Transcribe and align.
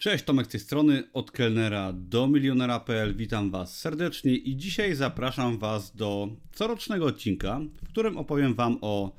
Cześć, 0.00 0.24
Tomek 0.24 0.46
z 0.46 0.48
tej 0.48 0.60
strony, 0.60 1.02
od 1.12 1.30
kelnera 1.30 1.92
do 1.92 2.28
milionera.pl. 2.28 3.16
Witam 3.16 3.50
Was 3.50 3.78
serdecznie 3.78 4.36
i 4.36 4.56
dzisiaj 4.56 4.94
zapraszam 4.94 5.58
Was 5.58 5.96
do 5.96 6.28
corocznego 6.52 7.06
odcinka, 7.06 7.60
w 7.82 7.88
którym 7.88 8.16
opowiem 8.16 8.54
Wam 8.54 8.78
o 8.80 9.16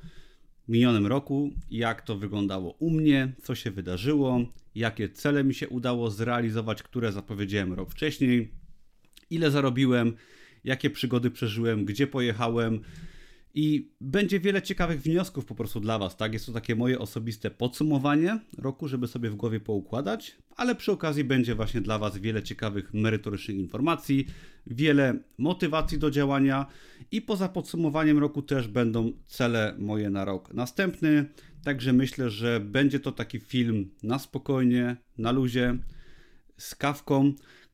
minionym 0.68 1.06
roku, 1.06 1.50
jak 1.70 2.02
to 2.02 2.16
wyglądało 2.16 2.72
u 2.78 2.90
mnie, 2.90 3.32
co 3.42 3.54
się 3.54 3.70
wydarzyło, 3.70 4.40
jakie 4.74 5.08
cele 5.08 5.44
mi 5.44 5.54
się 5.54 5.68
udało 5.68 6.10
zrealizować, 6.10 6.82
które 6.82 7.12
zapowiedziałem 7.12 7.72
rok 7.72 7.90
wcześniej, 7.90 8.52
ile 9.30 9.50
zarobiłem, 9.50 10.16
jakie 10.64 10.90
przygody 10.90 11.30
przeżyłem, 11.30 11.84
gdzie 11.84 12.06
pojechałem 12.06 12.80
i 13.54 13.90
będzie 14.00 14.40
wiele 14.40 14.62
ciekawych 14.62 15.02
wniosków 15.02 15.44
po 15.44 15.54
prostu 15.54 15.80
dla 15.80 15.98
Was, 15.98 16.16
tak? 16.16 16.32
Jest 16.32 16.46
to 16.46 16.52
takie 16.52 16.76
moje 16.76 16.98
osobiste 16.98 17.50
podsumowanie 17.50 18.40
roku, 18.58 18.88
żeby 18.88 19.08
sobie 19.08 19.30
w 19.30 19.34
głowie 19.34 19.60
poukładać, 19.60 20.36
ale 20.56 20.74
przy 20.74 20.92
okazji 20.92 21.24
będzie 21.24 21.54
właśnie 21.54 21.80
dla 21.80 21.98
Was 21.98 22.18
wiele 22.18 22.42
ciekawych, 22.42 22.94
merytorycznych 22.94 23.56
informacji, 23.56 24.26
wiele 24.66 25.18
motywacji 25.38 25.98
do 25.98 26.10
działania 26.10 26.66
i 27.10 27.22
poza 27.22 27.48
podsumowaniem 27.48 28.18
roku 28.18 28.42
też 28.42 28.68
będą 28.68 29.12
cele 29.26 29.74
moje 29.78 30.10
na 30.10 30.24
rok 30.24 30.54
następny. 30.54 31.24
Także 31.64 31.92
myślę, 31.92 32.30
że 32.30 32.60
będzie 32.60 33.00
to 33.00 33.12
taki 33.12 33.40
film 33.40 33.90
na 34.02 34.18
spokojnie, 34.18 34.96
na 35.18 35.32
luzie, 35.32 35.78
z 36.56 36.74
kawką 36.74 37.32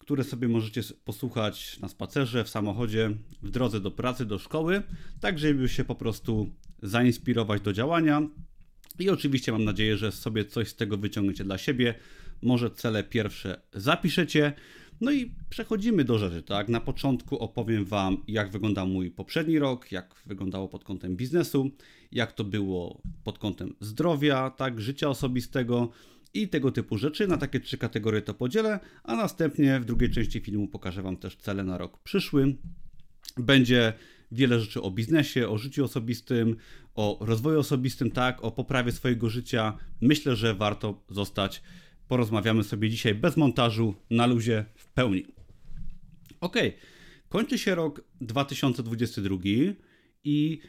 które 0.09 0.25
sobie 0.25 0.49
możecie 0.49 0.83
posłuchać 1.05 1.81
na 1.81 1.89
spacerze, 1.89 2.45
w 2.45 2.49
samochodzie, 2.49 3.11
w 3.43 3.51
drodze 3.51 3.81
do 3.81 3.91
pracy, 3.91 4.25
do 4.25 4.39
szkoły, 4.39 4.83
tak 5.21 5.39
żeby 5.39 5.69
się 5.69 5.85
po 5.85 5.95
prostu 5.95 6.51
zainspirować 6.83 7.63
do 7.63 7.73
działania. 7.73 8.29
I 8.99 9.11
oczywiście 9.11 9.53
mam 9.53 9.65
nadzieję, 9.65 9.97
że 9.97 10.13
sobie 10.13 10.45
coś 10.45 10.69
z 10.69 10.77
tego 10.77 10.99
wyciągniecie 10.99 11.45
dla 11.45 11.59
siebie. 11.59 11.95
Może 12.43 12.71
cele 12.71 13.05
pierwsze 13.05 13.61
zapiszecie. 13.73 14.53
No 15.01 15.13
i 15.13 15.35
przechodzimy 15.51 16.05
do 16.05 16.19
rzeczy, 16.19 16.43
tak? 16.43 16.69
Na 16.69 16.81
początku 16.81 17.39
opowiem 17.39 17.85
Wam, 17.85 18.23
jak 18.29 18.51
wyglądał 18.51 18.87
mój 18.87 19.11
poprzedni 19.11 19.59
rok, 19.59 19.93
jak 19.93 20.15
wyglądało 20.27 20.69
pod 20.69 20.85
kątem 20.85 21.17
biznesu, 21.17 21.71
jak 22.13 22.33
to 22.33 22.45
było 22.45 23.03
pod 23.25 23.39
kątem 23.39 23.75
zdrowia, 23.81 24.51
tak, 24.51 24.81
życia 24.81 25.09
osobistego, 25.09 25.91
i 26.35 26.49
tego 26.49 26.73
typu 26.73 26.99
rzeczy. 26.99 27.27
Na 27.27 27.37
takie 27.37 27.61
trzy 27.61 27.79
kategorie 27.79 28.23
to 28.23 28.35
podzielę, 28.35 28.81
a 29.05 29.17
następnie 29.17 29.81
w 29.81 29.85
drugiej 29.85 30.11
części 30.11 30.41
filmu 30.41 30.69
pokażę 30.69 31.03
Wam 31.03 31.17
też 31.17 31.37
cele 31.37 31.65
na 31.65 31.79
rok 31.79 31.99
przyszły. 31.99 32.57
Będzie 33.37 33.93
wiele 34.33 34.61
rzeczy 34.61 34.83
o 34.83 34.91
biznesie, 34.91 35.49
o 35.49 35.59
życiu 35.59 35.85
osobistym, 35.85 36.57
o 36.95 37.19
rozwoju 37.21 37.61
osobistym, 37.61 38.11
tak, 38.11 38.45
o 38.45 38.53
poprawie 38.53 38.93
swojego 38.93 39.31
życia. 39.31 39.79
Myślę, 40.01 40.37
że 40.37 40.55
warto 40.55 41.05
zostać. 41.11 41.63
Porozmawiamy 42.09 42.65
sobie 42.65 42.91
dzisiaj 42.91 43.15
bez 43.15 43.37
montażu, 43.37 43.95
na 44.11 44.27
luzie, 44.27 44.65
w 44.75 44.93
pełni. 44.93 45.27
Ok, 46.41 46.57
kończy 47.29 47.59
się 47.59 47.75
rok 47.75 48.05
2022 48.21 49.37
i 50.25 50.61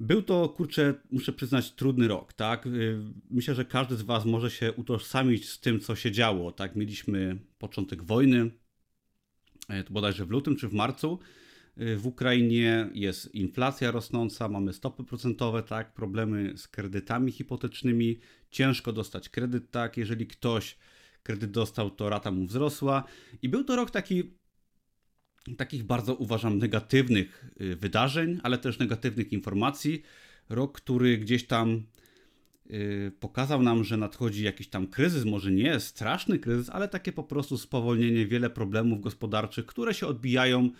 był 0.00 0.22
to, 0.22 0.48
kurczę, 0.48 0.94
muszę 1.10 1.32
przyznać, 1.32 1.72
trudny 1.72 2.08
rok, 2.08 2.32
tak? 2.32 2.66
Y, 2.66 2.98
myślę, 3.30 3.54
że 3.54 3.64
każdy 3.64 3.96
z 3.96 4.02
Was 4.02 4.24
może 4.24 4.50
się 4.50 4.72
utożsamić 4.72 5.48
z 5.48 5.60
tym, 5.60 5.80
co 5.80 5.96
się 5.96 6.12
działo, 6.12 6.52
tak? 6.52 6.76
Mieliśmy 6.76 7.38
początek 7.58 8.02
wojny, 8.02 8.50
e, 9.68 9.84
to 9.84 9.92
bodajże 9.92 10.26
w 10.26 10.30
lutym 10.30 10.56
czy 10.56 10.68
w 10.68 10.74
marcu. 10.74 11.18
Y, 11.80 11.96
w 11.96 12.06
Ukrainie 12.06 12.90
jest 12.94 13.34
inflacja 13.34 13.90
rosnąca, 13.90 14.48
mamy 14.48 14.72
stopy 14.72 15.04
procentowe, 15.04 15.62
tak? 15.62 15.94
Problemy 15.94 16.52
z 16.56 16.68
kredytami 16.68 17.32
hipotecznymi, 17.32 18.18
ciężko 18.50 18.92
dostać 18.92 19.28
kredyt, 19.28 19.70
tak? 19.70 19.96
Jeżeli 19.96 20.26
ktoś 20.26 20.78
kredyt 21.22 21.50
dostał, 21.50 21.90
to 21.90 22.08
rata 22.08 22.30
mu 22.30 22.46
wzrosła. 22.46 23.04
I 23.42 23.48
był 23.48 23.64
to 23.64 23.76
rok 23.76 23.90
taki 23.90 24.38
takich 25.56 25.84
bardzo 25.84 26.14
uważam 26.14 26.58
negatywnych 26.58 27.44
y, 27.60 27.76
wydarzeń, 27.76 28.40
ale 28.42 28.58
też 28.58 28.78
negatywnych 28.78 29.32
informacji. 29.32 30.02
Rok, 30.48 30.80
który 30.80 31.18
gdzieś 31.18 31.46
tam 31.46 31.82
y, 32.70 33.12
pokazał 33.20 33.62
nam, 33.62 33.84
że 33.84 33.96
nadchodzi 33.96 34.44
jakiś 34.44 34.68
tam 34.68 34.86
kryzys, 34.86 35.24
może 35.24 35.52
nie 35.52 35.80
straszny 35.80 36.38
kryzys, 36.38 36.70
ale 36.70 36.88
takie 36.88 37.12
po 37.12 37.24
prostu 37.24 37.58
spowolnienie, 37.58 38.26
wiele 38.26 38.50
problemów 38.50 39.00
gospodarczych, 39.00 39.66
które 39.66 39.94
się 39.94 40.06
odbijają 40.06 40.70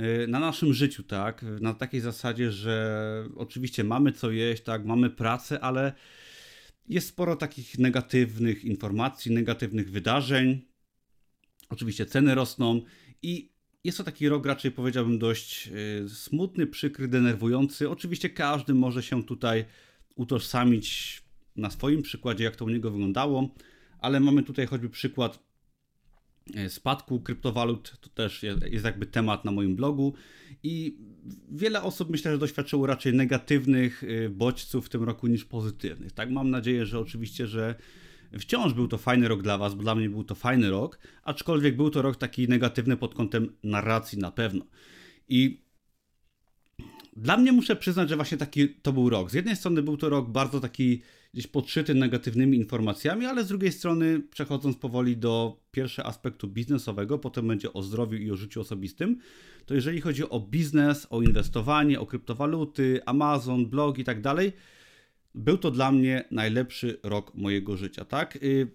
y, 0.00 0.26
na 0.28 0.40
naszym 0.40 0.74
życiu, 0.74 1.02
tak? 1.02 1.44
Na 1.60 1.74
takiej 1.74 2.00
zasadzie, 2.00 2.52
że 2.52 3.28
oczywiście 3.36 3.84
mamy 3.84 4.12
co 4.12 4.30
jeść, 4.30 4.62
tak, 4.62 4.84
mamy 4.84 5.10
pracę, 5.10 5.60
ale 5.60 5.92
jest 6.88 7.08
sporo 7.08 7.36
takich 7.36 7.78
negatywnych 7.78 8.64
informacji, 8.64 9.32
negatywnych 9.32 9.90
wydarzeń. 9.90 10.60
Oczywiście 11.68 12.06
ceny 12.06 12.34
rosną 12.34 12.82
i 13.22 13.51
jest 13.84 13.98
to 13.98 14.04
taki 14.04 14.28
rok 14.28 14.46
raczej 14.46 14.70
powiedziałbym 14.70 15.18
dość 15.18 15.68
e, 16.04 16.08
smutny, 16.08 16.66
przykry, 16.66 17.08
denerwujący. 17.08 17.90
Oczywiście 17.90 18.30
każdy 18.30 18.74
może 18.74 19.02
się 19.02 19.24
tutaj 19.24 19.64
utożsamić 20.14 21.22
na 21.56 21.70
swoim 21.70 22.02
przykładzie, 22.02 22.44
jak 22.44 22.56
to 22.56 22.64
u 22.64 22.68
niego 22.68 22.90
wyglądało, 22.90 23.54
ale 23.98 24.20
mamy 24.20 24.42
tutaj 24.42 24.66
choćby 24.66 24.88
przykład 24.88 25.38
e, 26.54 26.70
spadku 26.70 27.20
kryptowalut, 27.20 27.96
to 28.00 28.08
też 28.08 28.42
jest 28.70 28.84
jakby 28.84 29.06
temat 29.06 29.44
na 29.44 29.50
moim 29.50 29.76
blogu 29.76 30.14
i 30.62 30.98
wiele 31.50 31.82
osób 31.82 32.10
myślę, 32.10 32.32
że 32.32 32.38
doświadczyło 32.38 32.86
raczej 32.86 33.14
negatywnych 33.14 34.04
e, 34.04 34.28
bodźców 34.28 34.86
w 34.86 34.88
tym 34.88 35.02
roku 35.02 35.26
niż 35.26 35.44
pozytywnych. 35.44 36.12
Tak, 36.12 36.30
mam 36.30 36.50
nadzieję, 36.50 36.86
że 36.86 36.98
oczywiście, 36.98 37.46
że 37.46 37.74
Wciąż 38.38 38.72
był 38.72 38.88
to 38.88 38.98
fajny 38.98 39.28
rok 39.28 39.42
dla 39.42 39.58
Was, 39.58 39.74
bo 39.74 39.82
dla 39.82 39.94
mnie 39.94 40.10
był 40.10 40.24
to 40.24 40.34
fajny 40.34 40.70
rok, 40.70 40.98
aczkolwiek 41.22 41.76
był 41.76 41.90
to 41.90 42.02
rok 42.02 42.16
taki 42.16 42.48
negatywny 42.48 42.96
pod 42.96 43.14
kątem 43.14 43.52
narracji 43.62 44.18
na 44.18 44.30
pewno. 44.30 44.64
I 45.28 45.62
dla 47.16 47.36
mnie 47.36 47.52
muszę 47.52 47.76
przyznać, 47.76 48.08
że 48.08 48.16
właśnie 48.16 48.38
taki 48.38 48.68
to 48.68 48.92
był 48.92 49.10
rok. 49.10 49.30
Z 49.30 49.34
jednej 49.34 49.56
strony 49.56 49.82
był 49.82 49.96
to 49.96 50.08
rok 50.08 50.30
bardzo 50.30 50.60
taki 50.60 51.02
gdzieś 51.34 51.46
podszyty 51.46 51.94
negatywnymi 51.94 52.56
informacjami, 52.56 53.26
ale 53.26 53.44
z 53.44 53.48
drugiej 53.48 53.72
strony 53.72 54.20
przechodząc 54.20 54.76
powoli 54.76 55.16
do 55.16 55.60
pierwszego 55.70 56.08
aspektu 56.08 56.48
biznesowego, 56.48 57.18
potem 57.18 57.48
będzie 57.48 57.72
o 57.72 57.82
zdrowiu 57.82 58.18
i 58.18 58.30
o 58.30 58.36
życiu 58.36 58.60
osobistym, 58.60 59.18
to 59.66 59.74
jeżeli 59.74 60.00
chodzi 60.00 60.28
o 60.28 60.40
biznes, 60.40 61.06
o 61.10 61.22
inwestowanie, 61.22 62.00
o 62.00 62.06
kryptowaluty, 62.06 63.00
Amazon, 63.06 63.66
blog 63.66 63.98
i 63.98 64.04
tak 64.04 64.20
dalej, 64.20 64.52
był 65.34 65.58
to 65.58 65.70
dla 65.70 65.92
mnie 65.92 66.24
najlepszy 66.30 67.00
rok 67.02 67.34
mojego 67.34 67.76
życia, 67.76 68.04
tak? 68.04 68.36
Y, 68.36 68.74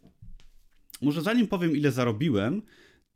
może 1.02 1.22
zanim 1.22 1.48
powiem, 1.48 1.76
ile 1.76 1.92
zarobiłem, 1.92 2.62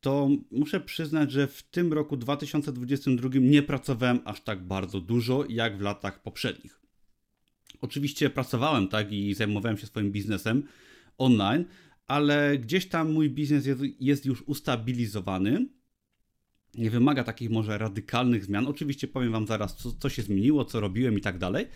to 0.02 0.30
muszę 0.52 0.80
przyznać, 0.80 1.32
że 1.32 1.48
w 1.48 1.64
tym 1.64 1.94
roku 1.94 2.18
2022 2.18 3.30
nie 3.34 3.64
pracowałem 3.64 4.20
aż 4.26 4.42
tak 4.42 4.64
bardzo 4.64 5.02
dużo 5.02 5.46
jak 5.50 5.78
w 5.78 5.82
latach 5.82 6.22
poprzednich. 6.22 6.82
Oczywiście 7.82 8.30
pracowałem, 8.30 8.88
tak, 8.88 9.12
i 9.12 9.34
zajmowałem 9.34 9.78
się 9.78 9.88
swoim 9.88 10.12
biznesem 10.12 10.64
online, 11.18 11.66
ale 12.08 12.58
gdzieś 12.58 12.88
tam 12.88 13.12
mój 13.12 13.30
biznes 13.30 13.66
jest, 14.00 14.26
już 14.26 14.42
ustabilizowany. 14.42 15.68
Nie 16.76 16.90
wymaga 16.90 17.24
takich 17.24 17.50
może 17.50 17.78
radykalnych 17.78 18.46
zmian. 18.46 18.68
Oczywiście 18.68 19.08
powiem 19.08 19.32
Wam 19.32 19.48
zaraz, 19.48 19.78
co, 19.78 19.92
co 19.92 20.10
się 20.10 20.22
zmieniło, 20.22 20.66
co 20.66 20.80
robiłem 20.80 21.18
i 21.18 21.22
tak 21.22 21.38
dalej 21.38 21.68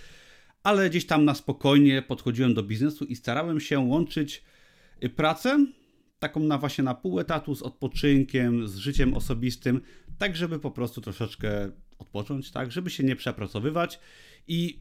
ale 0.65 0.89
gdzieś 0.89 1.05
tam 1.05 1.25
na 1.25 1.35
spokojnie 1.35 2.01
podchodziłem 2.01 2.53
do 2.53 2.63
biznesu 2.63 3.05
i 3.05 3.15
starałem 3.15 3.59
się 3.59 3.79
łączyć 3.79 4.43
y, 5.03 5.09
pracę 5.09 5.65
taką 6.19 6.39
na 6.39 6.57
właśnie 6.57 6.83
na 6.83 6.95
pół 6.95 7.19
etatu 7.19 7.55
z 7.55 7.61
odpoczynkiem, 7.61 8.67
z 8.67 8.75
życiem 8.75 9.13
osobistym, 9.13 9.81
tak 10.17 10.35
żeby 10.35 10.59
po 10.59 10.71
prostu 10.71 11.01
troszeczkę 11.01 11.71
odpocząć, 11.99 12.51
tak, 12.51 12.71
żeby 12.71 12.89
się 12.89 13.03
nie 13.03 13.15
przepracowywać 13.15 13.99
i 14.47 14.79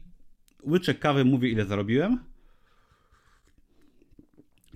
łyczek 0.63 0.99
kawy 0.99 1.25
mówię 1.25 1.49
ile 1.49 1.65
zarobiłem. 1.65 2.19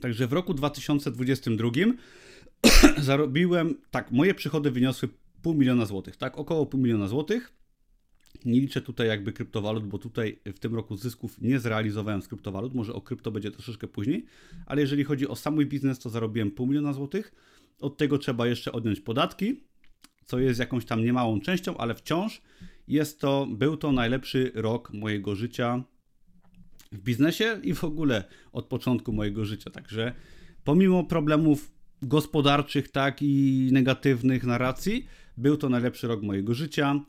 Także 0.01 0.27
w 0.27 0.33
roku 0.33 0.53
2022 0.53 1.69
zarobiłem, 2.97 3.75
tak, 3.91 4.11
moje 4.11 4.33
przychody 4.33 4.71
wyniosły 4.71 5.09
pół 5.41 5.53
miliona 5.53 5.85
złotych, 5.85 6.17
tak, 6.17 6.37
około 6.37 6.65
pół 6.65 6.79
miliona 6.79 7.07
złotych. 7.07 7.58
Nie 8.45 8.59
liczę 8.59 8.81
tutaj 8.81 9.07
jakby 9.07 9.33
kryptowalut, 9.33 9.87
bo 9.87 9.97
tutaj 9.97 10.39
w 10.45 10.59
tym 10.59 10.75
roku 10.75 10.95
zysków 10.95 11.41
nie 11.41 11.59
zrealizowałem 11.59 12.21
z 12.21 12.27
kryptowalut. 12.27 12.75
Może 12.75 12.93
o 12.93 13.01
krypto 13.01 13.31
będzie 13.31 13.51
troszeczkę 13.51 13.87
później, 13.87 14.25
ale 14.65 14.81
jeżeli 14.81 15.03
chodzi 15.03 15.27
o 15.27 15.35
sam 15.35 15.55
mój 15.55 15.65
biznes, 15.65 15.99
to 15.99 16.09
zarobiłem 16.09 16.51
pół 16.51 16.67
miliona 16.67 16.93
złotych. 16.93 17.31
Od 17.81 17.97
tego 17.97 18.17
trzeba 18.17 18.47
jeszcze 18.47 18.71
odjąć 18.71 18.99
podatki, 18.99 19.63
co 20.25 20.39
jest 20.39 20.59
jakąś 20.59 20.85
tam 20.85 21.03
niemałą 21.03 21.41
częścią, 21.41 21.77
ale 21.77 21.95
wciąż 21.95 22.41
jest 22.87 23.19
to, 23.19 23.47
był 23.51 23.77
to 23.77 23.91
najlepszy 23.91 24.51
rok 24.55 24.93
mojego 24.93 25.35
życia 25.35 25.83
w 26.91 26.99
biznesie 26.99 27.59
i 27.63 27.73
w 27.73 27.83
ogóle 27.83 28.23
od 28.51 28.65
początku 28.65 29.13
mojego 29.13 29.45
życia. 29.45 29.69
Także 29.69 30.13
pomimo 30.63 31.03
problemów 31.03 31.71
gospodarczych, 32.01 32.91
tak 32.91 33.21
i 33.21 33.69
negatywnych 33.71 34.43
narracji, 34.43 35.05
był 35.37 35.57
to 35.57 35.69
najlepszy 35.69 36.07
rok 36.07 36.21
mojego 36.21 36.53
życia. 36.53 36.99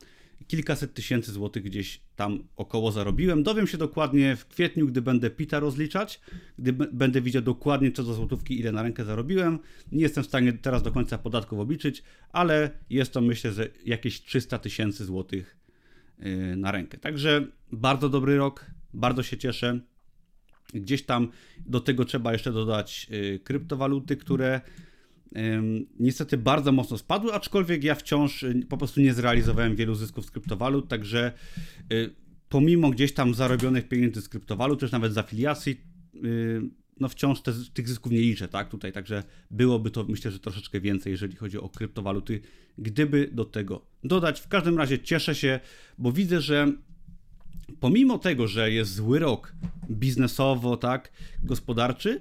Kilkaset 0.51 0.95
tysięcy 0.95 1.33
złotych 1.33 1.63
gdzieś 1.63 2.01
tam 2.17 2.43
około 2.57 2.93
zarobiłem. 2.93 3.43
Dowiem 3.43 3.67
się 3.67 3.79
dokładnie 3.79 4.37
w 4.37 4.47
kwietniu, 4.47 4.87
gdy 4.87 5.03
będę 5.03 5.31
PITA 5.31 5.61
rozliczać, 5.61 6.21
gdy 6.59 6.73
będę 6.73 7.21
widział 7.21 7.43
dokładnie 7.43 7.93
co 7.93 8.05
do 8.05 8.15
złotówki, 8.15 8.61
ile 8.61 8.73
na 8.73 8.83
rękę 8.83 9.05
zarobiłem. 9.05 9.59
Nie 9.93 10.03
jestem 10.03 10.25
w 10.25 10.27
stanie 10.27 10.53
teraz 10.53 10.83
do 10.83 10.93
końca 10.93 11.19
podatków 11.19 11.59
obliczyć, 11.59 12.03
ale 12.33 12.71
jest 12.91 13.13
to 13.13 13.21
myślę, 13.21 13.53
że 13.53 13.69
jakieś 13.85 14.23
300 14.23 14.59
tysięcy 14.59 15.05
złotych 15.05 15.57
y, 16.19 16.57
na 16.57 16.73
rękę. 16.73 16.99
Także 16.99 17.47
bardzo 17.73 18.09
dobry 18.09 18.37
rok, 18.37 18.67
bardzo 18.95 19.23
się 19.23 19.39
cieszę. 19.39 19.81
Gdzieś 20.75 21.03
tam 21.03 21.29
do 21.67 21.81
tego 21.81 22.05
trzeba 22.05 22.33
jeszcze 22.33 22.53
dodać 22.53 23.07
y, 23.13 23.41
kryptowaluty, 23.45 24.17
które 24.17 24.61
niestety 25.99 26.37
bardzo 26.37 26.73
mocno 26.73 26.99
spadły, 26.99 27.33
aczkolwiek 27.33 27.85
ja 27.85 27.95
wciąż 27.95 28.43
y, 28.43 28.67
po 28.69 28.77
prostu 28.77 29.01
nie 29.01 29.15
zrealizowałem 29.15 29.77
wielu 29.77 29.95
zysków 29.95 30.27
z 30.27 30.31
kryptowalut, 30.31 30.89
także 30.89 31.33
y, 31.93 32.15
pomimo 32.49 32.91
gdzieś 32.91 33.15
tam 33.15 33.35
zarobionych 33.35 33.89
pieniędzy 33.89 34.21
z 34.21 34.29
kryptowalut, 34.29 34.81
też 34.81 34.93
nawet 34.93 35.13
z 35.13 35.19
afiliacji, 35.19 35.81
y, 36.25 36.63
no 37.01 37.09
wciąż 37.09 37.41
te, 37.41 37.53
tych 37.75 37.89
zysków 37.89 38.13
nie 38.13 38.21
liczę, 38.21 38.49
tak, 38.49 38.69
tutaj, 38.69 38.93
także 38.93 39.25
byłoby 39.51 39.91
to 39.91 40.05
myślę, 40.05 40.31
że 40.31 40.39
troszeczkę 40.39 40.81
więcej, 40.81 41.11
jeżeli 41.11 41.37
chodzi 41.37 41.59
o 41.59 41.69
kryptowaluty, 41.69 42.41
gdyby 42.79 43.29
do 43.33 43.45
tego 43.45 43.87
dodać. 44.05 44.41
W 44.41 44.49
każdym 44.49 44.79
razie 44.79 44.99
cieszę 44.99 45.35
się, 45.35 45.61
bo 45.99 46.13
widzę, 46.13 46.41
że 46.41 46.73
pomimo 47.81 48.19
tego, 48.19 48.49
że 48.49 48.73
jest 48.73 48.95
zły 48.95 49.19
rok 49.19 49.55
biznesowo, 49.91 50.77
tak, 50.77 51.13
gospodarczy, 51.43 52.21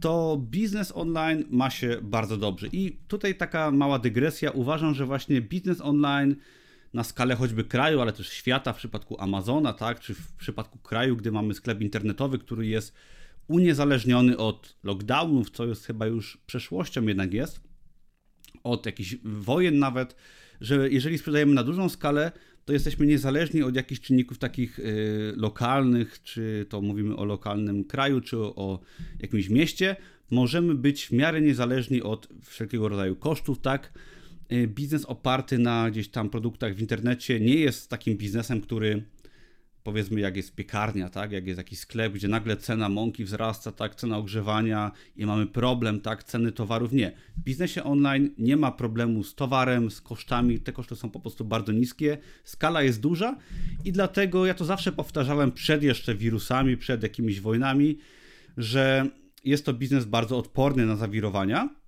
to 0.00 0.40
biznes 0.50 0.92
online 0.94 1.44
ma 1.50 1.70
się 1.70 1.98
bardzo 2.02 2.36
dobrze. 2.36 2.66
I 2.72 2.96
tutaj 3.08 3.34
taka 3.34 3.70
mała 3.70 3.98
dygresja. 3.98 4.50
Uważam, 4.50 4.94
że 4.94 5.06
właśnie 5.06 5.40
biznes 5.40 5.80
online 5.80 6.36
na 6.94 7.04
skalę 7.04 7.34
choćby 7.36 7.64
kraju, 7.64 8.00
ale 8.00 8.12
też 8.12 8.28
świata 8.28 8.72
w 8.72 8.76
przypadku 8.76 9.20
Amazona, 9.20 9.72
tak, 9.72 10.00
czy 10.00 10.14
w 10.14 10.32
przypadku 10.32 10.78
kraju, 10.78 11.16
gdy 11.16 11.32
mamy 11.32 11.54
sklep 11.54 11.80
internetowy, 11.80 12.38
który 12.38 12.66
jest 12.66 12.94
uniezależniony 13.48 14.36
od 14.36 14.76
lockdownów, 14.82 15.50
co 15.50 15.66
jest 15.66 15.86
chyba 15.86 16.06
już 16.06 16.38
przeszłością 16.46 17.02
jednak 17.06 17.34
jest, 17.34 17.60
od 18.62 18.86
jakichś 18.86 19.16
wojen 19.24 19.78
nawet, 19.78 20.16
że 20.60 20.90
jeżeli 20.90 21.18
sprzedajemy 21.18 21.54
na 21.54 21.64
dużą 21.64 21.88
skalę, 21.88 22.32
to 22.64 22.72
jesteśmy 22.72 23.06
niezależni 23.06 23.62
od 23.62 23.76
jakichś 23.76 24.00
czynników 24.00 24.38
takich 24.38 24.78
y, 24.78 25.32
lokalnych, 25.36 26.22
czy 26.22 26.66
to 26.68 26.80
mówimy 26.80 27.16
o 27.16 27.24
lokalnym 27.24 27.84
kraju, 27.84 28.20
czy 28.20 28.38
o, 28.38 28.80
jakimś 29.20 29.48
mieście. 29.48 29.96
Możemy 30.30 30.74
być 30.74 31.06
w 31.06 31.12
miarę 31.12 31.40
niezależni 31.40 32.02
od 32.02 32.28
wszelkiego 32.42 32.88
rodzaju 32.88 33.16
kosztów, 33.16 33.60
tak? 33.60 33.92
Y, 34.52 34.68
biznes 34.68 35.04
oparty 35.04 35.58
na 35.58 35.90
gdzieś 35.90 36.08
tam 36.08 36.30
produktach 36.30 36.74
w 36.74 36.80
internecie 36.80 37.40
nie 37.40 37.54
jest 37.54 37.90
takim 37.90 38.16
biznesem, 38.16 38.60
który 38.60 39.02
powiedzmy 39.84 40.20
jak 40.20 40.36
jest 40.36 40.54
piekarnia, 40.54 41.08
tak, 41.08 41.32
jak 41.32 41.46
jest 41.46 41.58
jakiś 41.58 41.78
sklep, 41.78 42.12
gdzie 42.12 42.28
nagle 42.28 42.56
cena 42.56 42.88
mąki 42.88 43.24
wzrasta, 43.24 43.72
tak, 43.72 43.94
cena 43.94 44.18
ogrzewania 44.18 44.92
i 45.16 45.26
mamy 45.26 45.46
problem, 45.46 46.00
tak, 46.00 46.24
ceny 46.24 46.52
towarów, 46.52 46.92
nie. 46.92 47.12
W 47.36 47.42
biznesie 47.42 47.84
online 47.84 48.30
nie 48.38 48.56
ma 48.56 48.72
problemu 48.72 49.24
z 49.24 49.34
towarem, 49.34 49.90
z 49.90 50.00
kosztami, 50.00 50.60
te 50.60 50.72
koszty 50.72 50.96
są 50.96 51.10
po 51.10 51.20
prostu 51.20 51.44
bardzo 51.44 51.72
niskie, 51.72 52.18
skala 52.44 52.82
jest 52.82 53.00
duża 53.00 53.36
i 53.84 53.92
dlatego 53.92 54.46
ja 54.46 54.54
to 54.54 54.64
zawsze 54.64 54.92
powtarzałem 54.92 55.52
przed 55.52 55.82
jeszcze 55.82 56.14
wirusami, 56.14 56.76
przed 56.76 57.02
jakimiś 57.02 57.40
wojnami, 57.40 57.98
że 58.56 59.06
jest 59.44 59.66
to 59.66 59.72
biznes 59.74 60.04
bardzo 60.04 60.38
odporny 60.38 60.86
na 60.86 60.96
zawirowania, 60.96 61.82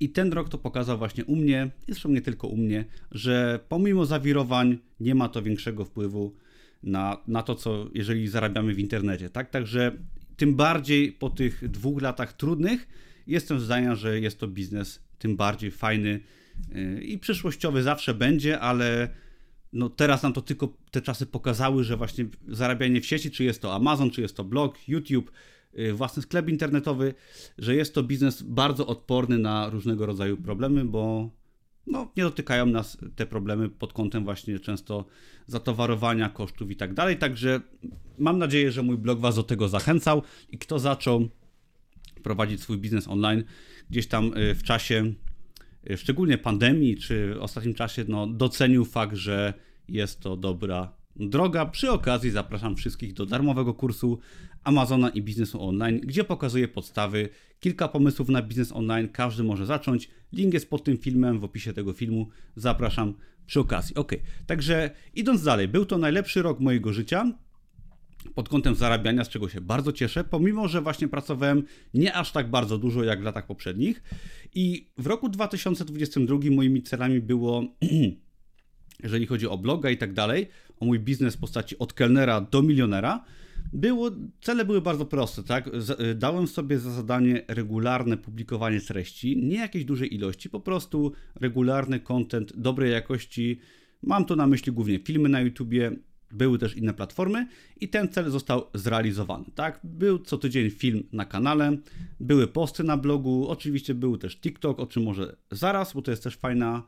i 0.00 0.10
ten 0.10 0.32
rok 0.32 0.48
to 0.48 0.58
pokazał 0.58 0.98
właśnie 0.98 1.24
u 1.24 1.36
mnie, 1.36 1.70
zresztą 1.88 2.08
nie 2.08 2.20
tylko 2.20 2.48
u 2.48 2.56
mnie, 2.56 2.84
że 3.10 3.60
pomimo 3.68 4.06
zawirowań 4.06 4.78
nie 5.00 5.14
ma 5.14 5.28
to 5.28 5.42
większego 5.42 5.84
wpływu 5.84 6.36
na, 6.82 7.16
na 7.26 7.42
to, 7.42 7.54
co 7.54 7.90
jeżeli 7.94 8.28
zarabiamy 8.28 8.74
w 8.74 8.78
internecie. 8.78 9.30
Tak? 9.30 9.50
Także 9.50 9.92
tym 10.36 10.54
bardziej 10.54 11.12
po 11.12 11.30
tych 11.30 11.68
dwóch 11.68 12.02
latach 12.02 12.32
trudnych 12.32 12.88
jestem 13.26 13.60
zdania, 13.60 13.94
że 13.94 14.20
jest 14.20 14.38
to 14.40 14.48
biznes 14.48 15.02
tym 15.18 15.36
bardziej 15.36 15.70
fajny 15.70 16.20
yy, 16.68 17.02
i 17.02 17.18
przyszłościowy 17.18 17.82
zawsze 17.82 18.14
będzie, 18.14 18.60
ale 18.60 19.08
no 19.72 19.88
teraz 19.88 20.22
nam 20.22 20.32
to 20.32 20.42
tylko 20.42 20.76
te 20.90 21.02
czasy 21.02 21.26
pokazały, 21.26 21.84
że 21.84 21.96
właśnie 21.96 22.26
zarabianie 22.48 23.00
w 23.00 23.06
sieci, 23.06 23.30
czy 23.30 23.44
jest 23.44 23.62
to 23.62 23.74
Amazon, 23.74 24.10
czy 24.10 24.20
jest 24.20 24.36
to 24.36 24.44
blog, 24.44 24.88
YouTube, 24.88 25.30
yy, 25.74 25.92
własny 25.92 26.22
sklep 26.22 26.48
internetowy, 26.48 27.14
że 27.58 27.74
jest 27.74 27.94
to 27.94 28.02
biznes 28.02 28.42
bardzo 28.42 28.86
odporny 28.86 29.38
na 29.38 29.70
różnego 29.70 30.06
rodzaju 30.06 30.36
problemy, 30.36 30.84
bo 30.84 31.30
no, 31.90 32.10
nie 32.16 32.22
dotykają 32.22 32.66
nas 32.66 32.98
te 33.16 33.26
problemy 33.26 33.68
pod 33.68 33.92
kątem 33.92 34.24
właśnie 34.24 34.58
często 34.58 35.04
zatowarowania, 35.46 36.28
kosztów 36.28 36.70
i 36.70 36.76
tak 36.76 36.94
dalej. 36.94 37.18
Także 37.18 37.60
mam 38.18 38.38
nadzieję, 38.38 38.72
że 38.72 38.82
mój 38.82 38.98
blog 38.98 39.20
Was 39.20 39.36
do 39.36 39.42
tego 39.42 39.68
zachęcał 39.68 40.22
i 40.50 40.58
kto 40.58 40.78
zaczął 40.78 41.28
prowadzić 42.22 42.62
swój 42.62 42.78
biznes 42.78 43.08
online 43.08 43.44
gdzieś 43.90 44.06
tam 44.06 44.36
y, 44.36 44.54
w 44.54 44.62
czasie, 44.62 45.12
y, 45.90 45.96
szczególnie 45.96 46.38
pandemii, 46.38 46.96
czy 46.96 47.34
w 47.34 47.42
ostatnim 47.42 47.74
czasie, 47.74 48.04
no, 48.08 48.26
docenił 48.26 48.84
fakt, 48.84 49.16
że 49.16 49.54
jest 49.88 50.20
to 50.20 50.36
dobra 50.36 50.97
droga. 51.18 51.66
Przy 51.66 51.90
okazji 51.90 52.30
zapraszam 52.30 52.76
wszystkich 52.76 53.12
do 53.12 53.26
darmowego 53.26 53.74
kursu 53.74 54.18
Amazona 54.64 55.08
i 55.08 55.22
biznesu 55.22 55.62
online, 55.62 56.00
gdzie 56.00 56.24
pokazuję 56.24 56.68
podstawy, 56.68 57.28
kilka 57.60 57.88
pomysłów 57.88 58.28
na 58.28 58.42
biznes 58.42 58.72
online, 58.72 59.08
każdy 59.08 59.44
może 59.44 59.66
zacząć. 59.66 60.10
Link 60.32 60.54
jest 60.54 60.70
pod 60.70 60.84
tym 60.84 60.98
filmem, 60.98 61.40
w 61.40 61.44
opisie 61.44 61.72
tego 61.72 61.92
filmu. 61.92 62.28
Zapraszam 62.56 63.14
przy 63.46 63.60
okazji. 63.60 63.94
Ok, 63.94 64.12
także 64.46 64.90
idąc 65.14 65.42
dalej, 65.42 65.68
był 65.68 65.86
to 65.86 65.98
najlepszy 65.98 66.42
rok 66.42 66.60
mojego 66.60 66.92
życia 66.92 67.32
pod 68.34 68.48
kątem 68.48 68.74
zarabiania, 68.74 69.24
z 69.24 69.28
czego 69.28 69.48
się 69.48 69.60
bardzo 69.60 69.92
cieszę, 69.92 70.24
pomimo 70.24 70.68
że 70.68 70.80
właśnie 70.82 71.08
pracowałem 71.08 71.62
nie 71.94 72.14
aż 72.14 72.32
tak 72.32 72.50
bardzo 72.50 72.78
dużo 72.78 73.04
jak 73.04 73.20
w 73.20 73.24
latach 73.24 73.46
poprzednich. 73.46 74.02
I 74.54 74.90
w 74.98 75.06
roku 75.06 75.28
2022 75.28 76.38
moimi 76.50 76.82
celami 76.82 77.20
było, 77.20 77.64
jeżeli 79.02 79.26
chodzi 79.26 79.46
o 79.46 79.58
bloga 79.58 79.90
i 79.90 79.96
tak 79.96 80.12
dalej, 80.12 80.48
o 80.80 80.84
mój 80.84 81.00
biznes 81.00 81.34
w 81.34 81.38
postaci 81.38 81.78
od 81.78 81.92
kelnera 81.92 82.40
do 82.40 82.62
milionera, 82.62 83.24
było, 83.72 84.10
cele 84.40 84.64
były 84.64 84.80
bardzo 84.80 85.06
proste, 85.06 85.42
tak? 85.42 85.70
Y, 86.00 86.14
dałem 86.14 86.46
sobie 86.46 86.78
za 86.78 86.90
zadanie 86.90 87.44
regularne 87.48 88.16
publikowanie 88.16 88.80
treści, 88.80 89.36
nie 89.36 89.56
jakiejś 89.56 89.84
dużej 89.84 90.14
ilości, 90.14 90.50
po 90.50 90.60
prostu 90.60 91.12
regularny 91.34 92.00
content 92.00 92.52
dobrej 92.56 92.92
jakości. 92.92 93.60
Mam 94.02 94.24
tu 94.24 94.36
na 94.36 94.46
myśli 94.46 94.72
głównie 94.72 94.98
filmy 94.98 95.28
na 95.28 95.40
YouTubie, 95.40 95.92
były 96.30 96.58
też 96.58 96.76
inne 96.76 96.94
platformy 96.94 97.46
i 97.80 97.88
ten 97.88 98.08
cel 98.08 98.30
został 98.30 98.66
zrealizowany, 98.74 99.44
tak? 99.54 99.80
Był 99.84 100.18
co 100.18 100.38
tydzień 100.38 100.70
film 100.70 101.02
na 101.12 101.24
kanale, 101.24 101.76
były 102.20 102.46
posty 102.46 102.84
na 102.84 102.96
blogu, 102.96 103.48
oczywiście 103.48 103.94
był 103.94 104.18
też 104.18 104.40
TikTok, 104.40 104.80
o 104.80 104.86
czym 104.86 105.02
może 105.02 105.36
zaraz, 105.50 105.92
bo 105.92 106.02
to 106.02 106.10
jest 106.10 106.22
też 106.22 106.36
fajna, 106.36 106.82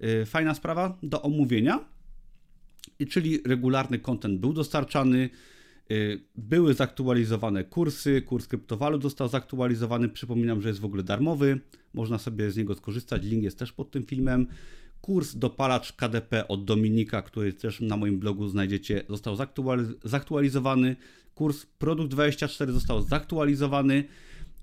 yy, 0.00 0.26
fajna 0.26 0.54
sprawa 0.54 0.98
do 1.02 1.22
omówienia. 1.22 1.93
Czyli 3.08 3.38
regularny 3.44 3.98
content 3.98 4.40
był 4.40 4.52
dostarczany, 4.52 5.30
Y, 5.90 6.20
były 6.36 6.74
zaktualizowane 6.74 7.64
kursy, 7.64 8.22
kurs 8.22 8.48
kryptowalut 8.48 9.02
został 9.02 9.28
zaktualizowany. 9.28 10.08
Przypominam, 10.08 10.62
że 10.62 10.68
jest 10.68 10.80
w 10.80 10.84
ogóle 10.84 11.02
darmowy, 11.02 11.60
można 11.94 12.18
sobie 12.18 12.50
z 12.50 12.56
niego 12.56 12.74
skorzystać. 12.74 13.24
Link 13.24 13.44
jest 13.44 13.58
też 13.58 13.72
pod 13.72 13.90
tym 13.90 14.02
filmem. 14.02 14.46
Kurs 15.00 15.36
dopalacz 15.36 15.92
KDP 15.92 16.48
od 16.48 16.64
Dominika, 16.64 17.22
który 17.22 17.52
też 17.52 17.80
na 17.80 17.96
moim 17.96 18.18
blogu 18.18 18.48
znajdziecie, 18.48 19.04
został 19.08 19.36
zaktualizowany. 20.04 20.96
Kurs 21.34 21.66
Produkt 21.78 22.10
24 22.10 22.72
został 22.72 23.02
zaktualizowany. 23.02 24.04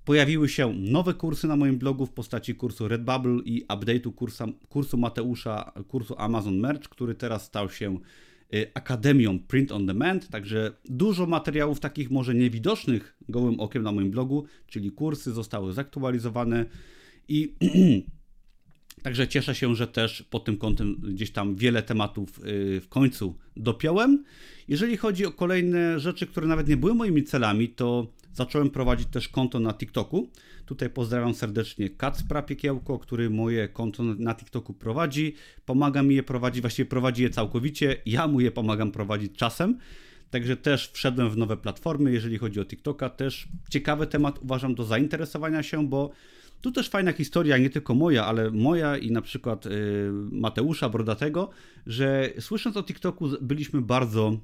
Pojawiły 0.05 0.49
się 0.49 0.73
nowe 0.73 1.13
kursy 1.13 1.47
na 1.47 1.55
moim 1.55 1.77
blogu 1.77 2.05
w 2.05 2.11
postaci 2.11 2.55
kursu 2.55 2.87
Redbubble 2.87 3.39
i 3.45 3.65
update'u 3.65 4.13
kursu, 4.13 4.43
kursu 4.69 4.97
Mateusza, 4.97 5.71
kursu 5.87 6.15
Amazon 6.17 6.57
Merch, 6.57 6.89
który 6.89 7.15
teraz 7.15 7.45
stał 7.45 7.69
się 7.69 7.97
Y, 8.53 8.71
Akademią 8.73 9.39
Print 9.39 9.71
on 9.71 9.85
Demand, 9.85 10.27
także 10.29 10.71
dużo 10.85 11.25
materiałów 11.25 11.79
takich 11.79 12.11
może 12.11 12.35
niewidocznych 12.35 13.17
gołym 13.29 13.59
okiem 13.59 13.83
na 13.83 13.91
moim 13.91 14.11
blogu, 14.11 14.45
czyli 14.67 14.91
kursy 14.91 15.31
zostały 15.31 15.73
zaktualizowane 15.73 16.65
i 17.27 17.55
także 19.03 19.27
cieszę 19.27 19.55
się, 19.55 19.75
że 19.75 19.87
też 19.87 20.23
pod 20.29 20.45
tym 20.45 20.57
kątem 20.57 20.95
gdzieś 20.95 21.31
tam 21.31 21.55
wiele 21.55 21.83
tematów 21.83 22.39
y, 22.39 22.81
w 22.81 22.89
końcu 22.89 23.35
dopiąłem. 23.57 24.23
Jeżeli 24.67 24.97
chodzi 24.97 25.25
o 25.25 25.31
kolejne 25.31 25.99
rzeczy, 25.99 26.27
które 26.27 26.47
nawet 26.47 26.67
nie 26.67 26.77
były 26.77 26.93
moimi 26.93 27.23
celami, 27.23 27.69
to 27.69 28.07
zacząłem 28.33 28.69
prowadzić 28.69 29.07
też 29.07 29.29
konto 29.29 29.59
na 29.59 29.73
TikToku. 29.73 30.29
Tutaj 30.65 30.89
pozdrawiam 30.89 31.33
serdecznie 31.33 31.89
Kacpra 31.89 32.41
Piekiełko, 32.41 32.99
który 32.99 33.29
moje 33.29 33.67
konto 33.67 34.03
na 34.03 34.35
TikToku 34.35 34.73
prowadzi. 34.73 35.35
Pomaga 35.65 36.03
mi 36.03 36.15
je 36.15 36.23
prowadzić, 36.23 36.61
właściwie 36.61 36.89
prowadzi 36.89 37.23
je 37.23 37.29
całkowicie. 37.29 37.95
Ja 38.05 38.27
mu 38.27 38.39
je 38.39 38.51
pomagam 38.51 38.91
prowadzić 38.91 39.35
czasem. 39.35 39.77
Także 40.29 40.57
też 40.57 40.91
wszedłem 40.93 41.29
w 41.29 41.37
nowe 41.37 41.57
platformy, 41.57 42.11
jeżeli 42.11 42.37
chodzi 42.37 42.59
o 42.59 42.65
TikToka. 42.65 43.09
Też 43.09 43.47
ciekawy 43.69 44.07
temat 44.07 44.39
uważam 44.43 44.75
do 44.75 44.83
zainteresowania 44.83 45.63
się, 45.63 45.87
bo 45.87 46.11
Tu 46.61 46.71
też 46.71 46.89
fajna 46.89 47.11
historia, 47.11 47.57
nie 47.57 47.69
tylko 47.69 47.95
moja, 47.95 48.25
ale 48.25 48.51
moja 48.51 48.97
i 48.97 49.11
na 49.11 49.21
przykład 49.21 49.67
Mateusza 50.31 50.89
Brodatego, 50.89 51.49
że 51.87 52.29
słysząc 52.39 52.77
o 52.77 52.83
TikToku 52.83 53.29
byliśmy 53.41 53.81
bardzo 53.81 54.37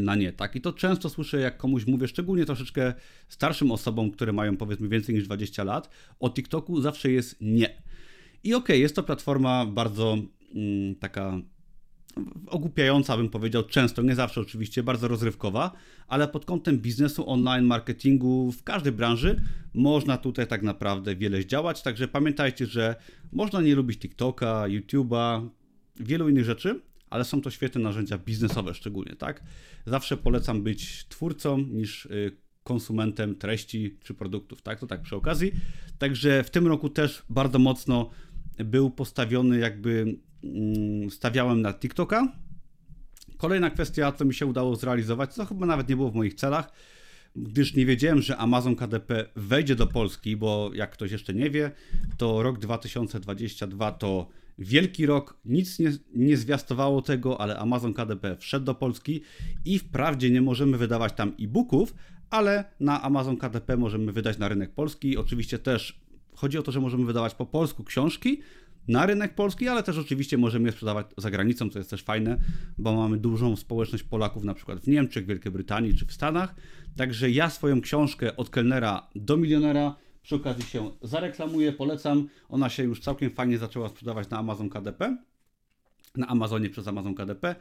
na 0.00 0.14
nie, 0.14 0.32
tak? 0.32 0.56
I 0.56 0.60
to 0.60 0.72
często 0.72 1.08
słyszę, 1.08 1.40
jak 1.40 1.56
komuś 1.56 1.86
mówię, 1.86 2.08
szczególnie 2.08 2.44
troszeczkę 2.44 2.94
starszym 3.28 3.72
osobom, 3.72 4.10
które 4.10 4.32
mają 4.32 4.56
powiedzmy 4.56 4.88
więcej 4.88 5.14
niż 5.14 5.24
20 5.24 5.64
lat, 5.64 5.90
o 6.20 6.30
TikToku 6.30 6.80
zawsze 6.80 7.10
jest 7.10 7.36
nie. 7.40 7.82
I 8.44 8.54
okej, 8.54 8.64
okay, 8.64 8.78
jest 8.78 8.96
to 8.96 9.02
platforma 9.02 9.66
bardzo 9.66 10.16
mm, 10.54 10.94
taka 10.94 11.40
ogłupiająca, 12.46 13.16
bym 13.16 13.28
powiedział, 13.28 13.62
często, 13.62 14.02
nie 14.02 14.14
zawsze 14.14 14.40
oczywiście, 14.40 14.82
bardzo 14.82 15.08
rozrywkowa, 15.08 15.72
ale 16.08 16.28
pod 16.28 16.44
kątem 16.44 16.78
biznesu 16.78 17.30
online, 17.30 17.64
marketingu, 17.64 18.52
w 18.52 18.62
każdej 18.62 18.92
branży 18.92 19.40
można 19.74 20.18
tutaj 20.18 20.46
tak 20.46 20.62
naprawdę 20.62 21.16
wiele 21.16 21.42
zdziałać, 21.42 21.82
także 21.82 22.08
pamiętajcie, 22.08 22.66
że 22.66 22.96
można 23.32 23.60
nie 23.60 23.74
lubić 23.74 23.98
TikToka, 23.98 24.62
YouTube'a, 24.62 25.48
wielu 25.96 26.28
innych 26.28 26.44
rzeczy, 26.44 26.80
ale 27.10 27.24
są 27.24 27.40
to 27.40 27.50
świetne 27.50 27.80
narzędzia 27.80 28.18
biznesowe 28.18 28.74
szczególnie, 28.74 29.16
tak? 29.16 29.42
Zawsze 29.86 30.16
polecam 30.16 30.62
być 30.62 31.06
twórcą 31.08 31.58
niż 31.58 32.06
y, 32.06 32.36
konsumentem 32.64 33.34
treści 33.34 33.98
czy 34.02 34.14
produktów, 34.14 34.62
tak? 34.62 34.80
To 34.80 34.86
tak 34.86 35.02
przy 35.02 35.16
okazji. 35.16 35.52
Także 35.98 36.44
w 36.44 36.50
tym 36.50 36.66
roku 36.66 36.88
też 36.88 37.22
bardzo 37.30 37.58
mocno 37.58 38.10
był 38.58 38.90
postawiony 38.90 39.58
jakby 39.58 40.16
mm, 40.44 41.10
stawiałem 41.10 41.62
na 41.62 41.74
TikToka. 41.74 42.32
Kolejna 43.36 43.70
kwestia, 43.70 44.12
co 44.12 44.24
mi 44.24 44.34
się 44.34 44.46
udało 44.46 44.76
zrealizować, 44.76 45.34
co 45.34 45.46
chyba 45.46 45.66
nawet 45.66 45.88
nie 45.88 45.96
było 45.96 46.10
w 46.10 46.14
moich 46.14 46.34
celach, 46.34 46.72
gdyż 47.36 47.74
nie 47.74 47.86
wiedziałem, 47.86 48.22
że 48.22 48.36
Amazon 48.36 48.76
KDP 48.76 49.26
wejdzie 49.36 49.74
do 49.74 49.86
Polski, 49.86 50.36
bo 50.36 50.70
jak 50.74 50.90
ktoś 50.90 51.12
jeszcze 51.12 51.34
nie 51.34 51.50
wie, 51.50 51.70
to 52.16 52.42
rok 52.42 52.58
2022 52.58 53.92
to 53.92 54.28
wielki 54.58 55.06
rok, 55.06 55.38
nic 55.44 55.78
nie, 55.78 55.92
nie 56.14 56.36
zwiastowało 56.36 57.02
tego, 57.02 57.40
ale 57.40 57.58
Amazon 57.58 57.94
KDP 57.94 58.36
wszedł 58.36 58.66
do 58.66 58.74
Polski 58.74 59.20
i 59.64 59.78
wprawdzie 59.78 60.30
nie 60.30 60.42
możemy 60.42 60.78
wydawać 60.78 61.12
tam 61.12 61.32
e-booków, 61.40 61.94
ale 62.30 62.64
na 62.80 63.02
Amazon 63.02 63.36
KDP 63.36 63.76
możemy 63.76 64.12
wydać 64.12 64.38
na 64.38 64.48
rynek 64.48 64.74
polski. 64.74 65.16
Oczywiście 65.16 65.58
też 65.58 66.00
chodzi 66.34 66.58
o 66.58 66.62
to, 66.62 66.72
że 66.72 66.80
możemy 66.80 67.04
wydawać 67.04 67.34
po 67.34 67.46
polsku 67.46 67.84
książki 67.84 68.42
na 68.88 69.06
rynek 69.06 69.34
polski, 69.34 69.68
ale 69.68 69.82
też 69.82 69.98
oczywiście 69.98 70.38
możemy 70.38 70.68
je 70.68 70.72
sprzedawać 70.72 71.06
za 71.16 71.30
granicą, 71.30 71.70
co 71.70 71.78
jest 71.78 71.90
też 71.90 72.02
fajne, 72.02 72.40
bo 72.78 72.96
mamy 72.96 73.18
dużą 73.18 73.56
społeczność 73.56 74.04
Polaków 74.04 74.44
na 74.44 74.54
przykład 74.54 74.80
w 74.80 74.88
Niemczech, 74.88 75.26
Wielkiej 75.26 75.52
Brytanii 75.52 75.94
czy 75.94 76.06
w 76.06 76.12
Stanach. 76.12 76.54
Także 76.96 77.30
ja 77.30 77.50
swoją 77.50 77.80
książkę 77.80 78.36
od 78.36 78.50
kelnera 78.50 79.08
do 79.14 79.36
milionera 79.36 79.96
przy 80.22 80.34
okazji 80.34 80.64
się 80.64 80.90
zareklamuję, 81.02 81.72
polecam. 81.72 82.28
Ona 82.48 82.68
się 82.68 82.82
już 82.82 83.00
całkiem 83.00 83.30
fajnie 83.30 83.58
zaczęła 83.58 83.88
sprzedawać 83.88 84.30
na 84.30 84.38
Amazon 84.38 84.68
KDP. 84.68 85.16
Na 86.16 86.26
Amazonie 86.26 86.70
przez 86.70 86.88
Amazon 86.88 87.14
KDP. 87.14 87.54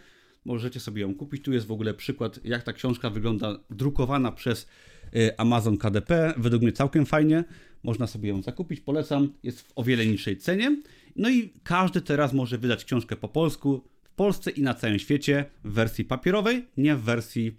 Możecie 0.46 0.80
sobie 0.80 1.02
ją 1.02 1.16
kupić. 1.16 1.44
Tu 1.44 1.54
jest 1.54 1.68
w 1.68 1.72
ogóle 1.72 1.94
przykład, 1.94 2.40
jak 2.44 2.64
ta 2.64 2.74
książka 2.74 3.10
wygląda, 3.10 3.60
drukowana 3.70 4.32
przez 4.32 4.68
y, 5.16 5.38
Amazon 5.38 5.78
KDP. 5.78 6.34
Według 6.38 6.64
mnie 6.64 6.72
całkiem 6.72 7.06
fajnie. 7.06 7.44
Można 7.84 8.08
sobie 8.08 8.30
ją 8.30 8.42
zakupić, 8.42 8.82
polecam. 8.82 9.34
Jest 9.44 9.62
w 9.62 9.72
o 9.76 9.84
wiele 9.84 10.06
niższej 10.06 10.38
cenie. 10.38 10.82
No 11.16 11.30
i 11.30 11.54
każdy 11.64 12.02
teraz 12.02 12.34
może 12.34 12.58
wydać 12.58 12.86
książkę 12.86 13.16
po 13.16 13.28
polsku 13.28 13.84
w 14.04 14.10
Polsce 14.10 14.52
i 14.52 14.62
na 14.62 14.74
całym 14.74 15.00
świecie 15.00 15.46
w 15.64 15.72
wersji 15.74 16.06
papierowej, 16.06 16.66
nie 16.78 16.96
w 16.96 17.02
wersji 17.02 17.58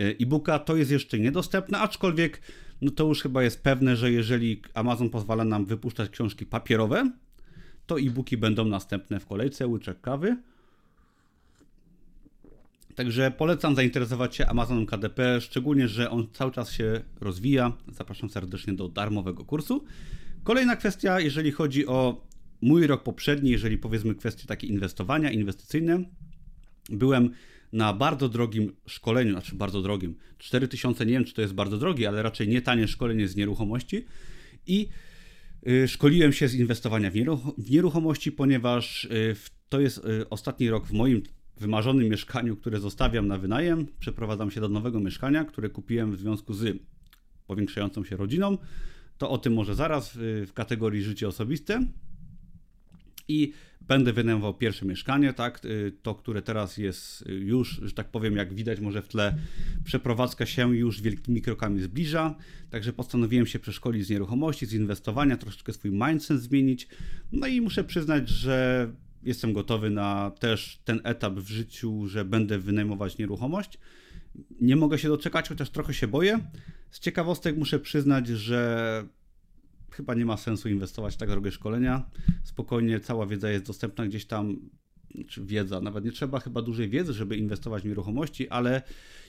y, 0.00 0.16
e-booka. 0.20 0.58
To 0.58 0.76
jest 0.76 0.90
jeszcze 0.90 1.18
niedostępne, 1.18 1.78
aczkolwiek 1.78 2.40
no 2.82 2.90
to 2.90 3.04
już 3.04 3.22
chyba 3.22 3.42
jest 3.42 3.62
pewne, 3.62 3.96
że 3.96 4.12
jeżeli 4.12 4.62
Amazon 4.74 5.10
pozwala 5.10 5.44
nam 5.44 5.64
wypuszczać 5.64 6.10
książki 6.10 6.46
papierowe, 6.46 7.10
to 7.86 8.00
e-booki 8.00 8.36
będą 8.36 8.64
następne 8.64 9.20
w 9.20 9.26
kolejce, 9.26 9.66
łyczek 9.66 10.00
kawy. 10.00 10.36
Także 12.94 13.30
polecam 13.30 13.74
zainteresować 13.74 14.36
się 14.36 14.46
Amazonem 14.46 14.86
KDP, 14.86 15.40
szczególnie, 15.40 15.88
że 15.88 16.10
on 16.10 16.26
cały 16.32 16.52
czas 16.52 16.72
się 16.72 17.00
rozwija. 17.20 17.72
Zapraszam 17.88 18.30
serdecznie 18.30 18.72
do 18.72 18.88
darmowego 18.88 19.44
kursu. 19.44 19.84
Kolejna 20.44 20.76
kwestia, 20.76 21.20
jeżeli 21.20 21.52
chodzi 21.52 21.86
o 21.86 22.26
mój 22.62 22.86
rok 22.86 23.02
poprzedni, 23.02 23.50
jeżeli 23.50 23.78
powiedzmy 23.78 24.14
kwestie 24.14 24.46
takie 24.46 24.66
inwestowania, 24.66 25.30
inwestycyjne, 25.30 26.04
byłem 26.90 27.30
na 27.74 27.92
bardzo 27.92 28.28
drogim 28.28 28.72
szkoleniu, 28.86 29.32
znaczy 29.32 29.56
bardzo 29.56 29.82
drogim, 29.82 30.14
4000, 30.38 31.06
nie 31.06 31.12
wiem 31.12 31.24
czy 31.24 31.34
to 31.34 31.42
jest 31.42 31.54
bardzo 31.54 31.78
drogie, 31.78 32.08
ale 32.08 32.22
raczej 32.22 32.48
nie 32.48 32.62
tanie 32.62 32.88
szkolenie 32.88 33.28
z 33.28 33.36
nieruchomości 33.36 34.04
i 34.66 34.88
y, 35.68 35.88
szkoliłem 35.88 36.32
się 36.32 36.48
z 36.48 36.54
inwestowania 36.54 37.10
w 37.58 37.70
nieruchomości, 37.70 38.32
ponieważ 38.32 39.04
y, 39.04 39.36
to 39.68 39.80
jest 39.80 39.98
y, 39.98 40.28
ostatni 40.28 40.70
rok 40.70 40.86
w 40.86 40.92
moim 40.92 41.22
wymarzonym 41.56 42.08
mieszkaniu, 42.08 42.56
które 42.56 42.80
zostawiam 42.80 43.28
na 43.28 43.38
wynajem. 43.38 43.86
Przeprowadzam 44.00 44.50
się 44.50 44.60
do 44.60 44.68
nowego 44.68 45.00
mieszkania, 45.00 45.44
które 45.44 45.68
kupiłem 45.70 46.12
w 46.12 46.18
związku 46.18 46.54
z 46.54 46.78
powiększającą 47.46 48.04
się 48.04 48.16
rodziną. 48.16 48.58
To 49.18 49.30
o 49.30 49.38
tym 49.38 49.52
może 49.52 49.74
zaraz 49.74 50.18
w 50.20 50.52
kategorii 50.54 51.02
życie 51.02 51.28
osobiste. 51.28 51.86
I 53.28 53.52
będę 53.80 54.12
wynajmował 54.12 54.54
pierwsze 54.54 54.86
mieszkanie, 54.86 55.32
tak, 55.32 55.64
y, 55.64 55.92
to, 56.02 56.14
które 56.14 56.42
teraz 56.42 56.78
jest 56.78 57.24
już, 57.28 57.80
że 57.82 57.92
tak 57.92 58.10
powiem, 58.10 58.36
jak 58.36 58.54
widać 58.54 58.80
może 58.80 59.02
w 59.02 59.08
tle, 59.08 59.38
przeprowadzka 59.84 60.46
się 60.46 60.76
już 60.76 61.02
wielkimi 61.02 61.42
krokami 61.42 61.82
zbliża, 61.82 62.34
także 62.70 62.92
postanowiłem 62.92 63.46
się 63.46 63.58
przeszkolić 63.58 64.06
z 64.06 64.10
nieruchomości, 64.10 64.66
z 64.66 64.72
inwestowania, 64.72 65.36
troszeczkę 65.36 65.72
swój 65.72 65.90
mindset 65.90 66.40
zmienić, 66.40 66.88
no 67.32 67.46
i 67.46 67.60
muszę 67.60 67.84
przyznać, 67.84 68.28
że 68.28 68.88
jestem 69.22 69.52
gotowy 69.52 69.90
na 69.90 70.30
też 70.30 70.80
ten 70.84 71.00
etap 71.04 71.34
w 71.34 71.48
życiu, 71.48 72.06
że 72.06 72.24
będę 72.24 72.58
wynajmować 72.58 73.18
nieruchomość. 73.18 73.78
Nie 74.60 74.76
mogę 74.76 74.98
się 74.98 75.08
doczekać, 75.08 75.48
chociaż 75.48 75.70
trochę 75.70 75.94
się 75.94 76.08
boję. 76.08 76.38
Z 76.90 77.00
ciekawostek 77.00 77.56
muszę 77.56 77.78
przyznać, 77.78 78.28
że 78.28 79.04
chyba 79.94 80.14
nie 80.14 80.26
ma 80.26 80.36
sensu 80.36 80.68
inwestować 80.68 81.14
w 81.14 81.16
tak 81.16 81.28
drogie 81.28 81.50
szkolenia. 81.50 82.10
Spokojnie, 82.44 83.00
cała 83.00 83.26
wiedza 83.26 83.50
jest 83.50 83.66
dostępna 83.66 84.06
gdzieś 84.06 84.24
tam, 84.24 84.56
czy 85.28 85.44
wiedza, 85.44 85.80
nawet 85.80 86.04
nie 86.04 86.12
trzeba 86.12 86.40
chyba 86.40 86.62
dużej 86.62 86.88
wiedzy, 86.88 87.12
żeby 87.12 87.36
inwestować 87.36 87.82
w 87.82 87.86
nieruchomości, 87.86 88.48
ale 88.48 88.82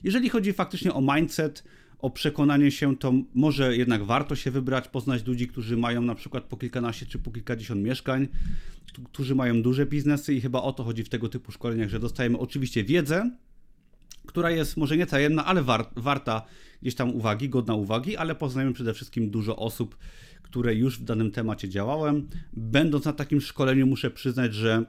jeżeli 0.04 0.30
chodzi 0.30 0.54
faktycznie 0.54 0.94
o 0.94 1.16
mindset, 1.16 1.64
o 2.00 2.10
przekonanie 2.10 2.72
się, 2.72 2.98
to 2.98 3.14
może 3.34 3.78
jednak 3.78 4.04
warto 4.04 4.36
się 4.36 4.52
wybrać, 4.52 4.88
poznać 4.88 5.26
ludzi, 5.26 5.48
którzy 5.48 5.78
mają 5.78 6.02
na 6.02 6.16
przykład 6.16 6.44
po 6.44 6.58
kilkanaście 6.58 7.06
czy 7.06 7.20
po 7.20 7.32
kilkadziesiąt 7.32 7.82
mieszkań, 7.82 8.28
którzy 9.04 9.36
mają 9.36 9.62
duże 9.62 9.86
biznesy 9.86 10.34
i 10.34 10.42
chyba 10.42 10.62
o 10.62 10.74
to 10.74 10.84
chodzi 10.84 11.04
w 11.04 11.10
tego 11.10 11.30
typu 11.30 11.52
szkoleniach, 11.52 11.90
że 11.90 12.00
dostajemy 12.00 12.38
oczywiście 12.38 12.84
wiedzę, 12.84 13.32
która 14.26 14.52
jest 14.52 14.78
może 14.78 14.98
nie 14.98 15.06
tajemna, 15.06 15.46
ale 15.46 15.64
war, 15.64 15.90
warta 15.96 16.46
gdzieś 16.82 16.96
tam 16.96 17.16
uwagi, 17.16 17.50
godna 17.50 17.74
uwagi, 17.74 18.18
ale 18.18 18.36
poznajemy 18.36 18.74
przede 18.74 18.94
wszystkim 18.94 19.30
dużo 19.30 19.56
osób, 19.56 19.98
które 20.46 20.76
już 20.76 21.00
w 21.00 21.04
danym 21.04 21.32
temacie 21.32 21.70
działałem. 21.70 22.28
Będąc 22.54 23.06
na 23.06 23.14
takim 23.14 23.42
szkoleniu, 23.42 23.88
muszę 23.88 24.12
przyznać, 24.12 24.54
że 24.54 24.86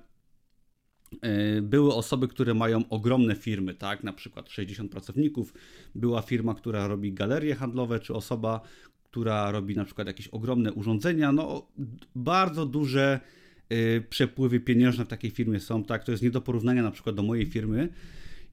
e, 1.23 1.63
były 1.63 1.95
osoby, 1.95 2.29
które 2.29 2.55
mają 2.55 2.89
ogromne 2.89 3.35
firmy, 3.35 3.75
tak, 3.75 4.05
na 4.05 4.13
przykład 4.13 4.51
60 4.51 4.91
pracowników. 4.91 5.55
Była 5.95 6.23
firma, 6.23 6.55
która 6.55 6.87
robi 6.87 7.13
galerie 7.13 7.55
handlowe, 7.55 8.01
czy 8.01 8.15
osoba, 8.15 8.61
która 9.05 9.51
robi 9.51 9.77
na 9.77 9.85
przykład 9.85 10.07
jakieś 10.07 10.29
ogromne 10.29 10.73
urządzenia. 10.73 11.33
No, 11.33 11.67
bardzo 12.15 12.67
duże 12.67 13.21
e, 13.69 14.01
przepływy 14.01 14.61
pieniężne 14.61 15.05
w 15.05 15.09
takiej 15.09 15.31
firmie 15.31 15.61
są, 15.61 15.85
tak, 15.85 16.05
to 16.05 16.11
jest 16.11 16.23
nie 16.23 16.31
do 16.31 16.41
porównania 16.41 16.83
na 16.83 16.91
przykład 16.91 17.17
do 17.17 17.23
mojej 17.23 17.47
firmy. 17.47 17.89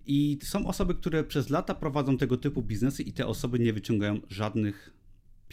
I 0.05 0.37
są 0.43 0.67
osoby, 0.67 0.95
które 0.95 1.23
przez 1.23 1.49
lata 1.49 1.75
prowadzą 1.75 2.17
tego 2.17 2.37
typu 2.37 2.61
biznesy 2.61 3.03
i 3.03 3.13
te 3.13 3.27
osoby 3.27 3.59
nie 3.59 3.73
wyciągają 3.73 4.19
żadnych 4.29 5.02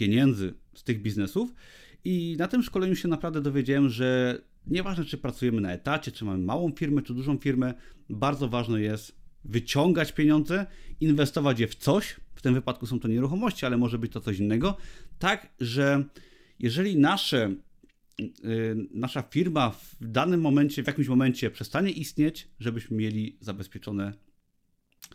pieniędzy 0.01 0.55
z 0.75 0.85
tych 0.85 1.03
biznesów. 1.03 1.55
I 2.05 2.37
na 2.39 2.49
tym 2.49 2.63
szkoleniu 2.63 2.97
się 2.97 3.09
naprawdę 3.09 3.41
dowiedziałem, 3.41 3.89
że 3.89 4.39
nieważne 4.67 5.05
czy 5.05 5.19
pracujemy 5.19 5.61
na 5.61 5.73
etacie, 5.73 6.13
czy 6.13 6.25
mamy 6.25 6.39
małą 6.45 6.73
firmę, 6.73 7.03
czy 7.03 7.15
dużą 7.15 7.39
firmę, 7.39 7.75
bardzo 8.11 8.49
ważne 8.49 8.81
jest 8.81 9.21
wyciągać 9.45 10.13
pieniądze, 10.13 10.67
inwestować 11.01 11.61
je 11.61 11.67
w 11.67 11.75
coś. 11.75 12.17
W 12.35 12.43
tym 12.43 12.55
wypadku 12.55 12.87
są 12.87 13.01
to 13.01 13.09
nieruchomości, 13.09 13.67
ale 13.67 13.77
może 13.77 13.99
być 13.99 14.13
to 14.13 14.21
coś 14.21 14.39
innego. 14.39 14.77
Tak, 15.19 15.53
że 15.61 16.05
jeżeli 16.59 16.97
nasze 16.97 17.55
y, 18.21 18.77
nasza 18.95 19.23
firma 19.23 19.71
w 19.71 19.97
danym 20.01 20.41
momencie, 20.41 20.83
w 20.83 20.87
jakimś 20.87 21.09
momencie 21.09 21.51
przestanie 21.51 21.91
istnieć, 21.91 22.49
żebyśmy 22.61 22.97
mieli 22.97 23.37
zabezpieczone 23.41 24.13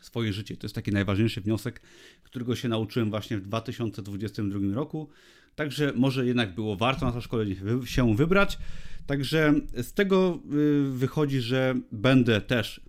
swoje 0.02 0.34
życie. 0.34 0.58
To 0.58 0.66
jest 0.66 0.76
taki 0.76 0.92
najważniejszy 0.92 1.42
wniosek, 1.42 1.82
którego 2.24 2.56
się 2.56 2.68
nauczyłem 2.68 3.10
właśnie 3.10 3.38
w 3.38 3.42
2022 3.42 4.76
roku. 4.76 5.10
Także 5.56 5.94
może 5.96 6.26
jednak 6.26 6.56
było 6.56 6.76
warto 6.76 7.06
na 7.06 7.12
to 7.12 7.22
szkolenie 7.22 7.56
się 7.86 8.16
wybrać. 8.16 8.58
Także 9.06 9.54
z 9.74 9.94
tego 9.94 10.40
y, 10.54 10.92
wychodzi, 10.92 11.42
że 11.42 11.76
będę 11.92 12.42
też 12.42 12.82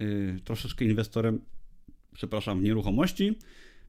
y, 0.00 0.40
troszeczkę 0.44 0.84
inwestorem, 0.84 1.40
przepraszam, 2.14 2.60
w 2.60 2.62
nieruchomości. 2.62 3.38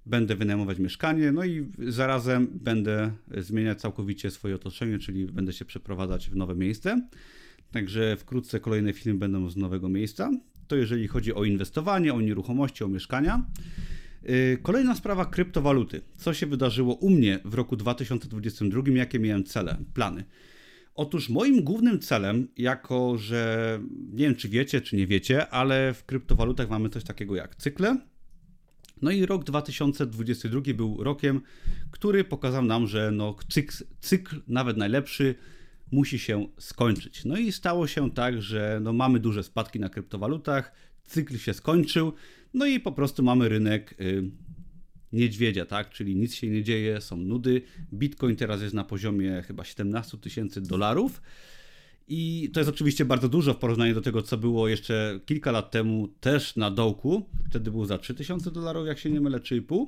będę 0.06 0.36
wynajmować 0.36 0.80
mieszkanie, 0.80 1.32
no 1.32 1.46
i 1.46 1.72
zarazem 1.78 2.48
będę 2.52 3.12
zmieniać 3.38 3.82
całkowicie 3.82 4.32
swoje 4.32 4.56
otoczenie, 4.56 5.00
czyli 5.00 5.26
będę 5.26 5.54
się 5.54 5.66
przeprowadzać 5.66 6.30
w 6.30 6.36
nowe 6.36 6.56
miejsce. 6.56 7.02
Także 7.72 8.18
wkrótce 8.18 8.60
kolejne 8.60 8.94
filmy 8.94 9.20
będą 9.20 9.50
z 9.50 9.58
nowego 9.58 9.90
miejsca. 9.90 10.32
To 10.70 10.76
jeżeli 10.76 11.08
chodzi 11.08 11.34
o 11.34 11.44
inwestowanie, 11.44 12.14
o 12.14 12.22
nieruchomości, 12.22 12.84
o 12.84 12.88
mieszkania. 12.88 13.46
Y, 14.30 14.58
kolejna 14.62 14.96
sprawa 14.96 15.26
kryptowaluty. 15.26 16.02
Co 16.18 16.34
się 16.34 16.46
wydarzyło 16.46 16.94
u 16.94 17.10
mnie 17.10 17.40
w 17.46 17.54
roku 17.54 17.76
2022, 17.76 18.82
jakie 18.94 19.20
miałem 19.20 19.44
cele, 19.44 19.78
plany? 19.94 20.24
Otóż 20.96 21.30
moim 21.30 21.64
głównym 21.64 22.00
celem, 22.00 22.48
jako 22.58 23.18
że 23.18 23.80
nie 24.12 24.26
wiem 24.26 24.36
czy 24.36 24.50
wiecie, 24.50 24.82
czy 24.82 24.96
nie 24.96 25.08
wiecie, 25.08 25.50
ale 25.50 25.94
w 25.94 26.06
kryptowalutach 26.06 26.70
mamy 26.70 26.90
coś 26.90 27.04
takiego 27.04 27.36
jak 27.36 27.56
cykle. 27.56 27.98
No 29.02 29.12
i 29.12 29.26
rok 29.26 29.44
2022 29.44 30.62
był 30.74 31.04
rokiem, 31.04 31.42
który 31.92 32.24
pokazał 32.24 32.66
nam, 32.66 32.88
że 32.88 33.12
no 33.12 33.36
cykl, 33.50 33.84
cykl 34.00 34.42
nawet 34.48 34.78
najlepszy, 34.78 35.36
musi 35.92 36.20
się 36.20 36.48
skończyć. 36.58 37.26
No 37.26 37.38
i 37.38 37.52
stało 37.52 37.88
się 37.88 38.12
tak, 38.12 38.42
że 38.42 38.80
no 38.84 38.94
mamy 38.94 39.20
duże 39.20 39.44
spadki 39.44 39.80
na 39.80 39.90
kryptowalutach, 39.90 40.72
cykl 41.04 41.38
się 41.38 41.54
skończył, 41.54 42.14
no 42.54 42.66
i 42.66 42.80
po 42.80 42.92
prostu 42.92 43.24
mamy 43.24 43.50
rynek 43.50 43.96
y, 44.02 44.32
niedźwiedzia, 45.14 45.66
tak? 45.66 45.90
Czyli 45.90 46.16
nic 46.16 46.34
się 46.34 46.48
nie 46.50 46.64
dzieje, 46.64 47.02
są 47.02 47.18
nudy. 47.18 47.62
Bitcoin 47.94 48.36
teraz 48.36 48.62
jest 48.62 48.74
na 48.74 48.84
poziomie 48.84 49.44
chyba 49.48 49.64
17 49.64 50.18
tysięcy 50.18 50.62
dolarów. 50.62 51.22
I 52.08 52.50
to 52.54 52.60
jest 52.60 52.70
oczywiście 52.70 53.06
bardzo 53.06 53.30
dużo 53.30 53.54
w 53.54 53.58
porównaniu 53.58 53.94
do 53.94 54.02
tego, 54.02 54.22
co 54.22 54.38
było 54.38 54.68
jeszcze 54.68 55.20
kilka 55.26 55.52
lat 55.52 55.72
temu, 55.72 56.08
też 56.08 56.56
na 56.56 56.72
dołku. 56.72 57.30
Wtedy 57.50 57.72
był 57.72 57.86
za 57.86 57.98
3000 57.98 58.52
dolarów, 58.52 58.88
jak 58.88 59.00
się 59.00 59.10
nie 59.10 59.22
mylę, 59.22 59.40
3,5. 59.40 59.86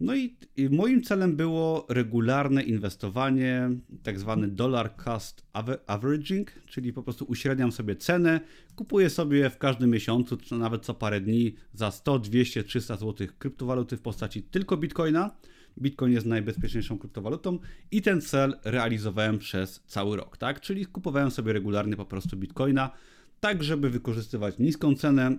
No 0.00 0.16
i, 0.16 0.36
moim 0.70 1.02
celem 1.02 1.36
było 1.36 1.86
regularne 1.88 2.62
inwestowanie, 2.62 3.70
tak 4.02 4.18
zwany 4.18 4.48
dollar 4.48 4.96
cost 4.96 5.46
averaging, 5.86 6.52
czyli 6.66 6.92
po 6.92 7.02
prostu 7.02 7.24
uśredniam 7.24 7.72
sobie 7.72 7.96
cenę, 7.96 8.40
kupuję 8.76 9.10
sobie 9.10 9.50
w 9.50 9.58
każdym 9.58 9.90
miesiącu, 9.90 10.36
czy 10.36 10.54
nawet 10.54 10.84
co 10.84 10.94
parę 10.94 11.20
dni 11.20 11.54
za 11.74 11.90
100, 11.90 12.18
200, 12.18 12.64
300 12.64 12.96
zł 12.96 13.26
kryptowaluty 13.38 13.96
w 13.96 14.00
postaci 14.00 14.42
tylko 14.42 14.76
bitcoina. 14.76 15.36
Bitcoin 15.78 16.12
jest 16.12 16.26
najbezpieczniejszą 16.26 16.98
kryptowalutą 16.98 17.58
i 17.90 18.02
ten 18.02 18.20
cel 18.20 18.58
realizowałem 18.64 19.38
przez 19.38 19.82
cały 19.86 20.16
rok, 20.16 20.36
tak? 20.36 20.60
Czyli 20.60 20.86
kupowałem 20.86 21.30
sobie 21.30 21.52
regularnie 21.52 21.96
po 21.96 22.04
prostu 22.04 22.36
bitcoina, 22.36 22.90
tak 23.40 23.62
żeby 23.62 23.90
wykorzystywać 23.90 24.58
niską 24.58 24.94
cenę 24.94 25.38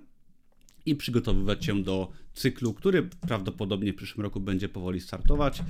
i 0.86 0.96
przygotowywać 0.96 1.65
się 1.65 1.84
do 1.84 2.12
cyklu, 2.34 2.74
który 2.74 3.04
prawdopodobnie 3.04 3.94
w 3.94 3.96
przyszłym 3.96 4.24
roku 4.24 4.39
będzie 4.39 4.70
powoli 4.70 5.01
startować. 5.01 5.62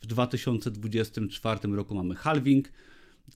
W 0.00 0.06
2024 0.06 1.60
roku 1.76 1.94
mamy 1.94 2.14
halving, 2.14 2.68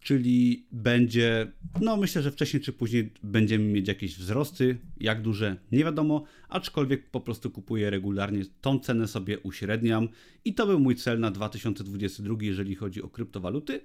czyli 0.00 0.66
będzie, 0.72 1.52
no 1.80 1.96
myślę, 1.96 2.22
że 2.22 2.30
wcześniej 2.30 2.62
czy 2.62 2.72
później 2.72 3.12
będziemy 3.22 3.64
mieć 3.64 3.88
jakieś 3.88 4.18
wzrosty, 4.18 4.78
jak 5.00 5.22
duże, 5.22 5.56
nie 5.72 5.84
wiadomo, 5.84 6.24
aczkolwiek 6.48 7.10
po 7.10 7.20
prostu 7.20 7.50
kupuję 7.50 7.90
regularnie, 7.90 8.42
tą 8.60 8.78
cenę 8.78 9.08
sobie 9.08 9.38
uśredniam 9.38 10.08
i 10.44 10.54
to 10.54 10.66
był 10.66 10.80
mój 10.80 10.96
cel 10.96 11.20
na 11.20 11.30
2022, 11.30 12.36
jeżeli 12.40 12.74
chodzi 12.74 13.02
o 13.02 13.08
kryptowaluty. 13.08 13.80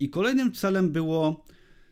I 0.00 0.10
kolejnym 0.10 0.52
celem 0.52 0.92
było, 0.92 1.44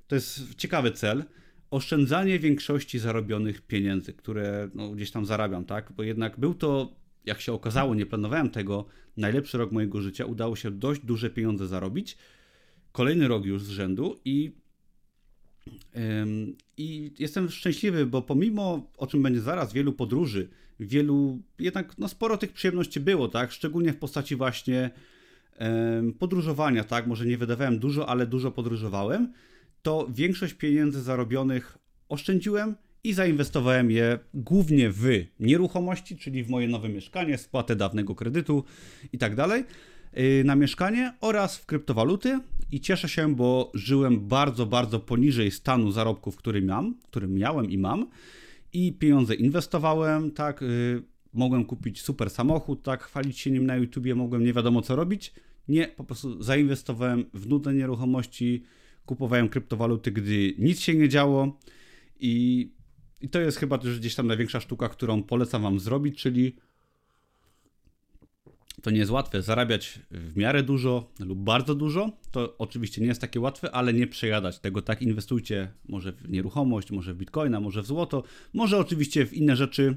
to 0.08 0.14
jest 0.14 0.54
ciekawy 0.54 0.90
cel, 0.90 1.24
oszczędzanie 1.72 2.38
większości 2.38 2.98
zarobionych 2.98 3.62
pieniędzy, 3.62 4.12
które 4.12 4.70
no, 4.74 4.90
gdzieś 4.90 5.10
tam 5.10 5.26
zarabiam, 5.26 5.64
tak? 5.64 5.92
Bo 5.96 6.02
jednak 6.02 6.40
był 6.40 6.54
to, 6.54 6.96
jak 7.24 7.40
się 7.40 7.52
okazało, 7.52 7.94
nie 7.94 8.06
planowałem 8.06 8.50
tego, 8.50 8.86
najlepszy 9.16 9.58
rok 9.58 9.72
mojego 9.72 10.00
życia. 10.00 10.24
Udało 10.24 10.56
się 10.56 10.70
dość 10.70 11.00
duże 11.00 11.30
pieniądze 11.30 11.66
zarobić. 11.66 12.16
Kolejny 12.92 13.28
rok 13.28 13.44
już 13.44 13.62
z 13.62 13.68
rzędu 13.68 14.20
i, 14.24 14.52
ym, 15.96 16.56
i 16.76 17.12
jestem 17.18 17.50
szczęśliwy, 17.50 18.06
bo 18.06 18.22
pomimo, 18.22 18.90
o 18.96 19.06
czym 19.06 19.22
będzie 19.22 19.40
zaraz, 19.40 19.72
wielu 19.72 19.92
podróży, 19.92 20.48
wielu, 20.80 21.42
jednak 21.58 21.98
no, 21.98 22.08
sporo 22.08 22.36
tych 22.36 22.52
przyjemności 22.52 23.00
było, 23.00 23.28
tak? 23.28 23.52
Szczególnie 23.52 23.92
w 23.92 23.98
postaci 23.98 24.36
właśnie 24.36 24.90
podróżowania, 26.18 26.84
tak? 26.84 27.06
Może 27.06 27.26
nie 27.26 27.38
wydawałem 27.38 27.78
dużo, 27.78 28.08
ale 28.08 28.26
dużo 28.26 28.50
podróżowałem 28.50 29.32
to 29.82 30.08
większość 30.14 30.54
pieniędzy 30.54 31.02
zarobionych 31.02 31.78
oszczędziłem 32.08 32.74
i 33.04 33.12
zainwestowałem 33.12 33.90
je 33.90 34.18
głównie 34.34 34.90
w 34.90 35.06
nieruchomości, 35.40 36.16
czyli 36.16 36.44
w 36.44 36.50
moje 36.50 36.68
nowe 36.68 36.88
mieszkanie, 36.88 37.38
spłatę 37.38 37.76
dawnego 37.76 38.14
kredytu 38.14 38.64
i 39.12 39.18
tak 39.18 39.34
dalej 39.34 39.64
y, 40.18 40.42
na 40.44 40.56
mieszkanie 40.56 41.12
oraz 41.20 41.56
w 41.56 41.66
kryptowaluty 41.66 42.38
i 42.70 42.80
cieszę 42.80 43.08
się, 43.08 43.34
bo 43.34 43.70
żyłem 43.74 44.28
bardzo, 44.28 44.66
bardzo 44.66 45.00
poniżej 45.00 45.50
stanu 45.50 45.92
zarobków, 45.92 46.36
który 46.36 46.62
mam, 46.62 46.94
który 47.02 47.28
miałem 47.28 47.70
i 47.70 47.78
mam 47.78 48.06
i 48.72 48.92
pieniądze 48.92 49.34
inwestowałem, 49.34 50.30
tak, 50.30 50.62
y, 50.62 51.02
mogłem 51.32 51.64
kupić 51.64 52.02
super 52.02 52.30
samochód, 52.30 52.82
tak, 52.82 53.02
chwalić 53.02 53.38
się 53.38 53.50
nim 53.50 53.66
na 53.66 53.76
YouTubie, 53.76 54.14
mogłem 54.14 54.44
nie 54.44 54.52
wiadomo 54.52 54.82
co 54.82 54.96
robić. 54.96 55.32
Nie, 55.68 55.88
po 55.88 56.04
prostu 56.04 56.42
zainwestowałem 56.42 57.24
w 57.34 57.48
nudne 57.48 57.74
nieruchomości, 57.74 58.62
kupowałem 59.06 59.48
kryptowaluty, 59.48 60.12
gdy 60.12 60.54
nic 60.58 60.80
się 60.80 60.94
nie 60.94 61.08
działo 61.08 61.58
i, 62.20 62.68
i 63.20 63.28
to 63.28 63.40
jest 63.40 63.58
chyba 63.58 63.78
też 63.78 63.98
gdzieś 63.98 64.14
tam 64.14 64.26
największa 64.26 64.60
sztuka, 64.60 64.88
którą 64.88 65.22
polecam 65.22 65.62
Wam 65.62 65.80
zrobić, 65.80 66.18
czyli 66.18 66.56
to 68.82 68.90
nie 68.90 68.98
jest 68.98 69.10
łatwe 69.10 69.42
zarabiać 69.42 70.00
w 70.10 70.36
miarę 70.36 70.62
dużo 70.62 71.10
lub 71.20 71.38
bardzo 71.38 71.74
dużo. 71.74 72.10
To 72.30 72.58
oczywiście 72.58 73.00
nie 73.00 73.06
jest 73.06 73.20
takie 73.20 73.40
łatwe, 73.40 73.70
ale 73.70 73.92
nie 73.92 74.06
przejadać 74.06 74.58
tego. 74.58 74.82
Tak 74.82 75.02
inwestujcie 75.02 75.72
może 75.88 76.12
w 76.12 76.30
nieruchomość, 76.30 76.90
może 76.90 77.14
w 77.14 77.16
bitcoina, 77.16 77.60
może 77.60 77.82
w 77.82 77.86
złoto, 77.86 78.22
może 78.52 78.78
oczywiście 78.78 79.26
w 79.26 79.34
inne 79.34 79.56
rzeczy. 79.56 79.96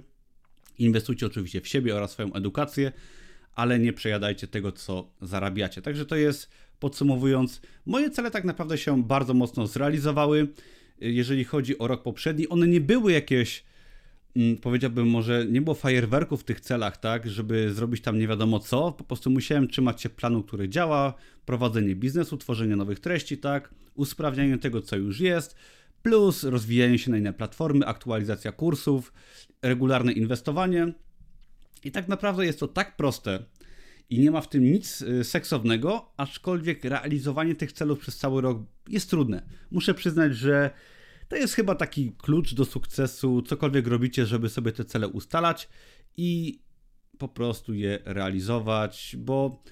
Inwestujcie 0.79 1.25
oczywiście 1.25 1.61
w 1.61 1.67
siebie 1.67 1.95
oraz 1.95 2.11
swoją 2.11 2.33
edukację, 2.33 2.91
ale 3.53 3.79
nie 3.79 3.93
przejadajcie 3.93 4.47
tego, 4.47 4.71
co 4.71 5.11
zarabiacie. 5.21 5.81
Także 5.81 6.05
to 6.05 6.15
jest 6.15 6.49
Podsumowując, 6.85 7.61
moje 7.85 8.09
cele 8.09 8.31
tak 8.31 8.43
naprawdę 8.43 8.77
się 8.77 9.03
bardzo 9.03 9.33
mocno 9.33 9.67
zrealizowały. 9.67 10.47
Jeżeli 11.01 11.43
chodzi 11.43 11.77
o 11.77 11.87
rok 11.87 12.03
poprzedni, 12.03 12.49
one 12.49 12.67
nie 12.67 12.81
były 12.81 13.11
jakieś, 13.11 13.63
mm, 14.35 14.57
powiedziałbym, 14.57 15.07
może 15.07 15.45
nie 15.49 15.61
było 15.61 15.75
fajerwerków 15.75 16.41
w 16.41 16.43
tych 16.43 16.61
celach, 16.61 16.97
tak, 16.97 17.29
żeby 17.29 17.73
zrobić 17.73 18.01
tam 18.01 18.19
nie 18.19 18.27
wiadomo 18.27 18.59
co. 18.59 18.91
Po 18.91 19.03
prostu 19.03 19.29
musiałem 19.29 19.67
trzymać 19.67 20.01
się 20.01 20.09
planu, 20.09 20.43
który 20.43 20.69
działa, 20.69 21.13
prowadzenie 21.45 21.95
biznesu, 21.95 22.37
tworzenie 22.37 22.75
nowych 22.75 22.99
treści, 22.99 23.37
tak, 23.37 23.73
usprawnianie 23.95 24.57
tego, 24.57 24.81
co 24.81 24.95
już 24.95 25.19
jest, 25.19 25.55
plus 26.03 26.43
rozwijanie 26.43 26.99
się 26.99 27.11
na 27.11 27.17
inne 27.17 27.33
platformy, 27.33 27.85
aktualizacja 27.85 28.51
kursów, 28.51 29.13
regularne 29.61 30.11
inwestowanie. 30.11 30.93
I 31.83 31.91
tak 31.91 32.07
naprawdę 32.07 32.45
jest 32.45 32.59
to 32.59 32.67
tak 32.67 32.95
proste, 32.95 33.45
i 34.09 34.19
nie 34.19 34.31
ma 34.31 34.41
w 34.41 34.49
tym 34.49 34.63
nic 34.63 35.01
y, 35.01 35.23
seksownego, 35.23 36.11
aczkolwiek 36.17 36.83
realizowanie 36.83 37.55
tych 37.55 37.71
celów 37.71 37.99
przez 37.99 38.17
cały 38.17 38.41
rok 38.41 38.63
jest 38.89 39.09
trudne. 39.09 39.45
Muszę 39.71 39.93
przyznać, 39.93 40.35
że 40.35 40.71
to 41.27 41.35
jest 41.35 41.53
chyba 41.53 41.75
taki 41.75 42.11
klucz 42.11 42.53
do 42.53 42.65
sukcesu, 42.65 43.41
cokolwiek 43.41 43.87
robicie, 43.87 44.25
żeby 44.25 44.49
sobie 44.49 44.71
te 44.71 44.85
cele 44.85 45.07
ustalać 45.07 45.69
i 46.17 46.59
po 47.17 47.27
prostu 47.27 47.73
je 47.73 47.99
realizować, 48.05 49.15
bo 49.19 49.63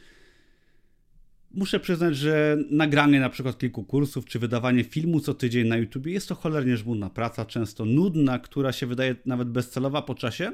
muszę 1.52 1.80
przyznać, 1.80 2.18
że 2.18 2.58
nagranie 2.70 3.20
na 3.20 3.30
przykład 3.30 3.58
kilku 3.58 3.84
kursów, 3.84 4.26
czy 4.26 4.40
wydawanie 4.40 4.84
filmu 4.84 5.20
co 5.20 5.34
tydzień 5.34 5.68
na 5.68 5.78
YouTube 5.78 6.06
jest 6.06 6.30
to 6.30 6.36
cholernie 6.36 6.78
żmudna 6.78 7.10
praca, 7.10 7.46
często 7.46 7.86
nudna, 7.86 8.40
która 8.40 8.72
się 8.72 8.88
wydaje 8.88 9.16
nawet 9.26 9.50
bezcelowa 9.50 10.02
po 10.02 10.16
czasie, 10.16 10.52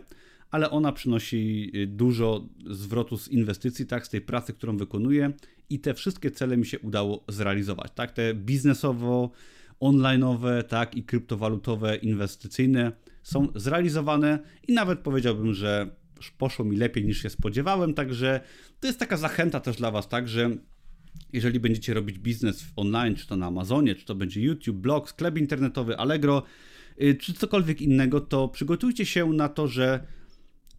ale 0.52 0.70
ona 0.70 0.92
przynosi 0.92 1.72
y, 1.76 1.88
dużo 1.88 2.50
zwrotu 2.70 3.18
z 3.18 3.28
inwestycji, 3.28 3.86
tak, 3.86 4.08
z 4.08 4.10
tej 4.10 4.22
pracy, 4.22 4.54
którą 4.54 4.78
wykonuję 4.78 5.32
i 5.70 5.80
te 5.80 5.94
wszystkie 5.94 6.32
cele 6.32 6.58
mi 6.58 6.66
się 6.66 6.80
udało 6.80 7.24
zrealizować, 7.28 7.92
tak, 7.96 8.12
te 8.12 8.34
biznesowo, 8.34 9.32
online'owe, 9.80 10.64
tak, 10.64 10.96
i 10.96 11.04
kryptowalutowe, 11.04 11.96
inwestycyjne 11.96 12.92
są 13.24 13.48
zrealizowane 13.56 14.40
i 14.68 14.74
nawet 14.74 15.00
powiedziałbym, 15.00 15.54
że 15.54 15.96
poszło 16.38 16.66
mi 16.66 16.78
lepiej 16.78 17.06
niż 17.06 17.22
się 17.22 17.30
spodziewałem, 17.30 17.94
także 17.94 18.42
to 18.80 18.88
jest 18.88 19.00
taka 19.00 19.18
zachęta 19.18 19.60
też 19.60 19.78
dla 19.78 19.92
Was, 19.92 20.08
tak, 20.08 20.28
że 20.28 20.50
jeżeli 21.34 21.60
będziecie 21.60 21.94
robić 21.94 22.20
biznes 22.20 22.66
online, 22.76 23.16
czy 23.16 23.28
to 23.28 23.36
na 23.36 23.46
Amazonie, 23.46 23.96
czy 23.96 24.06
to 24.06 24.16
będzie 24.16 24.42
YouTube, 24.42 24.78
blog, 24.78 25.10
sklep 25.10 25.38
internetowy, 25.38 25.98
Allegro, 25.98 26.44
y, 27.02 27.16
czy 27.16 27.34
cokolwiek 27.34 27.82
innego, 27.82 28.22
to 28.22 28.48
przygotujcie 28.48 29.06
się 29.06 29.34
na 29.34 29.50
to, 29.50 29.68
że 29.68 30.08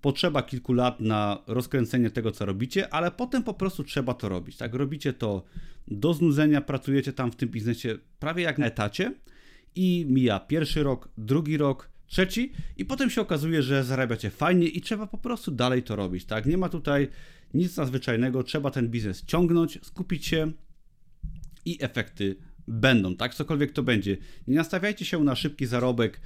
potrzeba 0.00 0.42
kilku 0.42 0.72
lat 0.72 1.00
na 1.00 1.42
rozkręcenie 1.46 2.10
tego, 2.10 2.32
co 2.32 2.46
robicie, 2.46 2.94
ale 2.94 3.10
potem 3.10 3.42
po 3.42 3.54
prostu 3.54 3.84
trzeba 3.84 4.14
to 4.14 4.28
robić. 4.28 4.56
Tak, 4.56 4.74
robicie 4.74 5.12
to 5.12 5.44
do 5.88 6.14
znudzenia, 6.14 6.60
pracujecie 6.60 7.12
tam 7.12 7.32
w 7.32 7.36
tym 7.36 7.48
biznesie 7.48 7.98
prawie 8.18 8.42
jak 8.42 8.58
na 8.58 8.66
etacie 8.66 9.14
i 9.74 10.06
mija 10.08 10.40
pierwszy 10.40 10.82
rok, 10.82 11.08
drugi 11.18 11.56
rok, 11.56 11.90
trzeci 12.06 12.52
i 12.76 12.84
potem 12.84 13.10
się 13.10 13.20
okazuje, 13.20 13.62
że 13.62 13.84
zarabiacie 13.84 14.30
fajnie 14.30 14.66
i 14.66 14.80
trzeba 14.80 15.06
po 15.06 15.18
prostu 15.18 15.50
dalej 15.50 15.82
to 15.82 15.96
robić, 15.96 16.24
tak? 16.24 16.46
Nie 16.46 16.58
ma 16.58 16.68
tutaj 16.68 17.08
nic 17.54 17.76
nadzwyczajnego, 17.76 18.42
trzeba 18.42 18.70
ten 18.70 18.88
biznes 18.88 19.24
ciągnąć, 19.24 19.78
skupić 19.82 20.26
się 20.26 20.52
i 21.64 21.78
efekty 21.80 22.36
będą, 22.68 23.16
tak? 23.16 23.34
Cokolwiek 23.34 23.72
to 23.72 23.82
będzie. 23.82 24.16
Nie 24.48 24.56
nastawiajcie 24.56 25.04
się 25.04 25.24
na 25.24 25.36
szybki 25.36 25.66
zarobek, 25.66 26.20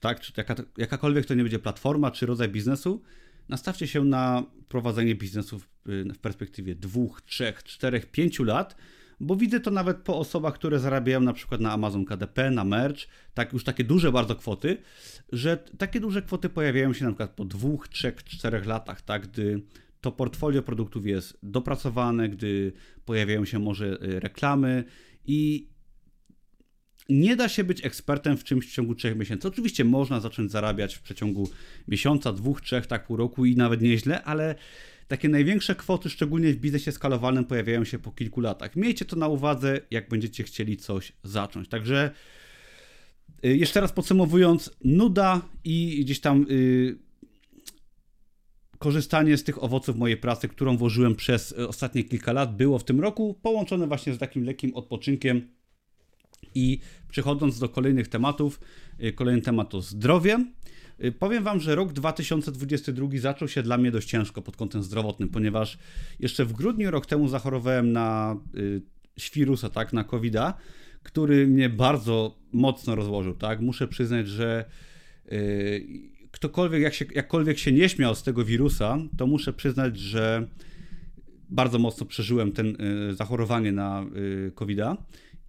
tak? 0.00 0.20
Czy 0.20 0.32
jaka, 0.36 0.54
jakakolwiek 0.76 1.26
to 1.26 1.34
nie 1.34 1.42
będzie 1.42 1.58
platforma 1.58 2.10
czy 2.10 2.26
rodzaj 2.26 2.48
biznesu. 2.48 3.02
Nastawcie 3.48 3.86
się 3.86 4.04
na 4.04 4.44
prowadzenie 4.68 5.14
biznesu 5.14 5.58
w, 5.58 5.66
w 5.86 6.18
perspektywie 6.18 6.74
dwóch, 6.74 7.22
trzech, 7.22 7.62
czterech, 7.62 8.10
pięciu 8.10 8.44
lat, 8.44 8.76
bo 9.20 9.36
widzę 9.36 9.60
to 9.60 9.70
nawet 9.70 9.96
po 9.96 10.18
osobach, 10.18 10.54
które 10.54 10.78
zarabiają 10.78 11.20
na 11.20 11.32
przykład 11.32 11.60
na 11.60 11.72
Amazon 11.72 12.04
KDP, 12.04 12.50
na 12.50 12.64
merch, 12.64 13.00
tak 13.34 13.52
już 13.52 13.64
takie 13.64 13.84
duże 13.84 14.12
bardzo 14.12 14.36
kwoty, 14.36 14.78
że 15.32 15.56
takie 15.56 16.00
duże 16.00 16.22
kwoty 16.22 16.48
pojawiają 16.48 16.92
się 16.92 17.04
na 17.04 17.10
przykład 17.10 17.30
po 17.30 17.44
dwóch, 17.44 17.88
trzech, 17.88 18.24
czterech 18.24 18.66
latach, 18.66 19.02
tak, 19.02 19.28
gdy 19.28 19.62
to 20.00 20.12
portfolio 20.12 20.62
produktów 20.62 21.06
jest 21.06 21.38
dopracowane, 21.42 22.28
gdy 22.28 22.72
pojawiają 23.04 23.44
się 23.44 23.58
może 23.58 23.86
y, 23.86 24.20
reklamy 24.20 24.84
i 25.26 25.69
nie 27.10 27.36
da 27.36 27.48
się 27.48 27.64
być 27.64 27.84
ekspertem 27.84 28.36
w 28.36 28.44
czymś 28.44 28.66
w 28.66 28.72
ciągu 28.72 28.94
trzech 28.94 29.16
miesięcy. 29.16 29.48
Oczywiście 29.48 29.84
można 29.84 30.20
zacząć 30.20 30.50
zarabiać 30.50 30.94
w 30.94 31.02
przeciągu 31.02 31.50
miesiąca, 31.88 32.32
dwóch, 32.32 32.60
trzech, 32.60 32.86
tak 32.86 33.06
pół 33.06 33.16
roku 33.16 33.44
i 33.44 33.56
nawet 33.56 33.82
nieźle, 33.82 34.22
ale 34.22 34.54
takie 35.08 35.28
największe 35.28 35.74
kwoty, 35.74 36.10
szczególnie 36.10 36.52
w 36.52 36.56
biznesie 36.56 36.92
skalowalnym, 36.92 37.44
pojawiają 37.44 37.84
się 37.84 37.98
po 37.98 38.12
kilku 38.12 38.40
latach. 38.40 38.76
Miejcie 38.76 39.04
to 39.04 39.16
na 39.16 39.28
uwadze, 39.28 39.80
jak 39.90 40.08
będziecie 40.08 40.44
chcieli 40.44 40.76
coś 40.76 41.12
zacząć. 41.22 41.68
Także 41.68 42.10
y, 43.44 43.56
jeszcze 43.56 43.80
raz 43.80 43.92
podsumowując, 43.92 44.70
nuda 44.84 45.40
i 45.64 46.00
gdzieś 46.04 46.20
tam 46.20 46.46
yy, 46.48 46.98
korzystanie 48.78 49.36
z 49.36 49.44
tych 49.44 49.62
owoców 49.62 49.96
mojej 49.96 50.16
pracy, 50.16 50.48
którą 50.48 50.76
włożyłem 50.76 51.14
przez 51.14 51.52
y, 51.52 51.68
ostatnie 51.68 52.04
kilka 52.04 52.32
lat, 52.32 52.56
było 52.56 52.78
w 52.78 52.84
tym 52.84 53.00
roku 53.00 53.34
połączone 53.42 53.86
właśnie 53.86 54.14
z 54.14 54.18
takim 54.18 54.44
lekkim 54.44 54.74
odpoczynkiem. 54.74 55.59
I 56.54 56.78
przechodząc 57.08 57.58
do 57.58 57.68
kolejnych 57.68 58.08
tematów, 58.08 58.60
y, 59.04 59.12
kolejny 59.12 59.42
temat 59.42 59.70
to 59.70 59.80
zdrowie. 59.80 60.44
Y, 61.04 61.12
powiem 61.12 61.44
Wam, 61.44 61.60
że 61.60 61.74
rok 61.74 61.92
2022 61.92 63.08
zaczął 63.18 63.48
się 63.48 63.62
dla 63.62 63.78
mnie 63.78 63.90
dość 63.90 64.08
ciężko 64.08 64.42
pod 64.42 64.56
kątem 64.56 64.82
zdrowotnym, 64.82 65.28
ponieważ 65.28 65.78
jeszcze 66.20 66.44
w 66.44 66.52
grudniu 66.52 66.90
rok 66.90 67.06
temu 67.06 67.28
zachorowałem 67.28 67.92
na 67.92 68.36
y, 68.56 68.82
świrusa, 69.18 69.68
tak, 69.68 69.92
na 69.92 70.04
covid 70.04 70.36
który 71.02 71.46
mnie 71.46 71.68
bardzo 71.68 72.38
mocno 72.52 72.94
rozłożył, 72.94 73.34
tak. 73.34 73.60
Muszę 73.60 73.88
przyznać, 73.88 74.28
że 74.28 74.64
ktokolwiek, 76.30 76.82
jak 76.82 76.94
się, 76.94 77.04
jakkolwiek 77.14 77.58
się 77.58 77.72
nie 77.72 77.88
śmiał 77.88 78.14
z 78.14 78.22
tego 78.22 78.44
wirusa, 78.44 78.98
to 79.16 79.26
muszę 79.26 79.52
przyznać, 79.52 79.98
że 79.98 80.48
bardzo 81.50 81.78
mocno 81.78 82.06
przeżyłem 82.06 82.52
ten 82.52 82.76
zachorowanie 83.12 83.72
na 83.72 84.06
covid 84.54 84.78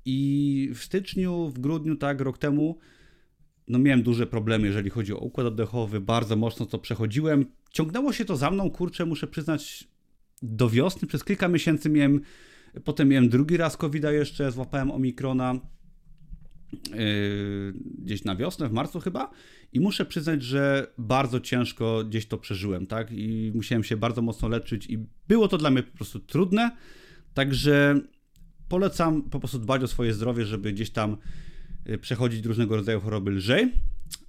i 0.06 0.72
w 0.76 0.84
styczniu, 0.84 1.50
w 1.50 1.60
grudniu, 1.60 1.96
tak, 1.96 2.22
rok 2.22 2.38
temu 2.38 2.78
no 3.68 3.80
miałem 3.80 4.04
duże 4.04 4.28
problemy, 4.28 4.68
jeżeli 4.68 4.90
chodzi 4.90 5.14
o 5.14 5.18
układ 5.18 5.48
oddechowy, 5.48 6.02
bardzo 6.02 6.36
mocno 6.36 6.66
to 6.66 6.80
przechodziłem. 6.80 7.46
Ciągnęło 7.72 8.14
się 8.14 8.26
to 8.26 8.38
za 8.38 8.52
mną, 8.52 8.70
kurczę, 8.70 9.06
muszę 9.06 9.28
przyznać, 9.28 9.88
do 10.42 10.70
wiosny, 10.70 11.08
przez 11.08 11.24
kilka 11.24 11.48
miesięcy 11.48 11.90
miałem, 11.90 12.22
potem 12.84 13.08
miałem 13.08 13.30
drugi 13.30 13.58
raz 13.58 13.78
covid 13.78 14.04
jeszcze, 14.04 14.52
złapałem 14.52 14.92
omikrona, 14.92 15.60
yy, 16.74 17.74
gdzieś 17.98 18.24
na 18.24 18.36
wiosnę, 18.36 18.70
w 18.70 18.72
marcu 18.72 19.00
chyba. 19.00 19.32
I 19.74 19.80
muszę 19.80 20.06
przyznać, 20.06 20.44
że 20.44 20.94
bardzo 20.98 21.40
ciężko 21.40 22.04
gdzieś 22.04 22.26
to 22.26 22.38
przeżyłem, 22.38 22.88
tak, 22.88 23.12
i 23.12 23.52
musiałem 23.56 23.84
się 23.84 23.98
bardzo 23.98 24.22
mocno 24.22 24.48
leczyć 24.48 24.90
i 24.90 25.06
było 25.28 25.48
to 25.48 25.58
dla 25.58 25.70
mnie 25.72 25.84
po 25.84 25.98
prostu 25.98 26.20
trudne, 26.20 26.72
także 27.34 28.02
polecam 28.72 29.22
po 29.22 29.40
prostu 29.40 29.60
dbać 29.60 29.84
o 29.84 29.88
swoje 29.88 30.14
zdrowie, 30.14 30.46
żeby 30.46 30.74
gdzieś 30.74 30.90
tam 30.90 31.18
Y, 31.90 31.98
przechodzić 31.98 32.46
różnego 32.46 32.76
rodzaju 32.76 33.02
choroby 33.02 33.32
lżej, 33.32 33.72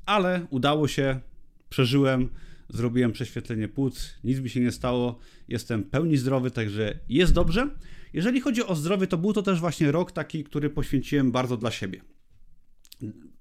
ale 0.07 0.47
udało 0.51 0.89
się, 0.89 1.21
przeżyłem, 1.69 2.29
zrobiłem 2.69 3.13
prześwietlenie 3.13 3.69
płuc, 3.69 4.15
nic 4.25 4.41
mi 4.41 4.51
się 4.51 4.61
nie 4.61 4.73
stało, 4.73 5.19
jestem 5.49 5.83
pełni 5.83 6.17
zdrowy, 6.17 6.51
także 6.51 6.99
jest 7.09 7.33
dobrze. 7.33 7.69
Jeżeli 8.13 8.41
chodzi 8.41 8.63
o 8.63 8.75
zdrowie, 8.75 9.07
to 9.07 9.19
był 9.19 9.33
to 9.33 9.43
też 9.43 9.61
właśnie 9.61 9.93
rok 9.93 10.13
taki, 10.13 10.45
który 10.45 10.71
poświęciłem 10.71 11.33
bardzo 11.33 11.57
dla 11.57 11.71
siebie. 11.71 12.01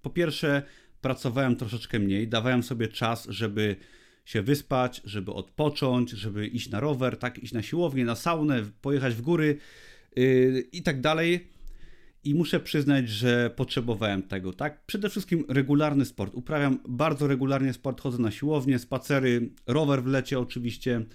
Po 0.01 0.09
pierwsze, 0.09 0.63
pracowałem 1.01 1.55
troszeczkę 1.55 1.99
mniej, 1.99 2.27
dawałem 2.27 2.63
sobie 2.63 2.87
czas, 2.87 3.27
żeby 3.29 3.75
się 4.25 4.41
wyspać, 4.41 5.01
żeby 5.05 5.33
odpocząć, 5.33 6.09
żeby 6.09 6.47
iść 6.47 6.69
na 6.69 6.79
rower, 6.79 7.17
tak, 7.17 7.39
iść 7.39 7.53
na 7.53 7.61
siłownię, 7.61 8.05
na 8.05 8.15
saunę, 8.15 8.63
pojechać 8.81 9.13
w 9.13 9.21
góry 9.21 9.57
yy, 10.15 10.63
i 10.71 10.83
tak 10.83 11.01
dalej 11.01 11.51
i 12.23 12.35
muszę 12.35 12.59
przyznać, 12.59 13.09
że 13.09 13.51
potrzebowałem 13.55 14.23
tego, 14.23 14.53
tak? 14.53 14.85
Przede 14.85 15.09
wszystkim 15.09 15.45
regularny 15.49 16.05
sport. 16.05 16.33
Uprawiam 16.35 16.79
bardzo 16.87 17.27
regularnie 17.27 17.73
sport, 17.73 18.01
chodzę 18.01 18.17
na 18.17 18.31
siłownię, 18.31 18.79
spacery, 18.79 19.49
rower 19.67 20.03
w 20.03 20.07
lecie 20.07 20.39
oczywiście, 20.39 21.05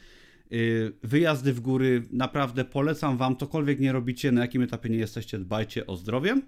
y, 0.52 0.92
wyjazdy 1.02 1.52
w 1.52 1.61
góry. 1.61 2.02
Naprawdę 2.12 2.64
polecam 2.64 3.16
Wam, 3.16 3.37
cokolwiek 3.37 3.80
nie 3.80 3.92
robicie, 3.92 4.32
na 4.32 4.40
jakim 4.40 4.62
etapie 4.62 4.88
nie 4.88 4.98
jesteście, 4.98 5.38
dbajcie 5.38 5.87
o 5.87 5.96
zdrowie. 5.96 6.40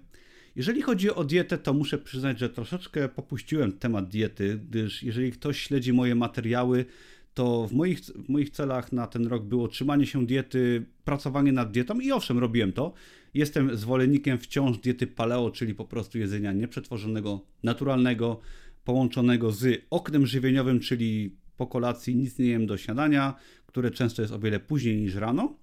Jeżeli 0.55 0.81
chodzi 0.81 1.11
o 1.11 1.23
dietę, 1.23 1.57
to 1.57 1.73
muszę 1.73 1.97
przyznać, 1.97 2.39
że 2.39 2.49
troszeczkę 2.49 3.09
popuściłem 3.09 3.71
temat 3.71 4.09
diety, 4.09 4.59
gdyż 4.69 5.03
jeżeli 5.03 5.31
ktoś 5.31 5.59
śledzi 5.61 5.93
moje 5.93 6.15
materiały, 6.15 6.85
to 7.33 7.67
w 7.67 7.73
moich, 7.73 7.99
w 7.99 8.29
moich 8.29 8.49
celach 8.49 8.91
na 8.91 9.07
ten 9.07 9.27
rok 9.27 9.43
było 9.43 9.67
trzymanie 9.67 10.05
się 10.05 10.25
diety, 10.25 10.85
pracowanie 11.03 11.51
nad 11.51 11.71
dietą 11.71 11.99
i 11.99 12.11
owszem, 12.11 12.39
robiłem 12.39 12.73
to. 12.73 12.93
Jestem 13.33 13.77
zwolennikiem 13.77 14.37
wciąż 14.37 14.77
diety 14.77 15.07
paleo, 15.07 15.51
czyli 15.51 15.75
po 15.75 15.85
prostu 15.85 16.17
jedzenia 16.17 16.53
nieprzetworzonego, 16.53 17.41
naturalnego, 17.63 18.39
połączonego 18.83 19.51
z 19.51 19.85
oknem 19.89 20.25
żywieniowym, 20.25 20.79
czyli 20.79 21.35
po 21.57 21.67
kolacji 21.67 22.15
nic 22.15 22.39
nie 22.39 22.45
jem 22.45 22.67
do 22.67 22.77
śniadania, 22.77 23.33
które 23.65 23.91
często 23.91 24.21
jest 24.21 24.33
o 24.33 24.39
wiele 24.39 24.59
później 24.59 25.01
niż 25.01 25.15
rano. 25.15 25.55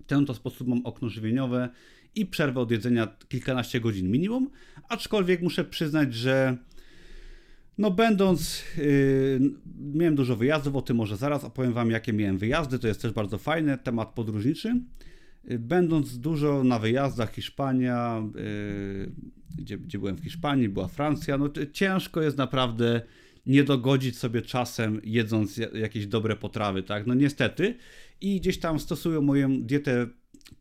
W 0.00 0.06
ten 0.06 0.26
to 0.26 0.34
sposób 0.34 0.68
mam 0.68 0.86
okno 0.86 1.08
żywieniowe 1.08 1.68
i 2.14 2.26
przerwę 2.26 2.60
od 2.60 2.70
jedzenia 2.70 3.16
kilkanaście 3.28 3.80
godzin 3.80 4.10
minimum, 4.10 4.50
aczkolwiek 4.88 5.42
muszę 5.42 5.64
przyznać, 5.64 6.14
że 6.14 6.56
no 7.78 7.90
będąc, 7.90 8.62
yy, 8.78 9.40
miałem 9.94 10.14
dużo 10.14 10.36
wyjazdów, 10.36 10.76
o 10.76 10.82
tym 10.82 10.96
może 10.96 11.16
zaraz 11.16 11.44
opowiem 11.44 11.72
Wam, 11.72 11.90
jakie 11.90 12.12
miałem 12.12 12.38
wyjazdy, 12.38 12.78
to 12.78 12.88
jest 12.88 13.02
też 13.02 13.12
bardzo 13.12 13.38
fajny 13.38 13.78
temat 13.78 14.08
podróżniczy. 14.14 14.80
Yy, 15.44 15.58
będąc 15.58 16.18
dużo 16.18 16.64
na 16.64 16.78
wyjazdach, 16.78 17.34
Hiszpania, 17.34 18.22
yy, 18.34 19.12
gdzie, 19.56 19.78
gdzie 19.78 19.98
byłem 19.98 20.16
w 20.16 20.24
Hiszpanii, 20.24 20.68
była 20.68 20.88
Francja, 20.88 21.38
no 21.38 21.48
ciężko 21.72 22.22
jest 22.22 22.38
naprawdę 22.38 23.02
nie 23.46 23.64
dogodzić 23.64 24.18
sobie 24.18 24.42
czasem 24.42 25.00
jedząc 25.04 25.60
jakieś 25.74 26.06
dobre 26.06 26.36
potrawy, 26.36 26.82
tak? 26.82 27.06
No 27.06 27.14
niestety. 27.14 27.74
I 28.20 28.40
gdzieś 28.40 28.58
tam 28.58 28.80
stosują 28.80 29.22
moją 29.22 29.62
dietę 29.62 30.06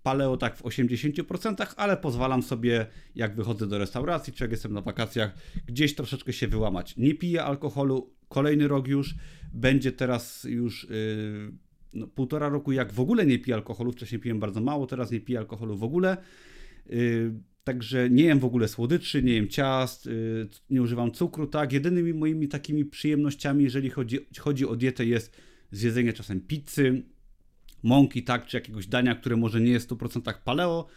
paleo 0.03 0.37
tak 0.37 0.57
w 0.57 0.63
80%, 0.63 1.73
ale 1.77 1.97
pozwalam 1.97 2.43
sobie, 2.43 2.85
jak 3.15 3.35
wychodzę 3.35 3.67
do 3.67 3.77
restauracji, 3.77 4.33
czy 4.33 4.43
jak 4.43 4.51
jestem 4.51 4.73
na 4.73 4.81
wakacjach, 4.81 5.35
gdzieś 5.67 5.95
troszeczkę 5.95 6.33
się 6.33 6.47
wyłamać. 6.47 6.97
Nie 6.97 7.15
piję 7.15 7.43
alkoholu, 7.43 8.13
kolejny 8.29 8.67
rok 8.67 8.87
już, 8.87 9.15
będzie 9.53 9.91
teraz 9.91 10.43
już 10.43 10.87
yy, 10.89 11.51
no, 11.93 12.07
półtora 12.07 12.49
roku, 12.49 12.71
jak 12.71 12.93
w 12.93 12.99
ogóle 12.99 13.25
nie 13.25 13.39
piję 13.39 13.55
alkoholu, 13.55 13.91
wcześniej 13.91 14.21
piłem 14.21 14.39
bardzo 14.39 14.61
mało, 14.61 14.87
teraz 14.87 15.11
nie 15.11 15.19
piję 15.19 15.39
alkoholu 15.39 15.77
w 15.77 15.83
ogóle. 15.83 16.17
Yy, 16.89 17.33
Także 17.63 18.09
nie 18.09 18.23
jem 18.23 18.39
w 18.39 18.45
ogóle 18.45 18.67
słodyczy, 18.67 19.23
nie 19.23 19.33
jem 19.33 19.47
ciast, 19.47 20.05
yy, 20.05 20.47
nie 20.69 20.81
używam 20.81 21.11
cukru, 21.11 21.47
tak. 21.47 21.73
Jedynymi 21.73 22.13
moimi 22.13 22.47
takimi 22.47 22.85
przyjemnościami, 22.85 23.63
jeżeli 23.63 23.89
chodzi, 23.89 24.19
chodzi 24.39 24.65
o 24.65 24.75
dietę, 24.75 25.05
jest 25.05 25.37
zjedzenie 25.71 26.13
czasem 26.13 26.41
pizzy, 26.41 27.03
mąki, 27.85 28.23
tak, 28.23 28.45
czy 28.45 28.57
jakiegoś 28.57 28.87
dania, 28.87 29.15
które 29.15 29.35
może 29.35 29.61
nie 29.61 29.71
jest 29.71 29.89
w 29.89 29.93
100% 29.93 30.33
paleo, 30.43 30.87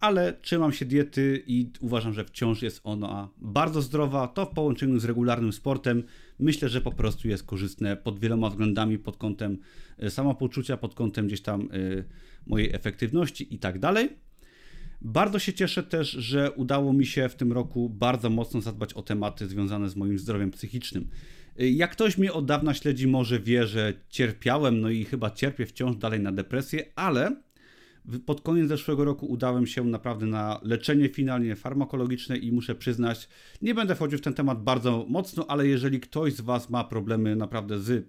ale 0.00 0.32
trzymam 0.32 0.72
się 0.72 0.84
diety 0.84 1.42
i 1.46 1.70
uważam, 1.80 2.12
że 2.12 2.24
wciąż 2.24 2.62
jest 2.62 2.80
ona 2.84 3.28
bardzo 3.38 3.82
zdrowa. 3.82 4.28
To 4.28 4.46
w 4.46 4.54
połączeniu 4.54 4.98
z 4.98 5.04
regularnym 5.04 5.52
sportem 5.52 6.02
myślę, 6.38 6.68
że 6.68 6.80
po 6.80 6.92
prostu 6.92 7.28
jest 7.28 7.46
korzystne 7.46 7.96
pod 7.96 8.18
wieloma 8.18 8.50
względami, 8.50 8.98
pod 8.98 9.16
kątem 9.16 9.58
e, 9.98 10.10
samopoczucia, 10.10 10.76
pod 10.76 10.94
kątem 10.94 11.26
gdzieś 11.26 11.42
tam 11.42 11.68
y, 11.74 12.04
mojej 12.46 12.74
efektywności 12.74 13.54
i 13.54 13.58
tak 13.58 13.78
dalej. 13.78 14.08
Bardzo 15.00 15.38
się 15.38 15.52
cieszę 15.52 15.82
też, 15.82 16.10
że 16.10 16.52
udało 16.52 16.92
mi 16.92 17.06
się 17.06 17.28
w 17.28 17.34
tym 17.34 17.52
roku 17.52 17.90
bardzo 17.90 18.30
mocno 18.30 18.60
zadbać 18.60 18.94
o 18.94 19.02
tematy 19.02 19.46
związane 19.46 19.88
z 19.88 19.96
moim 19.96 20.18
zdrowiem 20.18 20.50
psychicznym. 20.50 21.08
Jak 21.58 21.90
ktoś 21.92 22.18
mnie 22.18 22.32
od 22.32 22.46
dawna 22.46 22.74
śledzi, 22.74 23.06
może 23.06 23.40
wie, 23.40 23.66
że 23.66 23.92
cierpiałem, 24.08 24.80
no 24.80 24.90
i 24.90 25.04
chyba 25.04 25.30
cierpię 25.30 25.66
wciąż 25.66 25.96
dalej 25.96 26.20
na 26.20 26.32
depresję, 26.32 26.92
ale 26.96 27.36
Pod 28.26 28.40
koniec 28.40 28.68
zeszłego 28.68 29.04
roku 29.04 29.26
udałem 29.26 29.66
się 29.66 29.84
naprawdę 29.84 30.26
na 30.26 30.60
leczenie 30.62 31.08
finalnie 31.08 31.56
farmakologiczne 31.56 32.36
i 32.36 32.52
muszę 32.52 32.74
przyznać, 32.74 33.28
nie 33.62 33.74
będę 33.74 33.94
wchodził 33.94 34.18
w 34.18 34.22
ten 34.22 34.34
temat 34.34 34.62
bardzo 34.62 35.06
mocno, 35.08 35.46
ale 35.48 35.66
jeżeli 35.66 36.00
ktoś 36.00 36.32
z 36.32 36.40
Was 36.40 36.70
ma 36.70 36.84
problemy 36.84 37.36
naprawdę 37.36 37.78
z, 37.78 38.08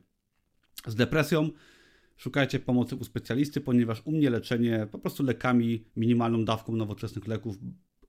z 0.88 0.96
depresją, 0.96 1.50
szukajcie 2.18 2.60
pomocy 2.60 2.96
u 2.96 3.04
specjalisty, 3.04 3.62
ponieważ 3.62 4.02
u 4.06 4.12
mnie 4.12 4.30
leczenie 4.30 4.88
po 4.92 5.00
prostu 5.00 5.24
lekami, 5.24 5.86
minimalną 5.96 6.46
dawką 6.46 6.76
nowoczesnych 6.76 7.28
leków 7.28 7.58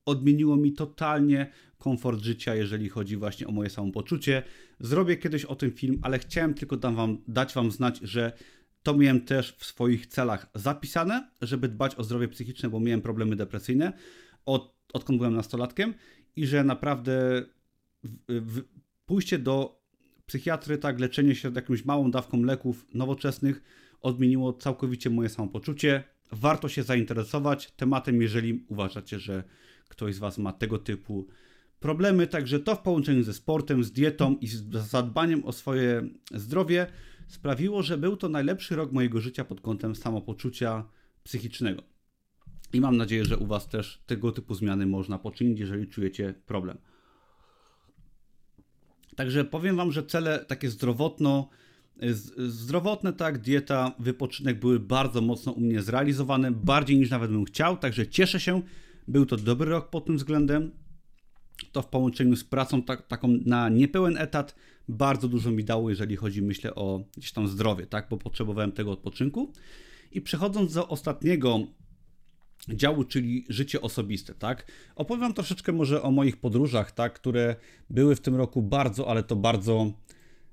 odmieniło 0.05 0.57
mi 0.57 0.73
totalnie 0.73 1.51
komfort 1.79 2.23
życia, 2.23 2.55
jeżeli 2.55 2.89
chodzi 2.89 3.17
właśnie 3.17 3.47
o 3.47 3.53
moje 3.53 3.71
samopoczucie. 3.71 4.43
Zrobię 4.81 5.17
kiedyś 5.17 5.45
o 5.45 5.55
tym 5.55 5.73
film, 5.73 5.99
ale 6.03 6.19
chciałem 6.19 6.55
tylko 6.55 6.93
wam, 6.93 7.19
dać 7.29 7.55
Wam 7.55 7.71
znać, 7.71 8.01
że 8.03 8.33
to 8.83 8.97
miałem 8.97 9.21
też 9.21 9.53
w 9.59 9.65
swoich 9.65 10.07
celach 10.07 10.51
zapisane, 10.55 11.31
żeby 11.43 11.69
dbać 11.69 11.95
o 11.95 12.05
zdrowie 12.05 12.29
psychiczne, 12.29 12.71
bo 12.71 12.81
miałem 12.81 13.01
problemy 13.01 13.37
depresyjne 13.37 13.93
od, 14.47 14.75
odkąd 14.93 15.19
byłem 15.19 15.35
nastolatkiem 15.35 15.95
i 16.37 16.47
że 16.47 16.65
naprawdę 16.65 17.43
w, 18.05 18.19
w, 18.29 18.63
pójście 19.07 19.39
do 19.39 19.81
psychiatry, 20.27 20.79
tak, 20.79 21.01
leczenie 21.01 21.35
się 21.35 21.53
jakąś 21.55 21.85
małą 21.85 22.11
dawką 22.11 22.43
leków 22.43 22.87
nowoczesnych 22.95 23.63
odmieniło 24.01 24.53
całkowicie 24.53 25.11
moje 25.11 25.29
samopoczucie. 25.29 26.05
Warto 26.33 26.69
się 26.69 26.83
zainteresować 26.83 27.71
tematem, 27.71 28.23
jeżeli 28.23 28.65
uważacie, 28.69 29.19
że 29.19 29.45
ktoś 29.91 30.15
z 30.15 30.19
Was 30.19 30.39
ma 30.39 30.53
tego 30.53 30.79
typu 30.79 31.27
problemy. 31.81 32.27
Także 32.27 32.61
to 32.61 32.75
w 32.77 32.83
połączeniu 32.83 33.23
ze 33.23 33.35
sportem, 33.35 33.85
z 33.85 33.93
dietą 33.93 34.37
i 34.41 34.47
z 34.47 34.71
zadbaniem 34.71 35.45
o 35.45 35.53
swoje 35.53 36.09
zdrowie 36.35 36.87
sprawiło, 37.29 37.83
że 37.83 37.99
był 37.99 38.17
to 38.17 38.29
najlepszy 38.29 38.77
rok 38.77 38.93
mojego 38.93 39.21
życia 39.21 39.45
pod 39.45 39.61
kątem 39.61 39.95
samopoczucia 39.95 40.85
psychicznego. 41.25 41.83
I 42.73 42.81
mam 42.81 42.97
nadzieję, 42.97 43.25
że 43.25 43.37
u 43.37 43.47
Was 43.47 43.69
też 43.69 44.03
tego 44.07 44.33
typu 44.33 44.55
zmiany 44.55 44.87
można 44.87 45.19
poczynić, 45.19 45.61
jeżeli 45.61 45.89
czujecie 45.89 46.35
problem. 46.47 46.79
Także 49.17 49.45
powiem 49.45 49.77
Wam, 49.77 49.93
że 49.93 50.07
cele 50.07 50.45
takie 50.45 50.71
zdrowotno, 50.71 51.49
zdrowotne, 52.39 53.13
tak, 53.13 53.39
dieta, 53.39 53.93
wypoczynek 53.99 54.61
były 54.61 54.81
bardzo 54.81 55.21
mocno 55.21 55.53
u 55.53 55.61
mnie 55.61 55.83
zrealizowane, 55.83 56.51
bardziej 56.51 56.99
niż 56.99 57.11
nawet 57.11 57.31
bym 57.31 57.45
chciał, 57.45 57.77
także 57.77 58.07
cieszę 58.07 58.41
się. 58.41 58.63
Był 59.09 59.27
to 59.27 59.37
dobry 59.37 59.71
rok 59.71 59.91
pod 59.91 60.05
tym 60.05 60.17
względem. 60.17 60.71
To 61.73 61.83
w 61.83 61.87
połączeniu 61.87 62.37
z 62.37 62.45
pracą 62.45 62.83
tak, 62.83 63.07
taką 63.07 63.29
na 63.29 63.69
niepełen 63.69 64.17
etat 64.19 64.55
bardzo 64.89 65.29
dużo 65.29 65.51
mi 65.51 65.65
dało, 65.65 65.91
jeżeli 65.91 66.17
chodzi, 66.17 66.43
myślę, 66.43 66.75
o 66.75 67.05
gdzieś 67.17 67.33
tam 67.33 67.49
zdrowie, 67.49 67.87
tak, 67.87 68.07
bo 68.11 68.17
potrzebowałem 68.17 68.73
tego 68.73 68.93
odpoczynku. 68.93 69.53
I 70.13 70.21
przechodząc 70.21 70.75
do 70.75 70.89
ostatniego 70.89 71.61
działu, 72.69 73.05
czyli 73.05 73.45
życie 73.49 73.81
osobiste, 73.81 74.35
tak? 74.35 74.73
Opowiem 74.97 75.35
troszeczkę 75.35 75.73
może 75.73 76.03
o 76.03 76.11
moich 76.11 76.37
podróżach, 76.37 76.93
tak, 76.93 77.13
które 77.13 77.57
były 77.91 78.17
w 78.17 78.21
tym 78.21 78.37
roku 78.37 78.63
bardzo, 78.63 79.09
ale 79.09 79.23
to 79.23 79.37
bardzo 79.37 79.93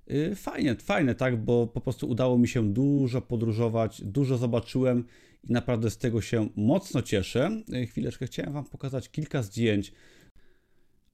yy, 0.07 0.35
fajnie, 0.35 0.75
fajne, 0.75 1.15
tak, 1.15 1.43
bo 1.43 1.67
po 1.67 1.81
prostu 1.81 2.09
udało 2.09 2.37
mi 2.37 2.47
się 2.47 2.73
dużo 2.73 3.21
podróżować, 3.21 4.01
dużo 4.01 4.37
zobaczyłem 4.37 5.05
i 5.43 5.53
naprawdę 5.53 5.89
z 5.89 5.97
tego 5.97 6.21
się 6.21 6.49
mocno 6.55 7.01
cieszę. 7.01 7.63
Yy, 7.67 7.85
chwileczkę, 7.85 8.25
chciałem 8.25 8.53
Wam 8.53 8.65
pokazać 8.65 9.09
kilka 9.09 9.43
zdjęć 9.43 9.93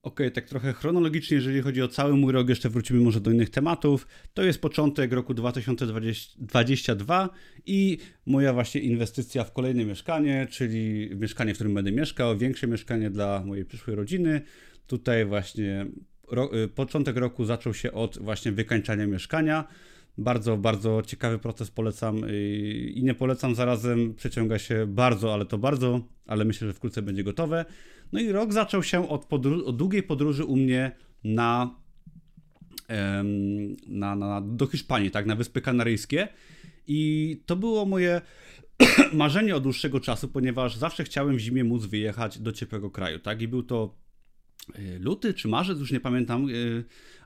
Ok, 0.04 0.20
tak 0.34 0.48
trochę 0.48 0.72
chronologicznie, 0.72 1.34
jeżeli 1.34 1.62
chodzi 1.62 1.82
o 1.82 1.88
cały 1.88 2.16
mój 2.16 2.32
rok, 2.32 2.48
jeszcze 2.48 2.68
wrócimy 2.68 3.00
może 3.00 3.20
do 3.20 3.30
innych 3.30 3.50
tematów. 3.50 4.06
To 4.34 4.42
jest 4.42 4.60
początek 4.60 5.12
roku 5.12 5.34
2022 5.34 7.30
i 7.66 7.98
moja 8.26 8.52
właśnie 8.52 8.80
inwestycja 8.80 9.44
w 9.44 9.52
kolejne 9.52 9.84
mieszkanie, 9.84 10.46
czyli 10.50 11.10
mieszkanie, 11.16 11.54
w 11.54 11.56
którym 11.56 11.74
będę 11.74 11.92
mieszkał, 11.92 12.38
większe 12.38 12.66
mieszkanie 12.66 13.10
dla 13.10 13.42
mojej 13.44 13.64
przyszłej 13.64 13.96
rodziny. 13.96 14.42
Tutaj 14.86 15.24
właśnie 15.24 15.86
ro, 16.30 16.50
y, 16.64 16.68
początek 16.68 17.16
roku 17.16 17.44
zaczął 17.44 17.74
się 17.74 17.92
od 17.92 18.18
właśnie 18.18 18.52
wykańczania 18.52 19.06
mieszkania. 19.06 19.64
Bardzo, 20.18 20.56
bardzo 20.56 21.02
ciekawy 21.06 21.38
proces 21.38 21.70
polecam 21.70 22.24
y, 22.24 22.92
i 22.94 23.02
nie 23.02 23.14
polecam 23.14 23.54
zarazem, 23.54 24.14
przeciąga 24.14 24.58
się 24.58 24.86
bardzo, 24.86 25.34
ale 25.34 25.46
to 25.46 25.58
bardzo, 25.58 26.00
ale 26.26 26.44
myślę, 26.44 26.66
że 26.66 26.74
wkrótce 26.74 27.02
będzie 27.02 27.24
gotowe. 27.24 27.64
No 28.12 28.20
i 28.20 28.32
rok 28.32 28.52
zaczął 28.52 28.82
się 28.82 29.08
od, 29.08 29.32
od 29.64 29.76
długiej 29.76 30.02
podróży 30.02 30.44
u 30.44 30.56
mnie 30.56 30.92
na, 31.24 31.74
na, 33.88 34.16
na, 34.16 34.40
do 34.40 34.66
Hiszpanii, 34.66 35.10
tak, 35.10 35.26
na 35.26 35.36
Wyspy 35.36 35.60
Kanaryjskie. 35.60 36.28
I 36.86 37.42
to 37.46 37.56
było 37.56 37.86
moje 37.86 38.20
marzenie 39.12 39.56
od 39.56 39.62
dłuższego 39.62 40.00
czasu, 40.00 40.28
ponieważ 40.28 40.76
zawsze 40.76 41.04
chciałem 41.04 41.36
w 41.36 41.38
zimie 41.38 41.64
móc 41.64 41.84
wyjechać 41.86 42.38
do 42.38 42.52
ciepłego 42.52 42.90
kraju, 42.90 43.18
tak? 43.18 43.42
I 43.42 43.48
był 43.48 43.62
to 43.62 44.03
luty 45.00 45.34
czy 45.34 45.48
marzec, 45.48 45.78
już 45.78 45.92
nie 45.92 46.00
pamiętam, 46.00 46.46
e, 46.46 46.50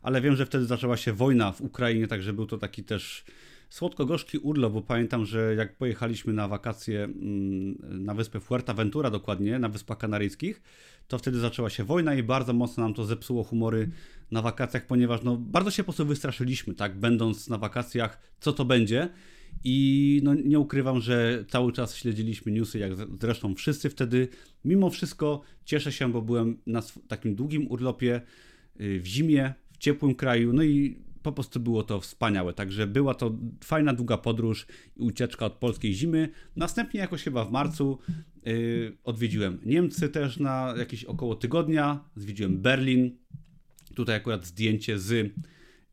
ale 0.02 0.20
wiem, 0.20 0.36
że 0.36 0.46
wtedy 0.46 0.64
zaczęła 0.64 0.96
się 0.96 1.12
wojna 1.12 1.52
w 1.52 1.60
Ukrainie, 1.60 2.06
także 2.06 2.32
był 2.32 2.46
to 2.46 2.58
taki 2.58 2.84
też 2.84 3.24
słodko-gorzki 3.68 4.38
urlop, 4.38 4.72
bo 4.72 4.82
pamiętam, 4.82 5.26
że 5.26 5.54
jak 5.54 5.76
pojechaliśmy 5.76 6.32
na 6.32 6.48
wakacje 6.48 7.04
mm, 7.04 8.04
na 8.04 8.14
wyspę 8.14 8.40
Fuerteventura 8.40 9.10
dokładnie, 9.10 9.58
na 9.58 9.68
Wyspach 9.68 9.98
Kanaryjskich, 9.98 10.62
to 11.08 11.18
wtedy 11.18 11.38
zaczęła 11.38 11.70
się 11.70 11.84
wojna 11.84 12.14
i 12.14 12.22
bardzo 12.22 12.52
mocno 12.52 12.84
nam 12.84 12.94
to 12.94 13.04
zepsuło 13.04 13.44
humory 13.44 13.88
na 14.30 14.42
wakacjach, 14.42 14.86
ponieważ 14.86 15.22
no, 15.22 15.36
bardzo 15.36 15.70
się 15.70 15.82
po 15.82 15.84
prostu 15.84 16.06
wystraszyliśmy, 16.06 16.74
tak, 16.74 16.98
będąc 16.98 17.48
na 17.48 17.58
wakacjach, 17.58 18.18
co 18.40 18.52
to 18.52 18.64
będzie. 18.64 19.08
I 19.64 20.20
no, 20.24 20.34
nie 20.34 20.58
ukrywam, 20.58 21.00
że 21.00 21.44
cały 21.48 21.72
czas 21.72 21.96
śledziliśmy 21.96 22.52
newsy, 22.52 22.78
jak 22.78 22.92
zresztą 23.20 23.54
wszyscy 23.54 23.90
wtedy. 23.90 24.28
Mimo 24.64 24.90
wszystko 24.90 25.42
cieszę 25.64 25.92
się, 25.92 26.12
bo 26.12 26.22
byłem 26.22 26.58
na 26.66 26.82
takim 27.08 27.34
długim 27.34 27.70
urlopie 27.70 28.20
y, 28.80 29.00
w 29.00 29.06
zimie, 29.06 29.54
w 29.72 29.78
ciepłym 29.78 30.14
kraju, 30.14 30.52
no 30.52 30.62
i 30.62 30.98
po 31.22 31.32
prostu 31.32 31.60
było 31.60 31.82
to 31.82 32.00
wspaniałe. 32.00 32.52
Także 32.52 32.86
była 32.86 33.14
to 33.14 33.38
fajna, 33.64 33.94
długa 33.94 34.18
podróż 34.18 34.66
i 34.96 35.02
ucieczka 35.02 35.46
od 35.46 35.52
polskiej 35.52 35.94
zimy. 35.94 36.28
Następnie 36.56 37.00
jakoś 37.00 37.22
chyba 37.22 37.44
w 37.44 37.50
marcu 37.50 37.98
yy, 38.44 38.96
odwiedziłem 39.04 39.58
Niemcy 39.64 40.08
też 40.08 40.38
na 40.38 40.74
jakieś 40.78 41.04
około 41.04 41.34
tygodnia. 41.34 42.04
Zwiedziłem 42.16 42.58
Berlin. 42.58 43.16
Tutaj 43.94 44.16
akurat 44.16 44.46
zdjęcie 44.46 44.98
z 44.98 45.32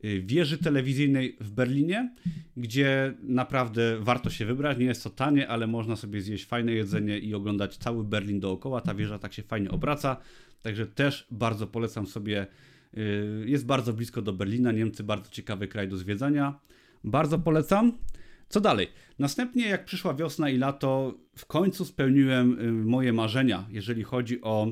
wieży 0.02 0.58
telewizyjnej 0.58 1.36
w 1.40 1.50
Berlinie, 1.50 2.14
gdzie 2.56 3.14
naprawdę 3.22 3.98
warto 4.00 4.30
się 4.30 4.46
wybrać. 4.46 4.78
Nie 4.78 4.86
jest 4.86 5.04
to 5.04 5.10
tanie, 5.10 5.48
ale 5.48 5.66
można 5.66 5.96
sobie 5.96 6.20
zjeść 6.20 6.46
fajne 6.46 6.72
jedzenie 6.72 7.18
i 7.18 7.34
oglądać 7.34 7.76
cały 7.76 8.04
Berlin 8.04 8.40
dookoła. 8.40 8.80
Ta 8.80 8.94
wieża 8.94 9.18
tak 9.18 9.32
się 9.32 9.42
fajnie 9.42 9.70
obraca. 9.70 10.16
Także 10.62 10.86
też 10.86 11.26
bardzo 11.30 11.66
polecam 11.66 12.06
sobie 12.06 12.46
Y, 12.96 13.44
jest 13.46 13.66
bardzo 13.66 13.92
blisko 13.92 14.22
do 14.22 14.32
Berlina. 14.32 14.72
Niemcy 14.72 15.04
bardzo 15.04 15.30
ciekawy 15.30 15.68
kraj 15.68 15.88
do 15.88 15.96
zwiedzania. 15.96 16.60
Bardzo 17.04 17.38
polecam. 17.38 17.98
Co 18.48 18.60
dalej? 18.60 18.88
Następnie, 19.18 19.68
jak 19.68 19.84
przyszła 19.84 20.14
wiosna 20.14 20.50
i 20.50 20.58
lato, 20.58 21.14
w 21.36 21.46
końcu 21.46 21.84
spełniłem 21.84 22.60
y, 22.60 22.72
moje 22.72 23.12
marzenia, 23.12 23.66
jeżeli 23.70 24.02
chodzi 24.02 24.42
o 24.42 24.68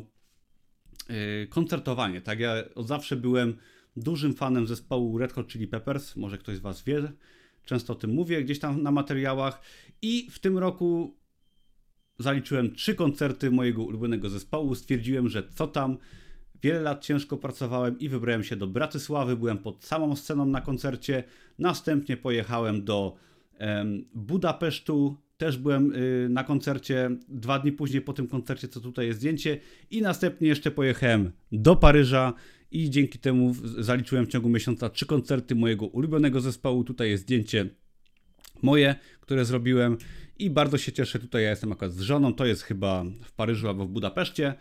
y, 1.10 1.46
koncertowanie. 1.50 2.20
Tak, 2.20 2.40
ja 2.40 2.54
od 2.74 2.86
zawsze 2.86 3.16
byłem 3.16 3.56
dużym 3.96 4.34
fanem 4.34 4.66
zespołu 4.66 5.18
Red 5.18 5.32
Hot 5.32 5.48
Chili 5.48 5.66
Peppers. 5.66 6.16
Może 6.16 6.38
ktoś 6.38 6.56
z 6.56 6.60
Was 6.60 6.82
wie, 6.82 7.12
często 7.64 7.92
o 7.92 7.96
tym 7.96 8.10
mówię 8.10 8.44
gdzieś 8.44 8.58
tam 8.58 8.82
na 8.82 8.90
materiałach. 8.90 9.60
I 10.02 10.28
w 10.30 10.38
tym 10.38 10.58
roku 10.58 11.16
zaliczyłem 12.18 12.74
trzy 12.74 12.94
koncerty 12.94 13.50
mojego 13.50 13.84
ulubionego 13.84 14.30
zespołu. 14.30 14.74
Stwierdziłem, 14.74 15.28
że 15.28 15.48
co 15.54 15.66
tam 15.66 15.98
Wiele 16.64 16.80
lat 16.80 17.04
ciężko 17.04 17.36
pracowałem 17.36 17.98
i 17.98 18.08
wybrałem 18.08 18.44
się 18.44 18.56
do 18.56 18.66
Bratysławy. 18.66 19.36
Byłem 19.36 19.58
pod 19.58 19.84
samą 19.84 20.16
sceną 20.16 20.46
na 20.46 20.60
koncercie. 20.60 21.24
Następnie 21.58 22.16
pojechałem 22.16 22.84
do 22.84 23.16
um, 23.60 24.04
Budapesztu. 24.14 25.16
Też 25.36 25.58
byłem 25.58 25.92
y, 25.92 26.28
na 26.30 26.44
koncercie 26.44 27.10
dwa 27.28 27.58
dni 27.58 27.72
później 27.72 28.02
po 28.02 28.12
tym 28.12 28.28
koncercie, 28.28 28.68
co 28.68 28.80
tutaj 28.80 29.06
jest 29.06 29.18
zdjęcie. 29.18 29.60
I 29.90 30.02
następnie 30.02 30.48
jeszcze 30.48 30.70
pojechałem 30.70 31.32
do 31.52 31.76
Paryża 31.76 32.32
i 32.70 32.90
dzięki 32.90 33.18
temu 33.18 33.54
zaliczyłem 33.78 34.26
w 34.26 34.28
ciągu 34.28 34.48
miesiąca 34.48 34.90
trzy 34.90 35.06
koncerty 35.06 35.54
mojego 35.54 35.86
ulubionego 35.86 36.40
zespołu. 36.40 36.84
Tutaj 36.84 37.10
jest 37.10 37.22
zdjęcie 37.22 37.66
moje, 38.62 38.94
które 39.20 39.44
zrobiłem 39.44 39.96
i 40.38 40.50
bardzo 40.50 40.78
się 40.78 40.92
cieszę. 40.92 41.18
Tutaj 41.18 41.42
ja 41.42 41.50
jestem 41.50 41.72
akurat 41.72 41.92
z 41.92 42.00
żoną. 42.00 42.34
To 42.34 42.46
jest 42.46 42.62
chyba 42.62 43.04
w 43.22 43.32
Paryżu 43.32 43.68
albo 43.68 43.86
w 43.86 43.90
Budapeszcie 43.90 44.54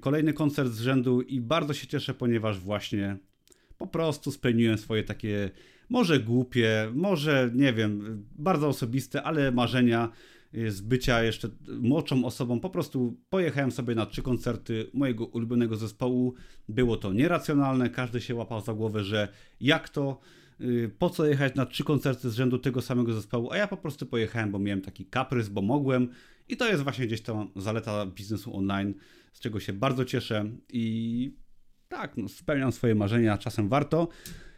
kolejny 0.00 0.32
koncert 0.32 0.72
z 0.72 0.80
rzędu 0.80 1.20
i 1.20 1.40
bardzo 1.40 1.74
się 1.74 1.86
cieszę, 1.86 2.14
ponieważ 2.14 2.58
właśnie 2.58 3.16
po 3.78 3.86
prostu 3.86 4.30
spełniłem 4.30 4.78
swoje 4.78 5.02
takie 5.02 5.50
może 5.88 6.20
głupie, 6.20 6.90
może 6.94 7.50
nie 7.54 7.72
wiem, 7.72 8.22
bardzo 8.38 8.68
osobiste, 8.68 9.22
ale 9.22 9.52
marzenia 9.52 10.12
z 10.68 10.80
bycia 10.80 11.22
jeszcze 11.22 11.48
młodszą 11.80 12.24
osobą. 12.24 12.60
Po 12.60 12.70
prostu 12.70 13.20
pojechałem 13.30 13.70
sobie 13.70 13.94
na 13.94 14.06
trzy 14.06 14.22
koncerty 14.22 14.90
mojego 14.94 15.26
ulubionego 15.26 15.76
zespołu. 15.76 16.34
Było 16.68 16.96
to 16.96 17.12
nieracjonalne, 17.12 17.90
każdy 17.90 18.20
się 18.20 18.34
łapał 18.34 18.60
za 18.60 18.74
głowę, 18.74 19.04
że 19.04 19.28
jak 19.60 19.88
to, 19.88 20.20
y, 20.60 20.90
po 20.98 21.10
co 21.10 21.26
jechać 21.26 21.54
na 21.54 21.66
trzy 21.66 21.84
koncerty 21.84 22.30
z 22.30 22.34
rzędu 22.34 22.58
tego 22.58 22.82
samego 22.82 23.14
zespołu, 23.14 23.52
a 23.52 23.56
ja 23.56 23.66
po 23.66 23.76
prostu 23.76 24.06
pojechałem, 24.06 24.50
bo 24.50 24.58
miałem 24.58 24.80
taki 24.80 25.06
kaprys, 25.06 25.48
bo 25.48 25.62
mogłem 25.62 26.08
I 26.48 26.56
to 26.56 26.68
jest 26.68 26.82
właśnie 26.82 27.06
gdzieś 27.06 27.20
tam 27.20 27.48
zaleta 27.56 28.06
biznesu 28.06 28.56
online, 28.56 28.94
z 29.32 29.40
czego 29.40 29.60
się 29.60 29.72
bardzo 29.72 30.04
cieszę 30.04 30.50
i 30.72 31.36
tak, 31.88 32.16
no, 32.16 32.28
spełniam 32.28 32.72
swoje 32.72 32.94
marzenia, 32.94 33.38
czasem 33.38 33.68
warto. 33.68 34.08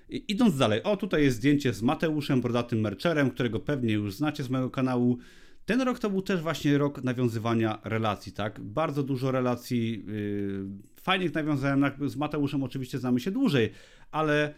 I 0.09 0.33
idąc 0.33 0.57
dalej, 0.57 0.83
o 0.83 0.97
tutaj 0.97 1.23
jest 1.23 1.37
zdjęcie 1.37 1.73
z 1.73 1.83
Mateuszem, 1.83 2.41
brodatym 2.41 2.81
mercherem, 2.81 3.31
którego 3.31 3.61
pewnie 3.61 3.93
już 3.93 4.15
znacie 4.15 4.43
z 4.43 4.51
mojego 4.51 4.71
kanału. 4.71 5.19
Ten 5.67 5.81
rok 5.81 5.99
to 5.99 6.11
był 6.11 6.23
też 6.23 6.41
właśnie 6.41 6.79
rok 6.79 7.05
nawiązywania 7.05 7.79
relacji, 7.85 8.33
tak? 8.33 8.61
Bardzo 8.61 9.03
dużo 9.03 9.31
relacji 9.31 10.05
yy, 10.07 10.67
fajnych 11.01 11.35
nawiązałem. 11.35 11.85
Z 12.07 12.17
Mateuszem 12.17 12.63
oczywiście 12.63 12.99
znamy 12.99 13.21
się 13.21 13.31
dłużej, 13.31 13.71
ale 14.11 14.55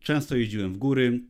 często 0.00 0.36
jeździłem 0.36 0.72
w 0.74 0.78
góry 0.78 1.20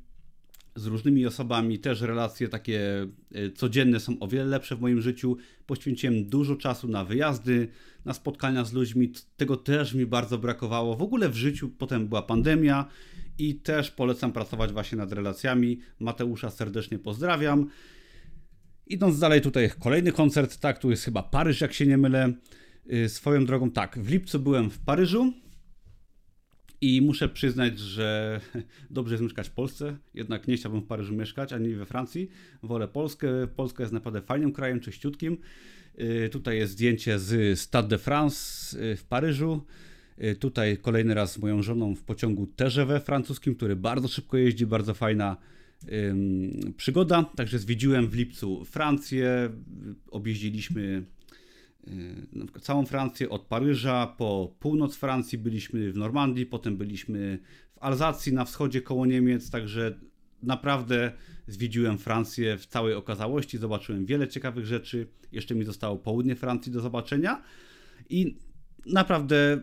z 0.74 0.86
różnymi 0.86 1.26
osobami. 1.26 1.78
Też 1.78 2.00
relacje 2.00 2.48
takie 2.48 3.06
yy, 3.30 3.50
codzienne 3.50 4.00
są 4.00 4.18
o 4.18 4.28
wiele 4.28 4.44
lepsze 4.44 4.76
w 4.76 4.80
moim 4.80 5.00
życiu. 5.00 5.36
Poświęciłem 5.66 6.24
dużo 6.24 6.56
czasu 6.56 6.88
na 6.88 7.04
wyjazdy, 7.04 7.68
na 8.04 8.14
spotkania 8.14 8.64
z 8.64 8.72
ludźmi. 8.72 9.12
Tego 9.36 9.56
też 9.56 9.94
mi 9.94 10.06
bardzo 10.06 10.38
brakowało. 10.38 10.96
W 10.96 11.02
ogóle 11.02 11.28
w 11.28 11.36
życiu 11.36 11.68
potem 11.78 12.08
była 12.08 12.22
pandemia 12.22 12.88
i 13.38 13.54
też 13.54 13.90
polecam 13.90 14.32
pracować 14.32 14.72
właśnie 14.72 14.98
nad 14.98 15.12
relacjami. 15.12 15.80
Mateusza 16.00 16.50
serdecznie 16.50 16.98
pozdrawiam. 16.98 17.66
Idąc 18.86 19.18
dalej, 19.18 19.40
tutaj 19.40 19.70
kolejny 19.80 20.12
koncert, 20.12 20.56
tak, 20.56 20.78
tu 20.78 20.90
jest 20.90 21.04
chyba 21.04 21.22
Paryż, 21.22 21.60
jak 21.60 21.72
się 21.72 21.86
nie 21.86 21.98
mylę. 21.98 22.32
Y, 22.92 23.08
swoją 23.08 23.46
drogą, 23.46 23.70
tak, 23.70 23.98
w 23.98 24.10
lipcu 24.10 24.40
byłem 24.40 24.70
w 24.70 24.78
Paryżu 24.78 25.32
i 26.80 27.02
muszę 27.02 27.28
przyznać, 27.28 27.78
że 27.78 28.40
dobrze 28.90 29.14
jest 29.14 29.22
mieszkać 29.22 29.48
w 29.48 29.52
Polsce, 29.52 29.96
jednak 30.14 30.48
nie 30.48 30.56
chciałbym 30.56 30.80
w 30.80 30.86
Paryżu 30.86 31.14
mieszkać, 31.14 31.52
ani 31.52 31.74
we 31.74 31.86
Francji. 31.86 32.30
Wolę 32.62 32.88
Polskę. 32.88 33.28
Polska 33.56 33.82
jest 33.82 33.92
naprawdę 33.92 34.22
fajnym 34.22 34.52
krajem, 34.52 34.80
czyściutkim. 34.80 35.38
Y, 36.00 36.28
tutaj 36.32 36.58
jest 36.58 36.72
zdjęcie 36.72 37.18
z 37.18 37.60
Stade 37.60 37.88
de 37.88 37.98
France 37.98 38.78
y, 38.82 38.96
w 38.96 39.04
Paryżu. 39.04 39.64
Tutaj 40.40 40.78
kolejny 40.78 41.14
raz 41.14 41.32
z 41.32 41.38
moją 41.38 41.62
żoną 41.62 41.94
w 41.94 42.02
pociągu 42.02 42.46
TGV 42.46 43.00
francuskim, 43.00 43.54
który 43.54 43.76
bardzo 43.76 44.08
szybko 44.08 44.36
jeździ, 44.36 44.66
bardzo 44.66 44.94
fajna 44.94 45.36
przygoda. 46.76 47.24
Także 47.36 47.58
zwiedziłem 47.58 48.08
w 48.08 48.14
lipcu 48.14 48.64
Francję, 48.64 49.50
objeździliśmy 50.10 51.04
y, 51.88 52.60
całą 52.60 52.86
Francję 52.86 53.30
od 53.30 53.42
Paryża 53.42 54.06
po 54.06 54.54
północ 54.60 54.96
Francji, 54.96 55.38
byliśmy 55.38 55.92
w 55.92 55.96
Normandii, 55.96 56.46
potem 56.46 56.76
byliśmy 56.76 57.38
w 57.74 57.78
Alzacji 57.78 58.32
na 58.32 58.44
wschodzie 58.44 58.82
koło 58.82 59.06
Niemiec, 59.06 59.50
także 59.50 59.98
naprawdę 60.42 61.12
zwiedziłem 61.46 61.98
Francję 61.98 62.58
w 62.58 62.66
całej 62.66 62.94
okazałości, 62.94 63.58
zobaczyłem 63.58 64.06
wiele 64.06 64.28
ciekawych 64.28 64.66
rzeczy, 64.66 65.06
jeszcze 65.32 65.54
mi 65.54 65.64
zostało 65.64 65.96
południe 65.96 66.36
Francji 66.36 66.72
do 66.72 66.80
zobaczenia 66.80 67.42
i 68.10 68.36
naprawdę 68.86 69.60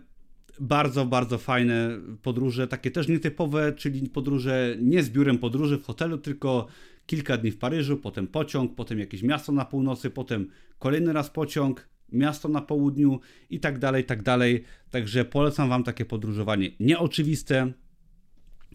bardzo, 0.60 1.06
bardzo 1.06 1.38
fajne 1.38 1.90
podróże, 2.22 2.68
takie 2.68 2.92
też 2.92 3.08
nietypowe, 3.08 3.74
czyli 3.74 4.10
podróże 4.10 4.76
nie 4.82 5.04
z 5.04 5.10
biurem 5.10 5.38
podróży 5.38 5.78
w 5.78 5.84
hotelu, 5.84 6.18
tylko 6.18 6.68
kilka 7.06 7.38
dni 7.38 7.52
w 7.52 7.58
Paryżu, 7.58 7.98
potem 7.98 8.28
pociąg, 8.28 8.76
potem 8.76 9.00
jakieś 9.00 9.24
miasto 9.24 9.52
na 9.52 9.66
północy, 9.66 10.10
potem 10.10 10.48
kolejny 10.80 11.14
raz 11.14 11.30
pociąg, 11.30 11.90
miasto 12.12 12.50
na 12.50 12.62
południu 12.62 13.20
i 13.50 13.60
tak 13.60 13.80
dalej, 13.80 14.04
tak 14.04 14.24
dalej. 14.24 14.64
Także 14.90 15.26
polecam 15.26 15.70
Wam 15.70 15.84
takie 15.84 16.06
podróżowanie 16.06 16.72
nieoczywiste. 16.80 17.74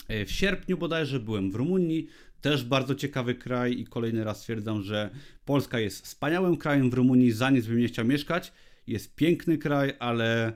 E, 0.09 0.25
w 0.25 0.31
sierpniu 0.31 0.79
bodajże 0.79 1.21
byłem 1.21 1.51
w 1.51 1.55
Rumunii, 1.55 2.07
też 2.41 2.65
bardzo 2.65 2.95
ciekawy 2.95 3.35
kraj 3.35 3.81
i 3.81 3.85
kolejny 3.85 4.25
raz 4.25 4.41
stwierdzam, 4.41 4.83
że 4.83 5.11
Polska 5.45 5.81
jest 5.81 6.05
wspaniałym 6.05 6.57
krajem 6.57 6.91
w 6.91 6.95
Rumunii, 6.95 7.33
za 7.33 7.51
nic 7.51 7.67
bym 7.67 7.79
nie 7.79 7.89
chciał 7.89 8.05
mieszkać. 8.05 8.53
Jest 8.87 9.15
piękny 9.15 9.59
kraj, 9.59 9.93
ale 9.99 10.53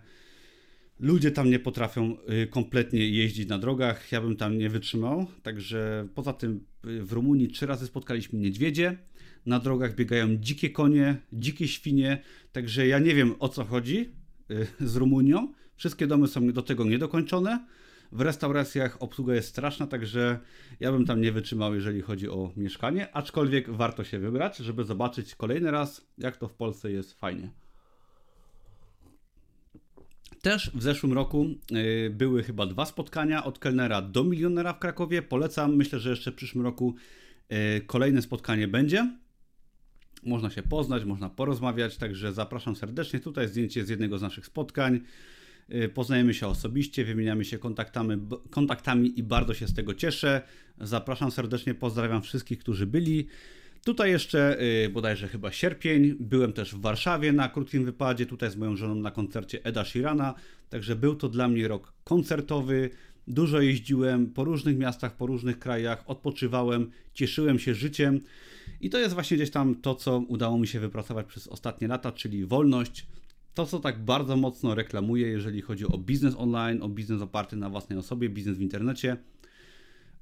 Ludzie 1.02 1.30
tam 1.30 1.50
nie 1.50 1.58
potrafią 1.58 2.16
y, 2.42 2.46
kompletnie 2.46 3.08
jeździć 3.08 3.48
na 3.48 3.58
drogach, 3.58 4.12
ja 4.12 4.20
bym 4.20 4.36
tam 4.36 4.58
nie 4.58 4.70
wytrzymał. 4.70 5.26
Także 5.42 6.08
poza 6.14 6.32
tym 6.32 6.64
y, 6.86 7.02
w 7.02 7.12
Rumunii 7.12 7.48
trzy 7.48 7.66
razy 7.66 7.86
spotkaliśmy 7.86 8.38
niedźwiedzie. 8.38 8.98
Na 9.46 9.58
drogach 9.58 9.94
biegają 9.94 10.36
dzikie 10.36 10.70
konie, 10.70 11.16
dzikie 11.32 11.68
świnie. 11.68 12.22
Także 12.52 12.86
ja 12.86 12.98
nie 12.98 13.14
wiem 13.14 13.34
o 13.38 13.48
co 13.48 13.64
chodzi 13.64 14.12
y, 14.50 14.66
z 14.80 14.96
Rumunią. 14.96 15.52
Wszystkie 15.76 16.06
domy 16.06 16.28
są 16.28 16.52
do 16.52 16.62
tego 16.62 16.84
niedokończone. 16.84 17.66
W 18.12 18.20
restauracjach 18.20 19.02
obsługa 19.02 19.34
jest 19.34 19.48
straszna, 19.48 19.86
także 19.86 20.38
ja 20.80 20.92
bym 20.92 21.06
tam 21.06 21.20
nie 21.20 21.32
wytrzymał, 21.32 21.74
jeżeli 21.74 22.00
chodzi 22.00 22.28
o 22.28 22.52
mieszkanie. 22.56 23.16
Aczkolwiek 23.16 23.70
warto 23.70 24.04
się 24.04 24.18
wybrać, 24.18 24.56
żeby 24.56 24.84
zobaczyć 24.84 25.34
kolejny 25.34 25.70
raz, 25.70 26.06
jak 26.18 26.36
to 26.36 26.48
w 26.48 26.54
Polsce 26.54 26.92
jest 26.92 27.12
fajnie. 27.12 27.61
Też 30.42 30.70
w 30.74 30.82
zeszłym 30.82 31.12
roku 31.12 31.46
y, 32.06 32.10
były 32.10 32.42
chyba 32.42 32.66
dwa 32.66 32.86
spotkania 32.86 33.44
od 33.44 33.58
kelnera 33.58 34.02
do 34.02 34.24
milionera 34.24 34.72
w 34.72 34.78
Krakowie. 34.78 35.22
Polecam, 35.22 35.76
myślę, 35.76 35.98
że 35.98 36.10
jeszcze 36.10 36.32
w 36.32 36.34
przyszłym 36.34 36.64
roku 36.64 36.94
y, 37.52 37.80
kolejne 37.86 38.22
spotkanie 38.22 38.68
będzie. 38.68 39.16
Można 40.22 40.50
się 40.50 40.62
poznać, 40.62 41.04
można 41.04 41.30
porozmawiać, 41.30 41.96
także 41.96 42.32
zapraszam 42.32 42.76
serdecznie. 42.76 43.20
Tutaj 43.20 43.48
zdjęcie 43.48 43.84
z 43.84 43.88
jednego 43.88 44.18
z 44.18 44.22
naszych 44.22 44.46
spotkań. 44.46 45.00
Y, 45.74 45.88
poznajemy 45.88 46.34
się 46.34 46.46
osobiście, 46.46 47.04
wymieniamy 47.04 47.44
się 47.44 47.58
kontaktami, 47.58 48.16
kontaktami 48.50 49.18
i 49.18 49.22
bardzo 49.22 49.54
się 49.54 49.66
z 49.66 49.74
tego 49.74 49.94
cieszę. 49.94 50.42
Zapraszam 50.80 51.30
serdecznie, 51.30 51.74
pozdrawiam 51.74 52.22
wszystkich, 52.22 52.58
którzy 52.58 52.86
byli. 52.86 53.26
Tutaj 53.84 54.10
jeszcze 54.10 54.56
yy, 54.82 54.88
bodajże 54.88 55.28
chyba 55.28 55.52
sierpień. 55.52 56.16
Byłem 56.20 56.52
też 56.52 56.74
w 56.74 56.80
Warszawie 56.80 57.32
na 57.32 57.48
krótkim 57.48 57.84
wypadzie, 57.84 58.26
tutaj 58.26 58.50
z 58.50 58.56
moją 58.56 58.76
żoną 58.76 58.94
na 58.94 59.10
koncercie 59.10 59.64
Eda 59.64 59.84
Shirana. 59.84 60.34
Także 60.70 60.96
był 60.96 61.14
to 61.14 61.28
dla 61.28 61.48
mnie 61.48 61.68
rok 61.68 61.92
koncertowy. 62.04 62.90
Dużo 63.28 63.60
jeździłem 63.60 64.26
po 64.26 64.44
różnych 64.44 64.78
miastach, 64.78 65.16
po 65.16 65.26
różnych 65.26 65.58
krajach, 65.58 66.04
odpoczywałem, 66.06 66.90
cieszyłem 67.14 67.58
się 67.58 67.74
życiem. 67.74 68.20
I 68.80 68.90
to 68.90 68.98
jest 68.98 69.14
właśnie 69.14 69.36
gdzieś 69.36 69.50
tam 69.50 69.74
to, 69.74 69.94
co 69.94 70.18
udało 70.18 70.58
mi 70.58 70.66
się 70.66 70.80
wypracować 70.80 71.26
przez 71.26 71.48
ostatnie 71.48 71.88
lata, 71.88 72.12
czyli 72.12 72.46
wolność. 72.46 73.06
To, 73.54 73.66
co 73.66 73.80
tak 73.80 74.04
bardzo 74.04 74.36
mocno 74.36 74.74
reklamuję, 74.74 75.28
jeżeli 75.28 75.60
chodzi 75.60 75.86
o 75.86 75.98
biznes 75.98 76.34
online, 76.38 76.82
o 76.82 76.88
biznes 76.88 77.22
oparty 77.22 77.56
na 77.56 77.70
własnej 77.70 77.98
osobie, 77.98 78.28
biznes 78.28 78.58
w 78.58 78.60
internecie. 78.60 79.16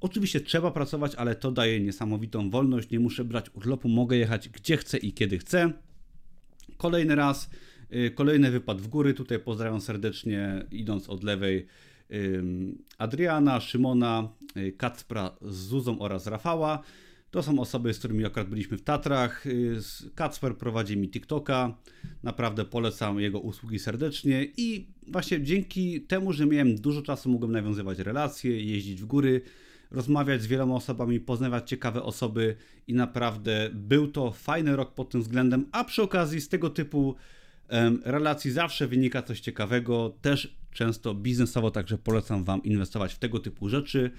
Oczywiście 0.01 0.41
trzeba 0.41 0.71
pracować, 0.71 1.15
ale 1.15 1.35
to 1.35 1.53
daje 1.53 1.81
niesamowitą 1.81 2.51
wolność. 2.51 2.91
Nie 2.91 3.01
muszę 3.01 3.25
brać 3.25 3.47
urlopu, 3.55 3.89
mogę 3.89 4.17
jechać 4.17 4.49
gdzie 4.49 4.77
chcę 4.77 4.99
i 4.99 5.13
kiedy 5.13 5.39
chcę. 5.39 5.73
Kolejny 6.77 7.15
raz, 7.15 7.51
y, 7.95 8.11
kolejny 8.11 8.51
wypad 8.51 8.81
w 8.81 8.89
góry. 8.89 9.15
Tutaj 9.15 9.39
pozdrawiam 9.39 9.81
serdecznie, 9.81 10.65
idąc 10.71 11.09
od 11.09 11.25
lewej 11.25 11.67
Adriana, 12.99 13.61
Szymona, 13.61 14.29
y, 14.57 14.73
Kacpra 14.73 15.37
z 15.43 15.57
Zuzą 15.57 15.99
oraz 15.99 16.27
Rafała. 16.27 16.83
To 17.31 17.43
są 17.43 17.59
osoby, 17.59 17.95
z 17.95 17.99
którymi 17.99 18.25
akurat 18.25 18.49
byliśmy 18.49 18.77
w 18.77 18.83
Tatrach. 18.83 19.47
Y, 19.47 19.79
Kacper 20.15 20.57
prowadzi 20.57 20.97
mi 20.97 21.11
TikToka. 21.11 21.79
Naprawdę 22.23 22.65
polecam 22.65 23.21
jego 23.21 23.41
usługi 23.41 23.79
serdecznie 23.79 24.47
i 24.57 24.87
właśnie 25.07 25.43
dzięki 25.43 26.01
temu, 26.01 26.33
że 26.33 26.47
miałem 26.47 26.77
dużo 26.77 27.03
czasu, 27.03 27.31
mogłem 27.31 27.53
nawiązywać 27.53 27.99
relacje, 27.99 28.65
jeździć 28.65 29.01
w 29.01 29.05
góry 29.05 29.41
rozmawiać 29.91 30.43
z 30.43 30.47
wieloma 30.47 30.75
osobami, 30.75 31.21
poznawać 31.21 31.69
ciekawe 31.69 32.03
osoby 32.03 32.57
i 32.87 32.95
naprawdę 32.95 33.71
był 33.73 34.09
to 34.09 34.31
fajny 34.31 34.77
rok 34.77 34.95
pod 34.95 35.11
tym 35.11 35.23
względem, 35.23 35.67
a 35.73 35.85
przy 35.85 36.03
okazji 36.03 36.41
z 36.41 36.49
tego 36.49 36.71
typu 36.71 37.17
relacji 38.05 38.51
zawsze 38.51 38.87
wynika 38.87 39.23
coś 39.23 39.41
ciekawego, 39.41 40.17
też 40.23 40.57
często 40.73 41.15
biznesowo, 41.15 41.71
także 41.71 41.99
polecam 41.99 42.45
Wam 42.45 42.63
inwestować 42.63 43.15
w 43.15 43.19
tego 43.19 43.39
typu 43.39 43.69
rzeczy. 43.69 44.11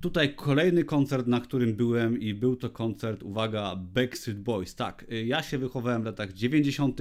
Tutaj 0.00 0.34
kolejny 0.34 0.84
koncert, 0.84 1.26
na 1.26 1.40
którym 1.40 1.74
byłem 1.74 2.20
i 2.20 2.34
był 2.34 2.56
to 2.56 2.70
koncert, 2.70 3.22
uwaga, 3.22 3.76
Backstreet 3.76 4.40
Boys. 4.40 4.74
Tak, 4.74 5.04
y, 5.12 5.26
ja 5.26 5.42
się 5.42 5.58
wychowałem 5.58 6.02
w 6.02 6.04
latach 6.04 6.32
90. 6.32 7.00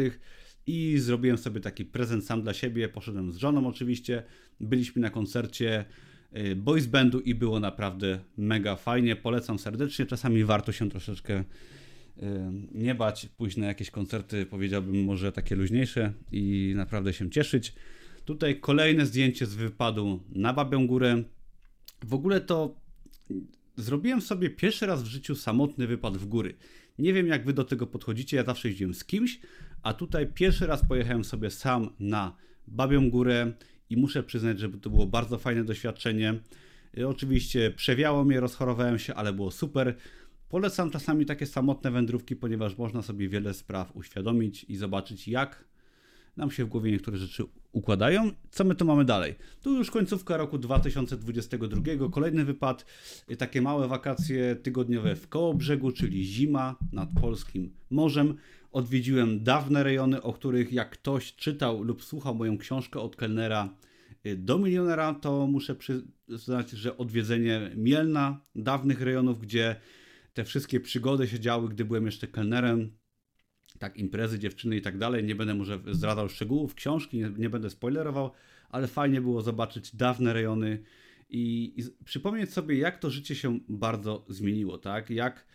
i 0.68 0.98
zrobiłem 0.98 1.38
sobie 1.38 1.62
taki 1.62 1.86
prezent 1.86 2.26
sam 2.26 2.42
dla 2.42 2.54
siebie. 2.54 2.90
Poszedłem 2.90 3.32
z 3.32 3.38
żoną 3.38 3.68
oczywiście. 3.68 4.24
Byliśmy 4.60 5.02
na 5.02 5.10
koncercie 5.10 5.86
boys 6.56 6.86
bandu 6.86 7.20
i 7.20 7.36
było 7.36 7.60
naprawdę 7.60 8.20
mega 8.38 8.76
fajnie. 8.76 9.16
Polecam 9.16 9.60
serdecznie. 9.60 10.06
Czasami 10.06 10.44
warto 10.44 10.72
się 10.72 10.90
troszeczkę 10.90 11.40
y, 11.40 11.44
nie 12.72 12.96
bać, 12.96 13.30
pójść 13.38 13.58
na 13.58 13.68
jakieś 13.68 13.92
koncerty, 13.92 14.46
powiedziałbym 14.46 15.04
może 15.04 15.32
takie 15.32 15.56
luźniejsze 15.56 16.14
i 16.32 16.74
naprawdę 16.76 17.14
się 17.14 17.30
cieszyć. 17.30 17.74
Tutaj 18.26 18.60
kolejne 18.60 19.06
zdjęcie 19.06 19.46
z 19.46 19.56
wypadu 19.56 20.24
na 20.30 20.54
Babią 20.54 20.88
Górę. 20.88 21.24
W 22.06 22.14
ogóle 22.14 22.42
to 22.42 22.82
zrobiłem 23.76 24.22
sobie 24.22 24.50
pierwszy 24.50 24.86
raz 24.86 25.04
w 25.04 25.08
życiu 25.08 25.36
samotny 25.36 25.88
wypad 25.88 26.18
w 26.18 26.26
góry. 26.26 26.56
Nie 27.00 27.14
wiem 27.14 27.28
jak 27.28 27.46
wy 27.46 27.54
do 27.54 27.64
tego 27.64 27.88
podchodzicie, 27.88 28.38
ja 28.38 28.44
zawsze 28.44 28.68
jeździłem 28.68 28.94
z 28.94 29.06
kimś, 29.06 29.40
a 29.84 29.94
tutaj 29.94 30.28
pierwszy 30.28 30.68
raz 30.68 30.88
pojechałem 30.88 31.24
sobie 31.24 31.50
sam 31.50 31.90
na 32.00 32.36
Babią 32.68 33.10
Górę 33.10 33.54
i 33.90 33.98
muszę 33.98 34.24
przyznać, 34.24 34.60
że 34.60 34.70
to 34.70 34.90
było 34.90 35.06
bardzo 35.06 35.38
fajne 35.38 35.64
doświadczenie. 35.64 36.40
Oczywiście 37.08 37.72
przewiało 37.72 38.24
mnie, 38.24 38.40
rozchorowałem 38.40 39.00
się, 39.00 39.16
ale 39.16 39.34
było 39.34 39.52
super. 39.52 39.96
Polecam 40.50 40.92
czasami 40.92 41.26
takie 41.26 41.46
samotne 41.46 41.92
wędrówki, 41.92 42.36
ponieważ 42.36 42.78
można 42.78 43.02
sobie 43.02 43.30
wiele 43.30 43.54
spraw 43.54 43.96
uświadomić 43.96 44.64
i 44.64 44.76
zobaczyć, 44.76 45.28
jak 45.28 45.66
nam 46.38 46.52
się 46.52 46.66
w 46.66 46.70
głowie 46.70 46.92
niektóre 46.92 47.18
rzeczy 47.18 47.44
układają. 47.76 48.32
Co 48.50 48.64
my 48.64 48.76
tu 48.76 48.86
mamy 48.86 49.06
dalej? 49.06 49.36
Tu 49.62 49.74
już 49.78 49.92
końcówka 49.92 50.38
roku 50.38 50.58
2022, 50.58 52.10
kolejny 52.12 52.46
wypad, 52.46 52.86
takie 53.38 53.62
małe 53.62 53.88
wakacje 53.88 54.56
tygodniowe 54.56 55.16
w 55.16 55.30
Kołobrzegu, 55.30 55.92
czyli 55.92 56.26
zima 56.26 56.76
nad 56.92 57.10
polskim 57.22 57.74
morzem. 57.90 58.36
Odwiedziłem 58.72 59.44
dawne 59.44 59.84
rejony, 59.84 60.22
o 60.22 60.34
których 60.34 60.74
jak 60.74 60.90
ktoś 60.90 61.36
czytał 61.36 61.84
lub 61.84 62.04
słuchał 62.04 62.36
moją 62.36 62.58
książkę 62.58 63.00
od 63.00 63.16
kelnera 63.16 63.70
y, 64.26 64.38
do 64.38 64.60
milionera, 64.60 65.14
to 65.14 65.48
muszę 65.48 65.76
przyznać, 65.76 66.70
że 66.70 66.98
odwiedzenie 66.98 67.72
Mielna, 67.76 68.42
dawnych 68.56 69.02
rejonów, 69.02 69.42
gdzie 69.42 69.76
te 70.34 70.44
wszystkie 70.44 70.80
przygody 70.80 71.28
się 71.28 71.40
działy, 71.40 71.70
gdy 71.70 71.86
byłem 71.86 72.06
jeszcze 72.06 72.28
kelnerem, 72.28 72.92
tak, 73.86 73.98
imprezy, 73.98 74.40
dziewczyny 74.40 74.78
i 74.78 74.82
tak 74.82 74.98
dalej. 74.98 75.24
Nie 75.24 75.36
będę 75.36 75.54
może 75.54 75.80
zdradzał 75.92 76.30
szczegółów 76.30 76.76
książki, 76.76 77.18
nie, 77.18 77.32
nie 77.38 77.50
będę 77.50 77.70
spoilerował, 77.70 78.32
ale 78.70 78.88
fajnie 78.88 79.22
było 79.22 79.42
zobaczyć 79.42 79.96
dawne 79.96 80.34
rejony 80.34 80.84
i, 81.30 81.74
i 81.78 82.04
przypomnieć 82.06 82.54
sobie, 82.54 82.78
jak 82.78 83.00
to 83.00 83.10
życie 83.10 83.36
się 83.36 83.60
bardzo 83.70 84.26
zmieniło, 84.30 84.78
tak? 84.78 85.10
Jak, 85.10 85.46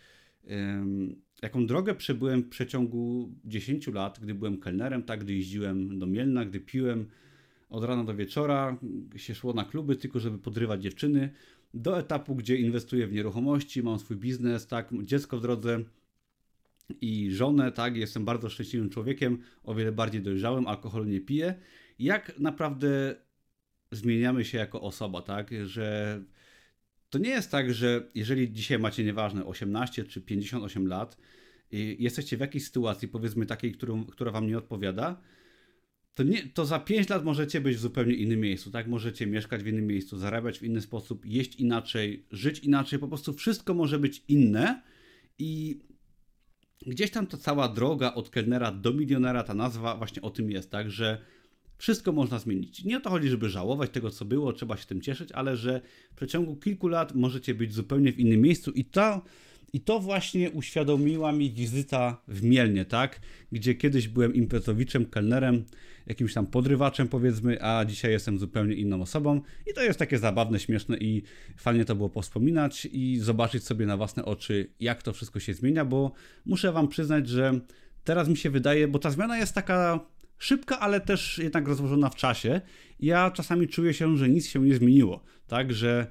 ym, 0.51 1.21
jaką 1.41 1.65
drogę 1.65 1.95
przebyłem 1.95 2.43
w 2.43 2.49
przeciągu 2.49 3.31
10 3.45 3.87
lat, 3.87 4.19
gdy 4.19 4.33
byłem 4.33 4.57
kelnerem, 4.57 5.03
tak? 5.03 5.19
Gdy 5.19 5.33
jeździłem 5.33 5.99
do 5.99 6.07
Mielna, 6.07 6.45
gdy 6.45 6.59
piłem 6.59 7.05
od 7.69 7.83
rana 7.83 8.03
do 8.03 8.15
wieczora, 8.15 8.77
się 9.15 9.35
szło 9.35 9.53
na 9.53 9.65
kluby 9.65 9.95
tylko, 9.95 10.19
żeby 10.19 10.37
podrywać 10.37 10.83
dziewczyny, 10.83 11.29
do 11.73 11.99
etapu, 11.99 12.35
gdzie 12.35 12.57
inwestuję 12.57 13.07
w 13.07 13.13
nieruchomości, 13.13 13.83
mam 13.83 13.99
swój 13.99 14.17
biznes, 14.17 14.67
tak? 14.67 14.89
Dziecko 15.03 15.37
w 15.37 15.41
drodze, 15.41 15.83
i 17.01 17.31
żonę, 17.31 17.71
tak, 17.71 17.97
jestem 17.97 18.25
bardzo 18.25 18.49
szczęśliwym 18.49 18.89
człowiekiem, 18.89 19.37
o 19.63 19.75
wiele 19.75 19.91
bardziej 19.91 20.21
dojrzałym, 20.21 20.67
alkoholu 20.67 21.05
nie 21.05 21.21
piję. 21.21 21.55
Jak 21.99 22.39
naprawdę 22.39 23.15
zmieniamy 23.91 24.45
się 24.45 24.57
jako 24.57 24.81
osoba, 24.81 25.21
tak, 25.21 25.49
że 25.65 26.19
to 27.09 27.19
nie 27.19 27.29
jest 27.29 27.51
tak, 27.51 27.73
że 27.73 28.11
jeżeli 28.15 28.51
dzisiaj 28.51 28.79
macie 28.79 29.03
nieważne 29.03 29.45
18 29.45 30.03
czy 30.03 30.21
58 30.21 30.87
lat 30.87 31.17
i 31.71 31.97
jesteście 31.99 32.37
w 32.37 32.39
jakiejś 32.39 32.65
sytuacji, 32.65 33.07
powiedzmy 33.07 33.45
takiej, 33.45 33.71
którą, 33.71 34.05
która 34.05 34.31
wam 34.31 34.47
nie 34.47 34.57
odpowiada, 34.57 35.21
to, 36.13 36.23
nie, 36.23 36.47
to 36.47 36.65
za 36.65 36.79
5 36.79 37.09
lat 37.09 37.23
możecie 37.23 37.61
być 37.61 37.75
w 37.75 37.79
zupełnie 37.79 38.13
innym 38.13 38.39
miejscu, 38.39 38.71
tak? 38.71 38.87
Możecie 38.87 39.27
mieszkać 39.27 39.63
w 39.63 39.67
innym 39.67 39.87
miejscu, 39.87 40.17
zarabiać 40.17 40.59
w 40.59 40.63
inny 40.63 40.81
sposób, 40.81 41.25
jeść 41.25 41.55
inaczej, 41.55 42.25
żyć 42.31 42.59
inaczej, 42.59 42.99
po 42.99 43.07
prostu 43.07 43.33
wszystko 43.33 43.73
może 43.73 43.99
być 43.99 44.23
inne 44.27 44.81
i 45.39 45.79
gdzieś 46.85 47.11
tam 47.11 47.27
ta 47.27 47.37
cała 47.37 47.67
droga 47.67 48.13
od 48.13 48.29
kelnera 48.29 48.71
do 48.71 48.93
milionera, 48.93 49.43
ta 49.43 49.53
nazwa 49.53 49.95
właśnie 49.95 50.21
o 50.21 50.29
tym 50.29 50.51
jest, 50.51 50.71
tak, 50.71 50.91
że 50.91 51.21
wszystko 51.77 52.11
można 52.11 52.39
zmienić. 52.39 52.83
Nie 52.83 52.97
o 52.97 53.01
to 53.01 53.09
chodzi, 53.09 53.29
żeby 53.29 53.49
żałować 53.49 53.91
tego, 53.91 54.09
co 54.09 54.25
było, 54.25 54.53
trzeba 54.53 54.77
się 54.77 54.85
tym 54.85 55.01
cieszyć, 55.01 55.31
ale 55.31 55.57
że 55.57 55.81
w 56.11 56.15
przeciągu 56.15 56.55
kilku 56.55 56.87
lat 56.87 57.15
możecie 57.15 57.55
być 57.55 57.73
zupełnie 57.73 58.13
w 58.13 58.19
innym 58.19 58.41
miejscu 58.41 58.71
i 58.71 58.85
to 58.85 59.21
i 59.73 59.79
to 59.79 59.99
właśnie 59.99 60.51
uświadomiła 60.51 61.31
mi 61.31 61.51
wizyta 61.51 62.21
w 62.27 62.43
Mielnie, 62.43 62.85
tak? 62.85 63.19
Gdzie 63.51 63.75
kiedyś 63.75 64.07
byłem 64.07 64.33
imprezowiczem, 64.33 65.05
kelnerem, 65.05 65.65
jakimś 66.07 66.33
tam 66.33 66.47
podrywaczem 66.47 67.07
powiedzmy, 67.07 67.63
a 67.63 67.85
dzisiaj 67.85 68.11
jestem 68.11 68.39
zupełnie 68.39 68.75
inną 68.75 69.01
osobą. 69.01 69.41
I 69.67 69.73
to 69.73 69.83
jest 69.83 69.99
takie 69.99 70.17
zabawne, 70.17 70.59
śmieszne 70.59 70.97
i 70.97 71.23
fajnie 71.57 71.85
to 71.85 71.95
było 71.95 72.09
powspominać 72.09 72.87
i 72.91 73.19
zobaczyć 73.19 73.63
sobie 73.63 73.85
na 73.85 73.97
własne 73.97 74.25
oczy, 74.25 74.69
jak 74.79 75.03
to 75.03 75.13
wszystko 75.13 75.39
się 75.39 75.53
zmienia, 75.53 75.85
bo 75.85 76.11
muszę 76.45 76.71
wam 76.71 76.87
przyznać, 76.87 77.29
że 77.29 77.59
teraz 78.03 78.27
mi 78.27 78.37
się 78.37 78.49
wydaje, 78.49 78.87
bo 78.87 78.99
ta 78.99 79.11
zmiana 79.11 79.37
jest 79.37 79.55
taka 79.55 79.99
szybka, 80.37 80.79
ale 80.79 81.01
też 81.01 81.37
jednak 81.37 81.67
rozłożona 81.67 82.09
w 82.09 82.15
czasie. 82.15 82.61
Ja 82.99 83.31
czasami 83.31 83.67
czuję 83.67 83.93
się, 83.93 84.17
że 84.17 84.29
nic 84.29 84.47
się 84.47 84.59
nie 84.59 84.75
zmieniło, 84.75 85.23
tak? 85.47 85.73
Że 85.73 86.07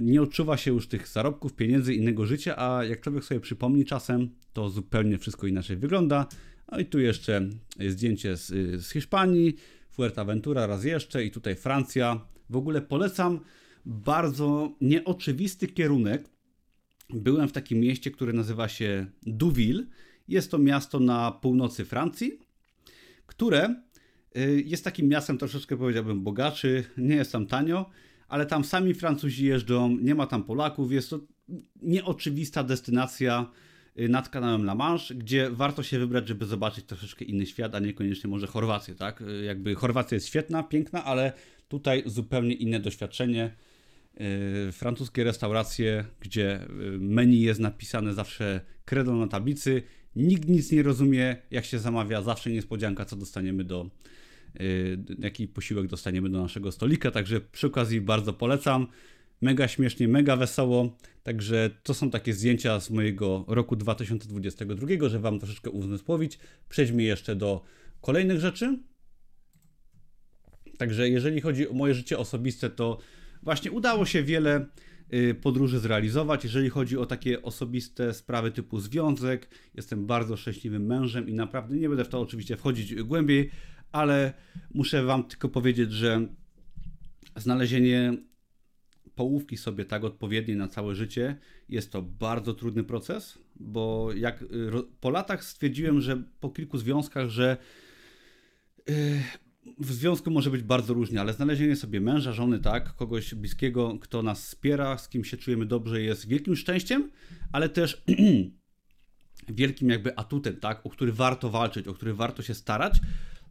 nie 0.00 0.22
odczuwa 0.22 0.56
się 0.56 0.72
już 0.72 0.88
tych 0.88 1.08
zarobków, 1.08 1.54
pieniędzy, 1.54 1.94
innego 1.94 2.26
życia, 2.26 2.54
a 2.58 2.84
jak 2.84 3.00
człowiek 3.00 3.24
sobie 3.24 3.40
przypomni 3.40 3.84
czasem, 3.84 4.30
to 4.52 4.70
zupełnie 4.70 5.18
wszystko 5.18 5.46
inaczej 5.46 5.76
wygląda. 5.76 6.26
No 6.72 6.78
i 6.78 6.84
tu 6.86 7.00
jeszcze 7.00 7.48
zdjęcie 7.88 8.36
z, 8.36 8.46
z 8.84 8.90
Hiszpanii, 8.92 9.54
Fuerteventura 9.90 10.66
raz 10.66 10.84
jeszcze 10.84 11.24
i 11.24 11.30
tutaj 11.30 11.56
Francja. 11.56 12.26
W 12.50 12.56
ogóle 12.56 12.82
polecam 12.82 13.40
bardzo 13.86 14.76
nieoczywisty 14.80 15.68
kierunek. 15.68 16.28
Byłem 17.10 17.48
w 17.48 17.52
takim 17.52 17.80
mieście, 17.80 18.10
które 18.10 18.32
nazywa 18.32 18.68
się 18.68 19.06
Douville. 19.22 19.86
Jest 20.28 20.50
to 20.50 20.58
miasto 20.58 21.00
na 21.00 21.30
północy 21.30 21.84
Francji, 21.84 22.38
które 23.26 23.74
y, 24.36 24.62
jest 24.66 24.84
takim 24.84 25.08
miastem 25.08 25.38
troszeczkę 25.38 25.76
powiedziałbym 25.76 26.22
bogaczy, 26.22 26.84
nie 26.96 27.14
jest 27.14 27.32
tam 27.32 27.46
tanio 27.46 27.90
ale 28.32 28.46
tam 28.46 28.64
sami 28.64 28.94
Francuzi 28.94 29.46
jeżdżą, 29.46 29.98
nie 30.00 30.14
ma 30.14 30.26
tam 30.26 30.44
Polaków, 30.44 30.92
jest 30.92 31.10
to 31.10 31.20
nieoczywista 31.82 32.64
destynacja 32.64 33.50
y, 33.98 34.08
nad 34.08 34.28
kanałem 34.28 34.62
La 34.62 34.74
Manche, 34.74 35.14
gdzie 35.14 35.50
warto 35.50 35.82
się 35.82 35.98
wybrać, 35.98 36.28
żeby 36.28 36.46
zobaczyć 36.46 36.84
troszeczkę 36.84 37.24
inny 37.24 37.46
świat, 37.46 37.74
a 37.74 37.78
niekoniecznie 37.78 38.30
może 38.30 38.46
Chorwację, 38.46 38.94
tak? 38.94 39.20
Y, 39.20 39.44
jakby 39.44 39.74
Chorwacja 39.74 40.14
jest 40.14 40.26
świetna, 40.26 40.62
piękna, 40.62 41.04
ale 41.04 41.32
tutaj 41.68 42.02
zupełnie 42.06 42.54
inne 42.54 42.80
doświadczenie. 42.80 43.54
Yy, 44.66 44.72
francuskie 44.72 45.24
restauracje, 45.24 46.04
gdzie 46.20 46.62
y, 46.62 46.68
menu 46.98 47.40
jest 47.40 47.60
napisane 47.60 48.14
zawsze 48.14 48.60
kredą 48.84 49.16
na 49.16 49.26
tablicy, 49.26 49.82
nikt 50.16 50.48
nic 50.48 50.72
nie 50.72 50.82
rozumie, 50.82 51.36
jak 51.50 51.64
się 51.64 51.78
zamawia, 51.78 52.22
zawsze 52.22 52.50
niespodzianka, 52.50 53.04
co 53.04 53.16
dostaniemy 53.16 53.64
do, 53.64 53.86
Y, 53.86 54.12
jaki 55.18 55.48
posiłek 55.48 55.86
dostaniemy 55.86 56.30
do 56.30 56.42
naszego 56.42 56.72
stolika. 56.72 57.10
Także 57.10 57.40
przy 57.40 57.66
okazji 57.66 58.00
bardzo 58.00 58.32
polecam. 58.32 58.86
Mega 59.40 59.68
śmiesznie, 59.68 60.08
mega 60.08 60.36
wesoło. 60.36 60.96
Także 61.22 61.70
to 61.82 61.94
są 61.94 62.10
takie 62.10 62.32
zdjęcia 62.32 62.80
z 62.80 62.90
mojego 62.90 63.44
roku 63.48 63.76
2022, 63.76 64.86
żeby 65.08 65.18
Wam 65.22 65.38
troszeczkę 65.38 65.70
uzmysłowić. 65.70 66.38
Przejdźmy 66.68 67.02
jeszcze 67.02 67.36
do 67.36 67.62
kolejnych 68.00 68.40
rzeczy. 68.40 68.78
Także 70.78 71.08
jeżeli 71.08 71.40
chodzi 71.40 71.68
o 71.68 71.72
moje 71.72 71.94
życie 71.94 72.18
osobiste, 72.18 72.70
to 72.70 72.98
właśnie 73.42 73.72
udało 73.72 74.06
się 74.06 74.22
wiele 74.22 74.60
y, 74.60 74.66
podróży 75.42 75.78
zrealizować. 75.78 76.44
Jeżeli 76.44 76.70
chodzi 76.70 76.98
o 76.98 77.06
takie 77.06 77.42
osobiste 77.42 78.14
sprawy 78.14 78.50
typu 78.50 78.80
związek, 78.80 79.48
jestem 79.74 80.06
bardzo 80.06 80.36
szczęśliwym 80.36 80.86
mężem 80.86 81.28
i 81.28 81.34
naprawdę 81.34 81.76
nie 81.76 81.88
będę 81.88 82.04
w 82.04 82.08
to 82.08 82.20
oczywiście 82.20 82.56
wchodzić 82.56 82.94
głębiej, 82.94 83.50
ale 83.92 84.32
muszę 84.74 85.02
Wam 85.04 85.24
tylko 85.24 85.48
powiedzieć, 85.48 85.92
że 85.92 86.26
znalezienie 87.36 88.16
połówki 89.14 89.56
sobie 89.56 89.84
tak 89.84 90.04
odpowiedniej 90.04 90.56
na 90.56 90.68
całe 90.68 90.94
życie 90.94 91.36
jest 91.68 91.92
to 91.92 92.02
bardzo 92.02 92.54
trudny 92.54 92.84
proces, 92.84 93.38
bo 93.56 94.12
jak 94.16 94.44
po 95.00 95.10
latach 95.10 95.44
stwierdziłem, 95.44 96.00
że 96.00 96.22
po 96.40 96.50
kilku 96.50 96.78
związkach, 96.78 97.28
że 97.28 97.56
yy, 98.88 98.94
w 99.78 99.92
związku 99.92 100.30
może 100.30 100.50
być 100.50 100.62
bardzo 100.62 100.94
różnie, 100.94 101.20
ale 101.20 101.32
znalezienie 101.32 101.76
sobie 101.76 102.00
męża, 102.00 102.32
żony, 102.32 102.58
tak, 102.58 102.94
kogoś 102.96 103.34
bliskiego, 103.34 103.98
kto 104.00 104.22
nas 104.22 104.46
wspiera, 104.46 104.98
z 104.98 105.08
kim 105.08 105.24
się 105.24 105.36
czujemy 105.36 105.66
dobrze, 105.66 106.02
jest 106.02 106.28
wielkim 106.28 106.56
szczęściem, 106.56 107.10
ale 107.52 107.68
też 107.68 108.02
wielkim 109.48 109.88
jakby 109.88 110.18
atutem, 110.18 110.56
tak, 110.56 110.86
o 110.86 110.90
który 110.90 111.12
warto 111.12 111.50
walczyć, 111.50 111.88
o 111.88 111.94
który 111.94 112.14
warto 112.14 112.42
się 112.42 112.54
starać, 112.54 113.00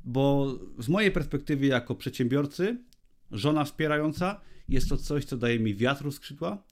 bo 0.03 0.55
z 0.79 0.89
mojej 0.89 1.11
perspektywy 1.11 1.65
jako 1.65 1.95
przedsiębiorcy, 1.95 2.77
żona 3.31 3.63
wspierająca 3.63 4.41
jest 4.69 4.89
to 4.89 4.97
coś, 4.97 5.25
co 5.25 5.37
daje 5.37 5.59
mi 5.59 5.75
wiatru 5.75 6.11
skrzydła, 6.11 6.63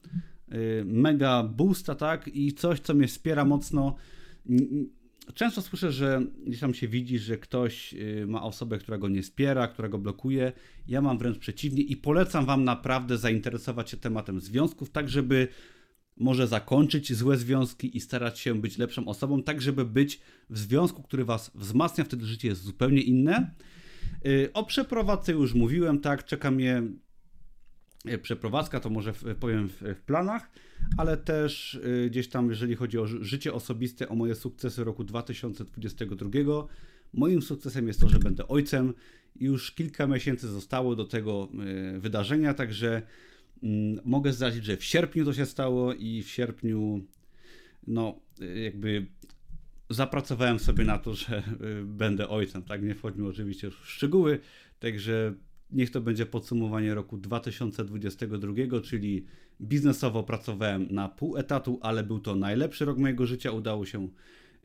y, 0.53 0.83
mega 0.85 1.43
boosta, 1.43 1.95
tak, 1.95 2.27
i 2.27 2.53
coś, 2.53 2.79
co 2.79 2.93
mnie 2.93 3.07
wspiera 3.07 3.45
mocno. 3.45 3.95
Często 5.33 5.61
słyszę, 5.61 5.91
że 5.91 6.21
gdzieś 6.47 6.59
tam 6.59 6.73
się 6.73 6.87
widzi, 6.87 7.19
że 7.19 7.37
ktoś 7.37 7.93
y, 7.93 8.25
ma 8.27 8.43
osobę, 8.43 8.77
która 8.77 8.97
go 8.97 9.09
nie 9.09 9.21
wspiera, 9.21 9.67
która 9.67 9.89
go 9.89 9.97
blokuje. 9.97 10.51
Ja 10.87 11.01
mam 11.01 11.17
wręcz 11.17 11.37
przeciwnie 11.37 11.83
i 11.83 11.97
polecam 11.97 12.45
Wam 12.45 12.63
naprawdę 12.63 13.17
zainteresować 13.17 13.89
się 13.89 13.97
tematem 13.97 14.39
związków, 14.39 14.89
tak 14.89 15.09
żeby 15.09 15.47
może 16.17 16.47
zakończyć 16.47 17.13
złe 17.13 17.37
związki 17.37 17.97
i 17.97 18.01
starać 18.01 18.39
się 18.39 18.61
być 18.61 18.77
lepszą 18.77 19.07
osobą, 19.07 19.43
tak 19.43 19.61
żeby 19.61 19.85
być 19.85 20.19
w 20.49 20.57
związku, 20.57 21.03
który 21.03 21.25
was 21.25 21.51
wzmacnia, 21.55 22.03
wtedy 22.03 22.25
życie 22.25 22.47
jest 22.47 22.61
zupełnie 22.61 23.01
inne. 23.01 23.51
Y, 24.25 24.49
o 24.53 24.63
przeprowadzce 24.63 25.31
już 25.31 25.53
mówiłem, 25.53 25.99
tak, 25.99 26.25
czeka 26.25 26.51
mnie 26.51 26.83
y, 28.09 28.17
przeprowadzka, 28.17 28.79
to 28.79 28.89
może 28.89 29.13
powiem 29.39 29.69
w, 29.69 29.81
w 29.81 30.01
planach, 30.01 30.51
ale 30.97 31.17
też 31.17 31.73
y, 31.73 32.07
gdzieś 32.09 32.29
tam, 32.29 32.49
jeżeli 32.49 32.75
chodzi 32.75 32.97
o 32.97 33.07
życie 33.07 33.53
osobiste, 33.53 34.09
o 34.09 34.15
moje 34.15 34.35
sukcesy 34.35 34.83
roku 34.83 35.03
2022, 35.03 36.67
moim 37.13 37.41
sukcesem 37.41 37.87
jest 37.87 38.01
to, 38.01 38.09
że 38.09 38.19
będę 38.19 38.47
ojcem. 38.47 38.93
Już 39.35 39.71
kilka 39.71 40.07
miesięcy 40.07 40.47
zostało 40.47 40.95
do 40.95 41.05
tego 41.05 41.47
wydarzenia, 41.99 42.53
także 42.53 43.01
Mm, 43.63 43.99
mogę 44.05 44.33
zdradzić, 44.33 44.65
że 44.65 44.77
w 44.77 44.83
sierpniu 44.83 45.25
to 45.25 45.33
się 45.33 45.45
stało 45.45 45.93
i 45.93 46.23
w 46.23 46.29
sierpniu 46.29 47.05
no 47.87 48.19
jakby 48.63 49.05
zapracowałem 49.89 50.59
sobie 50.59 50.83
na 50.83 50.97
to, 50.97 51.13
że 51.13 51.43
będę 51.83 52.29
ojcem, 52.29 52.63
tak? 52.63 52.83
Nie 52.83 52.95
wchodźmy 52.95 53.27
oczywiście 53.27 53.71
w 53.71 53.89
szczegóły, 53.89 54.39
także 54.79 55.33
niech 55.71 55.91
to 55.91 56.01
będzie 56.01 56.25
podsumowanie 56.25 56.93
roku 56.93 57.17
2022, 57.17 58.81
czyli 58.83 59.25
biznesowo 59.61 60.23
pracowałem 60.23 60.87
na 60.91 61.09
pół 61.09 61.37
etatu, 61.37 61.79
ale 61.81 62.03
był 62.03 62.19
to 62.19 62.35
najlepszy 62.35 62.85
rok 62.85 62.97
mojego 62.97 63.25
życia, 63.25 63.51
udało 63.51 63.85
się 63.85 64.07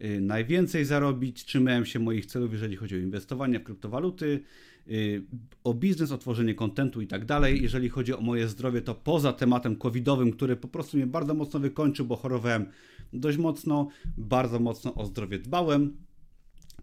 y, 0.04 0.20
najwięcej 0.20 0.84
zarobić, 0.84 1.44
trzymałem 1.44 1.86
się 1.86 1.98
moich 1.98 2.26
celów, 2.26 2.52
jeżeli 2.52 2.76
chodzi 2.76 2.94
o 2.94 2.98
inwestowanie 2.98 3.60
w 3.60 3.62
kryptowaluty, 3.62 4.40
y, 4.88 5.22
o 5.64 5.74
biznes, 5.74 6.12
o 6.12 6.18
tworzenie 6.18 6.54
kontentu 6.54 7.00
i 7.00 7.06
tak 7.06 7.24
dalej. 7.24 7.62
Jeżeli 7.62 7.88
chodzi 7.88 8.14
o 8.14 8.20
moje 8.20 8.48
zdrowie, 8.48 8.82
to 8.82 8.94
poza 8.94 9.32
tematem 9.32 9.76
covidowym, 9.76 10.32
który 10.32 10.56
po 10.56 10.68
prostu 10.68 10.96
mnie 10.96 11.06
bardzo 11.06 11.34
mocno 11.34 11.60
wykończył, 11.60 12.06
bo 12.06 12.16
chorowałem 12.16 12.66
dość 13.12 13.38
mocno, 13.38 13.88
bardzo 14.16 14.60
mocno 14.60 14.94
o 14.94 15.06
zdrowie 15.06 15.38
dbałem 15.38 15.96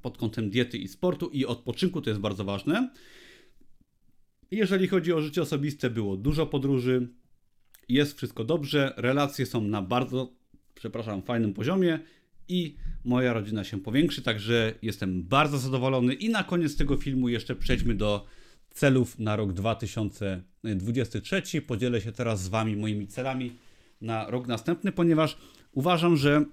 pod 0.02 0.18
kątem 0.18 0.50
diety 0.50 0.78
i 0.78 0.88
sportu 0.88 1.30
i 1.30 1.46
odpoczynku, 1.46 2.02
to 2.02 2.10
jest 2.10 2.22
bardzo 2.22 2.44
ważne. 2.44 2.90
Jeżeli 4.52 4.88
chodzi 4.88 5.14
o 5.14 5.22
życie 5.22 5.42
osobiste, 5.42 5.90
było 5.90 6.18
dużo 6.18 6.46
podróży, 6.46 7.08
jest 7.90 8.18
wszystko 8.18 8.44
dobrze, 8.44 8.94
relacje 8.98 9.46
są 9.46 9.62
na 9.62 9.82
bardzo, 9.82 10.34
przepraszam, 10.76 11.22
fajnym 11.22 11.54
poziomie 11.54 12.00
i 12.48 12.76
moja 13.04 13.34
rodzina 13.34 13.64
się 13.64 13.80
powiększy, 13.80 14.22
także 14.22 14.74
jestem 14.82 15.24
bardzo 15.24 15.58
zadowolony. 15.58 16.14
I 16.14 16.30
na 16.30 16.44
koniec 16.44 16.78
tego 16.78 16.98
filmu 16.98 17.30
jeszcze 17.30 17.56
przejdźmy 17.56 17.96
do 17.96 18.26
celów 18.70 19.20
na 19.20 19.36
rok 19.36 19.54
2023. 19.54 21.62
Podzielę 21.62 22.02
się 22.02 22.12
teraz 22.12 22.44
z 22.44 22.48
Wami 22.48 22.76
moimi 22.76 23.08
celami 23.08 23.52
na 24.02 24.30
rok 24.30 24.48
następny, 24.48 24.92
ponieważ 24.92 25.38
uważam, 25.72 26.18
że 26.18 26.46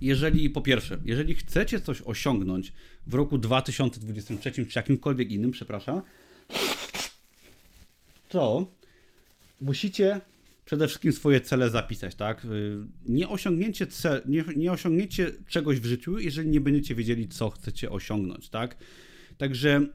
jeżeli 0.00 0.50
po 0.50 0.60
pierwsze, 0.60 0.98
jeżeli 1.04 1.34
chcecie 1.34 1.80
coś 1.80 2.02
osiągnąć 2.02 2.72
w 3.06 3.14
roku 3.14 3.38
2023 3.38 4.66
czy 4.66 4.78
jakimkolwiek 4.78 5.30
innym, 5.30 5.50
przepraszam, 5.50 6.02
to 8.34 8.72
musicie 9.60 10.20
przede 10.64 10.86
wszystkim 10.88 11.12
swoje 11.12 11.40
cele 11.40 11.70
zapisać, 11.70 12.14
tak? 12.14 12.44
Y, 12.44 12.48
nie 13.06 13.28
osiągnięcie, 13.28 13.86
cel, 13.86 14.22
nie, 14.26 14.44
nie 14.56 14.72
osiągnięcie 14.72 15.32
czegoś 15.46 15.80
w 15.80 15.84
życiu, 15.84 16.18
jeżeli 16.18 16.48
nie 16.48 16.60
będziecie 16.60 16.94
wiedzieli, 16.94 17.28
co 17.28 17.50
chcecie 17.50 17.90
osiągnąć, 17.90 18.48
tak? 18.48 18.76
Także 19.38 19.86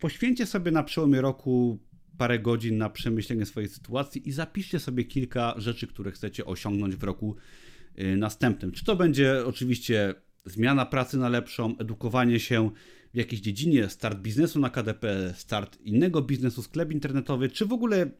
poświęćcie 0.00 0.46
sobie 0.46 0.70
na 0.70 0.82
przełomie 0.82 1.20
roku 1.20 1.78
parę 2.18 2.38
godzin 2.38 2.78
na 2.78 2.90
przemyślenie 2.90 3.46
swojej 3.46 3.68
sytuacji 3.68 4.28
i 4.28 4.32
zapiszcie 4.32 4.80
sobie 4.80 5.04
kilka 5.04 5.54
rzeczy, 5.56 5.86
które 5.86 6.12
chcecie 6.12 6.44
osiągnąć 6.44 6.96
w 6.96 7.02
roku 7.02 7.36
y, 7.98 8.16
następnym. 8.16 8.72
Czy 8.72 8.84
to 8.84 8.96
będzie 8.96 9.46
oczywiście 9.46 10.14
zmiana 10.44 10.86
pracy 10.86 11.18
na 11.18 11.28
lepszą, 11.28 11.78
edukowanie 11.78 12.40
się 12.40 12.70
w 13.14 13.16
jakiejś 13.16 13.40
dziedzinie, 13.40 13.88
start 13.88 14.18
biznesu 14.18 14.60
na 14.60 14.70
KDP, 14.70 15.34
start 15.36 15.78
innego 15.80 16.22
biznesu, 16.22 16.62
sklep 16.62 16.92
internetowy, 16.92 17.48
czy 17.48 17.66
w 17.66 17.72
ogóle 17.72 18.10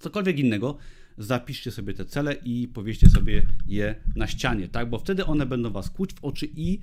cokolwiek 0.00 0.38
innego, 0.38 0.78
zapiszcie 1.18 1.70
sobie 1.70 1.94
te 1.94 2.04
cele 2.04 2.34
i 2.44 2.68
powieście 2.68 3.10
sobie 3.10 3.46
je 3.66 3.94
na 4.16 4.26
ścianie, 4.26 4.68
tak? 4.68 4.90
Bo 4.90 4.98
wtedy 4.98 5.26
one 5.26 5.46
będą 5.46 5.70
was 5.70 5.90
kłuć 5.90 6.12
w 6.12 6.24
oczy 6.24 6.48
i 6.56 6.78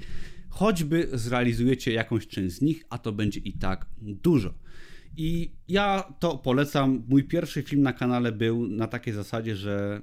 choćby 0.49 1.10
zrealizujecie 1.14 1.91
jakąś 1.91 2.28
część 2.28 2.56
z 2.56 2.62
nich, 2.62 2.84
a 2.89 2.97
to 2.97 3.12
będzie 3.12 3.39
i 3.39 3.53
tak 3.53 3.86
dużo. 4.01 4.53
I 5.18 5.51
ja 5.68 6.14
to 6.20 6.38
polecam. 6.38 7.03
Mój 7.08 7.24
pierwszy 7.24 7.64
film 7.64 7.82
na 7.82 7.93
kanale 7.93 8.32
był 8.32 8.68
na 8.68 8.88
takiej 8.88 9.14
zasadzie, 9.14 9.56
że 9.56 10.01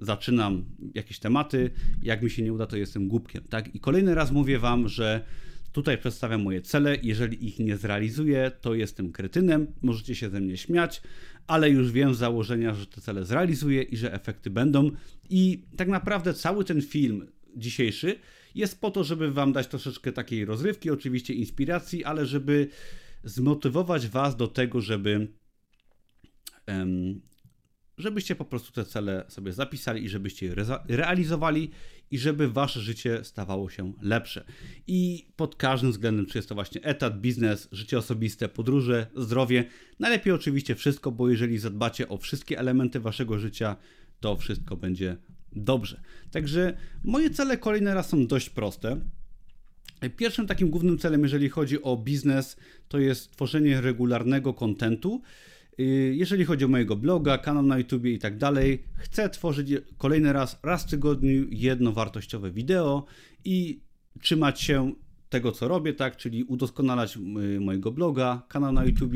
zaczynam 0.00 0.64
jakieś 0.94 1.18
tematy, 1.18 1.70
jak 2.02 2.22
mi 2.22 2.30
się 2.30 2.42
nie 2.42 2.52
uda, 2.52 2.66
to 2.66 2.76
jestem 2.76 3.08
głupkiem, 3.08 3.44
tak? 3.44 3.74
I 3.74 3.80
kolejny 3.80 4.14
raz 4.14 4.32
mówię 4.32 4.58
wam, 4.58 4.88
że 4.88 5.24
Tutaj 5.72 5.98
przedstawiam 5.98 6.42
moje 6.42 6.60
cele. 6.62 6.96
Jeżeli 7.02 7.46
ich 7.48 7.58
nie 7.58 7.76
zrealizuję, 7.76 8.52
to 8.60 8.74
jestem 8.74 9.12
kretynem. 9.12 9.66
Możecie 9.82 10.14
się 10.14 10.30
ze 10.30 10.40
mnie 10.40 10.56
śmiać, 10.56 11.02
ale 11.46 11.70
już 11.70 11.92
wiem 11.92 12.14
z 12.14 12.18
założenia, 12.18 12.74
że 12.74 12.86
te 12.86 13.00
cele 13.00 13.24
zrealizuję 13.24 13.82
i 13.82 13.96
że 13.96 14.12
efekty 14.12 14.50
będą. 14.50 14.90
I 15.30 15.62
tak 15.76 15.88
naprawdę 15.88 16.34
cały 16.34 16.64
ten 16.64 16.82
film 16.82 17.26
dzisiejszy 17.56 18.18
jest 18.54 18.80
po 18.80 18.90
to, 18.90 19.04
żeby 19.04 19.32
Wam 19.32 19.52
dać 19.52 19.66
troszeczkę 19.66 20.12
takiej 20.12 20.44
rozrywki, 20.44 20.90
oczywiście 20.90 21.34
inspiracji, 21.34 22.04
ale 22.04 22.26
żeby 22.26 22.68
zmotywować 23.24 24.08
Was 24.08 24.36
do 24.36 24.48
tego, 24.48 24.80
żeby 24.80 25.28
żebyście 28.00 28.34
po 28.34 28.44
prostu 28.44 28.72
te 28.72 28.84
cele 28.84 29.24
sobie 29.28 29.52
zapisali 29.52 30.04
i 30.04 30.08
żebyście 30.08 30.46
je 30.46 30.54
realizowali 30.88 31.70
i 32.10 32.18
żeby 32.18 32.48
wasze 32.48 32.80
życie 32.80 33.24
stawało 33.24 33.70
się 33.70 33.92
lepsze. 34.02 34.44
I 34.86 35.28
pod 35.36 35.56
każdym 35.56 35.92
względem, 35.92 36.26
czy 36.26 36.38
jest 36.38 36.48
to 36.48 36.54
właśnie 36.54 36.82
etat, 36.82 37.20
biznes, 37.20 37.68
życie 37.72 37.98
osobiste, 37.98 38.48
podróże, 38.48 39.06
zdrowie, 39.16 39.64
najlepiej 39.98 40.32
oczywiście 40.32 40.74
wszystko, 40.74 41.12
bo 41.12 41.30
jeżeli 41.30 41.58
zadbacie 41.58 42.08
o 42.08 42.18
wszystkie 42.18 42.58
elementy 42.58 43.00
waszego 43.00 43.38
życia, 43.38 43.76
to 44.20 44.36
wszystko 44.36 44.76
będzie 44.76 45.16
dobrze. 45.52 46.00
Także 46.30 46.78
moje 47.04 47.30
cele 47.30 47.58
kolejny 47.58 47.94
raz 47.94 48.08
są 48.08 48.26
dość 48.26 48.50
proste. 48.50 49.00
Pierwszym 50.16 50.46
takim 50.46 50.70
głównym 50.70 50.98
celem, 50.98 51.22
jeżeli 51.22 51.48
chodzi 51.48 51.82
o 51.82 51.96
biznes, 51.96 52.56
to 52.88 52.98
jest 52.98 53.30
tworzenie 53.32 53.80
regularnego 53.80 54.54
kontentu. 54.54 55.22
Y, 55.80 56.14
jeżeli 56.16 56.44
chodzi 56.44 56.64
o 56.64 56.68
mojego 56.68 56.96
bloga, 56.96 57.38
kanał 57.38 57.62
na 57.62 57.78
YouTube 57.78 58.04
i 58.04 58.18
tak 58.18 58.38
dalej, 58.38 58.82
chcę 58.96 59.30
tworzyć 59.30 59.68
kolejny 59.98 60.32
raz, 60.32 60.60
raz 60.62 60.84
w 60.84 60.90
tygodniu 60.90 61.46
jedno 61.50 61.92
wartościowe 61.92 62.50
wideo 62.50 63.06
i 63.44 63.80
trzymać 64.20 64.60
się 64.60 64.92
tego, 65.28 65.52
co 65.52 65.68
robię, 65.68 65.92
tak, 65.92 66.16
czyli 66.16 66.44
udoskonalać 66.44 67.18
mojego 67.60 67.92
bloga, 67.92 68.42
kanał 68.48 68.72
na 68.72 68.84
YouTube. 68.84 69.12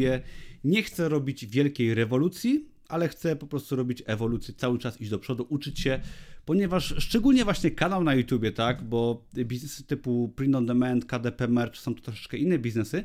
Nie 0.64 0.82
chcę 0.82 1.08
robić 1.08 1.46
wielkiej 1.46 1.94
rewolucji, 1.94 2.68
ale 2.88 3.08
chcę 3.08 3.36
po 3.36 3.46
prostu 3.46 3.76
robić 3.76 4.02
ewolucję, 4.06 4.54
cały 4.54 4.78
czas 4.78 5.00
iść 5.00 5.10
do 5.10 5.18
przodu, 5.18 5.46
uczyć 5.48 5.80
się, 5.80 6.00
ponieważ 6.44 6.94
szczególnie 6.98 7.44
właśnie 7.44 7.70
kanał 7.70 8.04
na 8.04 8.14
YouTube, 8.14 8.54
tak, 8.54 8.82
bo 8.82 9.24
biznesy 9.34 9.84
typu 9.84 10.32
print 10.36 10.54
on 10.54 10.66
demand, 10.66 11.04
KDP 11.04 11.48
merch 11.48 11.76
są 11.76 11.94
to 11.94 12.02
troszeczkę 12.02 12.36
inne 12.36 12.58
biznesy, 12.58 13.04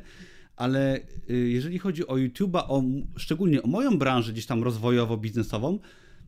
ale 0.60 1.00
y, 1.30 1.34
jeżeli 1.48 1.78
chodzi 1.78 2.06
o 2.06 2.14
YouTube'a, 2.14 2.64
o, 2.68 2.82
szczególnie 3.16 3.62
o 3.62 3.66
moją 3.66 3.98
branżę 3.98 4.32
gdzieś 4.32 4.46
tam 4.46 4.62
rozwojowo-biznesową, 4.62 5.78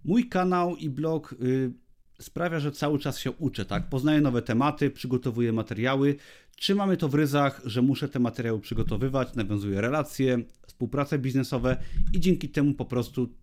mój 0.05 0.29
kanał 0.29 0.77
i 0.77 0.91
blog 0.91 1.33
y, 1.33 1.73
sprawia, 2.21 2.61
że 2.61 2.73
cały 2.73 2.99
czas 2.99 3.19
się 3.19 3.31
uczę, 3.31 3.65
tak? 3.65 3.89
Poznaję 3.89 4.21
nowe 4.21 4.43
tematy, 4.43 4.91
przygotowuję 4.91 5.53
materiały, 5.53 6.17
trzymamy 6.57 6.97
to 6.97 7.09
w 7.09 7.15
ryzach, 7.15 7.63
że 7.65 7.83
muszę 7.83 8.09
te 8.09 8.19
materiały 8.19 8.61
przygotowywać, 8.61 9.35
nawiązuję 9.35 9.81
relacje, 9.81 10.39
współprace 10.67 11.19
biznesowe 11.19 11.77
i 12.13 12.21
dzięki 12.21 12.49
temu 12.49 12.75
po 12.75 12.85
prostu 12.85 13.35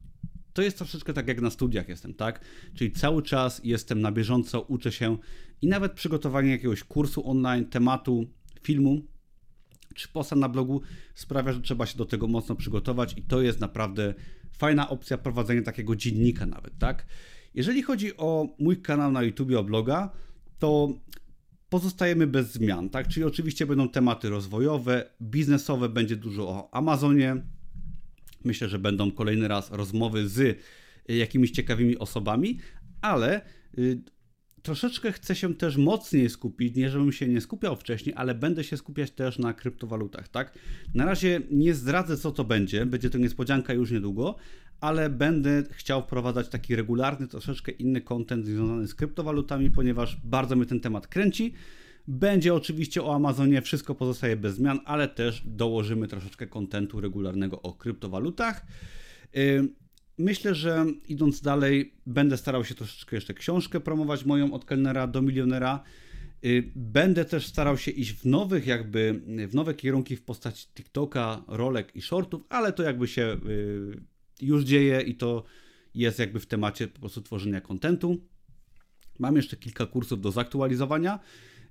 to 0.53 0.61
jest 0.61 0.77
troszeczkę 0.77 1.13
tak 1.13 1.27
jak 1.27 1.41
na 1.41 1.49
studiach 1.49 1.89
jestem, 1.89 2.13
tak? 2.13 2.41
Czyli 2.75 2.91
cały 2.91 3.23
czas 3.23 3.61
jestem 3.63 4.01
na 4.01 4.11
bieżąco, 4.11 4.61
uczę 4.61 4.91
się 4.91 5.17
i 5.61 5.67
nawet 5.67 5.91
przygotowanie 5.91 6.51
jakiegoś 6.51 6.83
kursu 6.83 7.29
online, 7.29 7.65
tematu, 7.65 8.25
filmu 8.63 9.01
czy 9.95 10.07
posta 10.07 10.35
na 10.35 10.49
blogu 10.49 10.81
sprawia, 11.15 11.53
że 11.53 11.61
trzeba 11.61 11.85
się 11.85 11.97
do 11.97 12.05
tego 12.05 12.27
mocno 12.27 12.55
przygotować 12.55 13.13
i 13.17 13.21
to 13.21 13.41
jest 13.41 13.59
naprawdę 13.59 14.13
fajna 14.51 14.89
opcja 14.89 15.17
prowadzenia 15.17 15.61
takiego 15.61 15.95
dziennika 15.95 16.45
nawet, 16.45 16.77
tak? 16.77 17.05
Jeżeli 17.53 17.83
chodzi 17.83 18.17
o 18.17 18.47
mój 18.59 18.81
kanał 18.81 19.11
na 19.11 19.23
YouTube, 19.23 19.51
o 19.57 19.63
bloga, 19.63 20.11
to 20.59 20.89
pozostajemy 21.69 22.27
bez 22.27 22.51
zmian, 22.51 22.89
tak? 22.89 23.07
Czyli 23.07 23.25
oczywiście 23.25 23.65
będą 23.65 23.89
tematy 23.89 24.29
rozwojowe, 24.29 25.09
biznesowe, 25.21 25.89
będzie 25.89 26.15
dużo 26.15 26.49
o 26.49 26.73
Amazonie. 26.73 27.35
Myślę, 28.43 28.69
że 28.69 28.79
będą 28.79 29.11
kolejny 29.11 29.47
raz 29.47 29.71
rozmowy 29.71 30.29
z 30.29 30.59
jakimiś 31.07 31.51
ciekawymi 31.51 31.97
osobami, 31.97 32.59
ale 33.01 33.41
y, 33.77 34.01
troszeczkę 34.63 35.11
chcę 35.11 35.35
się 35.35 35.55
też 35.55 35.77
mocniej 35.77 36.29
skupić, 36.29 36.75
nie 36.75 36.89
żebym 36.89 37.11
się 37.11 37.27
nie 37.27 37.41
skupiał 37.41 37.75
wcześniej, 37.75 38.15
ale 38.17 38.35
będę 38.35 38.63
się 38.63 38.77
skupiać 38.77 39.11
też 39.11 39.39
na 39.39 39.53
kryptowalutach, 39.53 40.27
tak? 40.27 40.57
Na 40.93 41.05
razie 41.05 41.41
nie 41.51 41.73
zdradzę, 41.73 42.17
co 42.17 42.31
to 42.31 42.43
będzie, 42.43 42.85
będzie 42.85 43.09
to 43.09 43.17
niespodzianka 43.17 43.73
już 43.73 43.91
niedługo, 43.91 44.35
ale 44.81 45.09
będę 45.09 45.63
chciał 45.71 46.01
wprowadzać 46.01 46.49
taki 46.49 46.75
regularny, 46.75 47.27
troszeczkę 47.27 47.71
inny 47.71 48.01
kontent 48.01 48.45
związany 48.45 48.87
z 48.87 48.95
kryptowalutami, 48.95 49.71
ponieważ 49.71 50.17
bardzo 50.23 50.55
mnie 50.55 50.65
ten 50.65 50.79
temat 50.79 51.07
kręci. 51.07 51.53
Będzie 52.07 52.53
oczywiście 52.53 53.03
o 53.03 53.15
Amazonie, 53.15 53.61
wszystko 53.61 53.95
pozostaje 53.95 54.37
bez 54.37 54.55
zmian, 54.55 54.79
ale 54.85 55.07
też 55.07 55.43
dołożymy 55.45 56.07
troszeczkę 56.07 56.47
kontentu 56.47 57.01
regularnego 57.01 57.61
o 57.61 57.73
kryptowalutach. 57.73 58.65
Myślę, 60.19 60.55
że 60.55 60.85
idąc 61.07 61.41
dalej, 61.41 61.93
będę 62.05 62.37
starał 62.37 62.65
się 62.65 62.75
troszeczkę 62.75 63.17
jeszcze 63.17 63.33
książkę 63.33 63.79
promować 63.79 64.25
moją 64.25 64.53
od 64.53 64.65
kelnera 64.65 65.07
do 65.07 65.21
milionera. 65.21 65.83
Y, 66.45 66.71
będę 66.75 67.25
też 67.25 67.47
starał 67.47 67.77
się 67.77 67.91
iść 67.91 68.13
w 68.13 68.25
nowych, 68.25 68.67
jakby 68.67 69.21
w 69.47 69.55
nowe 69.55 69.73
kierunki 69.73 70.15
w 70.15 70.21
postaci 70.21 70.67
TikToka, 70.75 71.43
rolek 71.47 71.95
i 71.95 72.01
shortów, 72.01 72.41
ale 72.49 72.73
to 72.73 72.83
jakby 72.83 73.07
się 73.07 73.37
y, 73.49 74.01
już 74.41 74.63
dzieje 74.63 75.01
i 75.01 75.15
to 75.15 75.43
jest 75.95 76.19
jakby 76.19 76.39
w 76.39 76.45
temacie 76.45 76.87
po 76.87 76.99
prostu 76.99 77.21
tworzenia 77.21 77.61
kontentu. 77.61 78.17
Mam 79.19 79.35
jeszcze 79.35 79.57
kilka 79.57 79.85
kursów 79.85 80.21
do 80.21 80.31
zaktualizowania, 80.31 81.19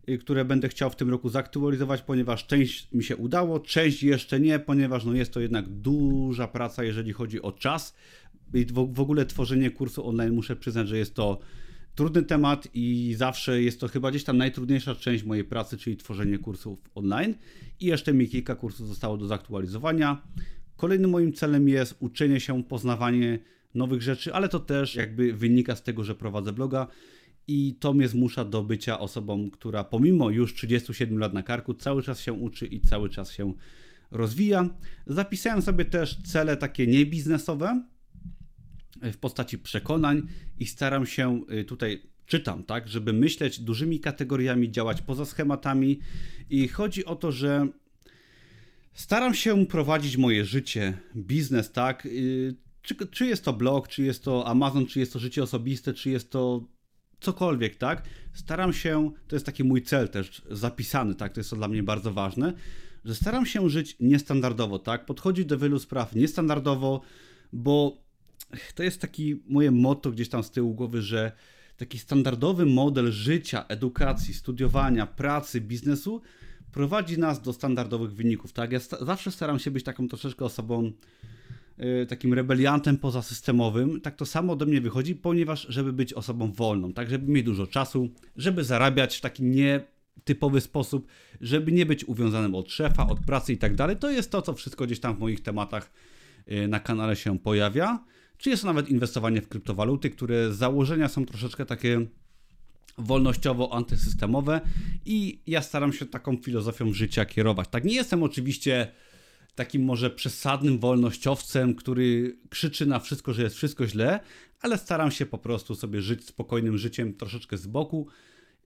y, 0.08 0.18
które 0.18 0.44
będę 0.44 0.68
chciał 0.68 0.90
w 0.90 0.96
tym 0.96 1.10
roku 1.10 1.28
zaktualizować, 1.28 2.02
ponieważ 2.02 2.46
część 2.46 2.92
mi 2.92 3.04
się 3.04 3.16
udało, 3.16 3.60
część 3.60 4.02
jeszcze 4.02 4.40
nie, 4.40 4.58
ponieważ 4.58 5.04
no 5.04 5.14
jest 5.14 5.32
to 5.32 5.40
jednak 5.40 5.68
duża 5.68 6.48
praca, 6.48 6.84
jeżeli 6.84 7.12
chodzi 7.12 7.42
o 7.42 7.52
czas. 7.52 7.94
I 8.54 8.66
w 8.72 9.00
ogóle 9.00 9.26
tworzenie 9.26 9.70
kursu 9.70 10.08
online 10.08 10.34
muszę 10.34 10.56
przyznać, 10.56 10.88
że 10.88 10.98
jest 10.98 11.14
to 11.14 11.38
trudny 11.94 12.22
temat 12.22 12.68
i 12.74 13.14
zawsze 13.16 13.62
jest 13.62 13.80
to 13.80 13.88
chyba 13.88 14.10
gdzieś 14.10 14.24
tam 14.24 14.36
najtrudniejsza 14.36 14.94
część 14.94 15.24
mojej 15.24 15.44
pracy, 15.44 15.78
czyli 15.78 15.96
tworzenie 15.96 16.38
kursów 16.38 16.78
online. 16.94 17.34
I 17.80 17.86
jeszcze 17.86 18.14
mi 18.14 18.28
kilka 18.28 18.54
kursów 18.54 18.88
zostało 18.88 19.16
do 19.16 19.26
zaktualizowania. 19.26 20.22
Kolejnym 20.76 21.10
moim 21.10 21.32
celem 21.32 21.68
jest 21.68 21.96
uczenie 22.00 22.40
się, 22.40 22.64
poznawanie 22.64 23.38
nowych 23.74 24.02
rzeczy, 24.02 24.34
ale 24.34 24.48
to 24.48 24.60
też 24.60 24.94
jakby 24.94 25.32
wynika 25.32 25.76
z 25.76 25.82
tego, 25.82 26.04
że 26.04 26.14
prowadzę 26.14 26.52
bloga 26.52 26.86
i 27.48 27.76
to 27.80 27.94
mnie 27.94 28.08
zmusza 28.08 28.44
do 28.44 28.62
bycia 28.62 28.98
osobą, 28.98 29.50
która 29.50 29.84
pomimo 29.84 30.30
już 30.30 30.54
37 30.54 31.18
lat 31.18 31.34
na 31.34 31.42
karku 31.42 31.74
cały 31.74 32.02
czas 32.02 32.20
się 32.20 32.32
uczy 32.32 32.66
i 32.66 32.80
cały 32.80 33.08
czas 33.08 33.32
się 33.32 33.54
rozwija. 34.10 34.70
Zapisałem 35.06 35.62
sobie 35.62 35.84
też 35.84 36.22
cele 36.22 36.56
takie 36.56 36.86
niebiznesowe 36.86 37.82
w 39.02 39.16
postaci 39.16 39.58
przekonań 39.58 40.22
i 40.58 40.66
staram 40.66 41.06
się 41.06 41.40
y, 41.52 41.64
tutaj 41.64 42.02
czytam, 42.26 42.64
tak, 42.64 42.88
żeby 42.88 43.12
myśleć 43.12 43.60
dużymi 43.60 44.00
kategoriami, 44.00 44.70
działać 44.70 45.02
poza 45.02 45.24
schematami 45.24 46.00
i 46.50 46.68
chodzi 46.68 47.04
o 47.04 47.16
to, 47.16 47.32
że 47.32 47.68
staram 48.92 49.34
się 49.34 49.66
prowadzić 49.66 50.16
moje 50.16 50.44
życie, 50.44 50.98
biznes, 51.16 51.72
tak, 51.72 52.06
y, 52.06 52.56
czy, 52.82 52.94
czy 53.06 53.26
jest 53.26 53.44
to 53.44 53.52
blog, 53.52 53.88
czy 53.88 54.02
jest 54.02 54.24
to 54.24 54.46
Amazon, 54.46 54.86
czy 54.86 55.00
jest 55.00 55.12
to 55.12 55.18
życie 55.18 55.42
osobiste, 55.42 55.94
czy 55.94 56.10
jest 56.10 56.30
to 56.30 56.68
cokolwiek, 57.20 57.76
tak? 57.76 58.02
Staram 58.32 58.72
się, 58.72 59.10
to 59.28 59.36
jest 59.36 59.46
taki 59.46 59.64
mój 59.64 59.82
cel 59.82 60.08
też 60.08 60.42
zapisany, 60.50 61.14
tak? 61.14 61.32
To 61.32 61.40
jest 61.40 61.50
to 61.50 61.56
dla 61.56 61.68
mnie 61.68 61.82
bardzo 61.82 62.12
ważne, 62.12 62.52
że 63.04 63.14
staram 63.14 63.46
się 63.46 63.70
żyć 63.70 63.96
niestandardowo, 64.00 64.78
tak? 64.78 65.06
Podchodzić 65.06 65.44
do 65.44 65.58
wielu 65.58 65.78
spraw 65.78 66.14
niestandardowo, 66.14 67.00
bo 67.52 68.02
to 68.74 68.82
jest 68.82 69.00
taki 69.00 69.42
moje 69.48 69.70
motto 69.70 70.10
gdzieś 70.10 70.28
tam 70.28 70.42
z 70.42 70.50
tyłu 70.50 70.74
głowy, 70.74 71.02
że 71.02 71.32
taki 71.76 71.98
standardowy 71.98 72.66
model 72.66 73.12
życia, 73.12 73.64
edukacji, 73.68 74.34
studiowania, 74.34 75.06
pracy, 75.06 75.60
biznesu 75.60 76.22
prowadzi 76.72 77.18
nas 77.18 77.42
do 77.42 77.52
standardowych 77.52 78.14
wyników, 78.14 78.52
tak? 78.52 78.72
Ja 78.72 78.80
sta 78.80 79.04
zawsze 79.04 79.30
staram 79.30 79.58
się 79.58 79.70
być 79.70 79.84
taką 79.84 80.08
troszeczkę 80.08 80.44
osobą 80.44 80.92
Y, 82.02 82.06
takim 82.06 82.34
rebeliantem 82.34 82.98
pozasystemowym, 82.98 84.00
tak 84.00 84.16
to 84.16 84.26
samo 84.26 84.56
do 84.56 84.66
mnie 84.66 84.80
wychodzi, 84.80 85.14
ponieważ 85.14 85.66
żeby 85.68 85.92
być 85.92 86.12
osobą 86.12 86.52
wolną, 86.52 86.92
tak, 86.92 87.10
żeby 87.10 87.32
mieć 87.32 87.44
dużo 87.44 87.66
czasu, 87.66 88.08
żeby 88.36 88.64
zarabiać 88.64 89.16
w 89.16 89.20
taki 89.20 89.42
nietypowy 89.42 90.60
sposób, 90.60 91.06
żeby 91.40 91.72
nie 91.72 91.86
być 91.86 92.04
uwiązanym 92.04 92.54
od 92.54 92.70
szefa, 92.70 93.06
od 93.06 93.20
pracy 93.20 93.52
i 93.52 93.58
tak 93.58 93.74
dalej, 93.74 93.96
to 93.96 94.10
jest 94.10 94.30
to, 94.30 94.42
co 94.42 94.54
wszystko 94.54 94.86
gdzieś 94.86 95.00
tam 95.00 95.16
w 95.16 95.18
moich 95.18 95.40
tematach 95.40 95.90
y, 96.52 96.68
na 96.68 96.80
kanale 96.80 97.16
się 97.16 97.38
pojawia. 97.38 98.04
Czy 98.38 98.50
jest 98.50 98.62
to 98.62 98.68
nawet 98.68 98.88
inwestowanie 98.88 99.42
w 99.42 99.48
kryptowaluty, 99.48 100.10
które 100.10 100.52
z 100.52 100.56
założenia 100.56 101.08
są 101.08 101.26
troszeczkę 101.26 101.66
takie 101.66 102.06
wolnościowo 102.98 103.72
antysystemowe 103.72 104.60
i 105.06 105.40
ja 105.46 105.62
staram 105.62 105.92
się 105.92 106.06
taką 106.06 106.36
filozofią 106.36 106.92
życia 106.92 107.24
kierować. 107.24 107.68
Tak, 107.68 107.84
nie 107.84 107.94
jestem 107.94 108.22
oczywiście 108.22 108.92
takim 109.54 109.84
może 109.84 110.10
przesadnym 110.10 110.78
wolnościowcem, 110.78 111.74
który 111.74 112.38
krzyczy 112.48 112.86
na 112.86 113.00
wszystko, 113.00 113.32
że 113.32 113.42
jest 113.42 113.56
wszystko 113.56 113.86
źle, 113.86 114.20
ale 114.60 114.78
staram 114.78 115.10
się 115.10 115.26
po 115.26 115.38
prostu 115.38 115.74
sobie 115.74 116.02
żyć 116.02 116.24
spokojnym 116.24 116.78
życiem 116.78 117.14
troszeczkę 117.14 117.58
z 117.58 117.66
boku, 117.66 118.06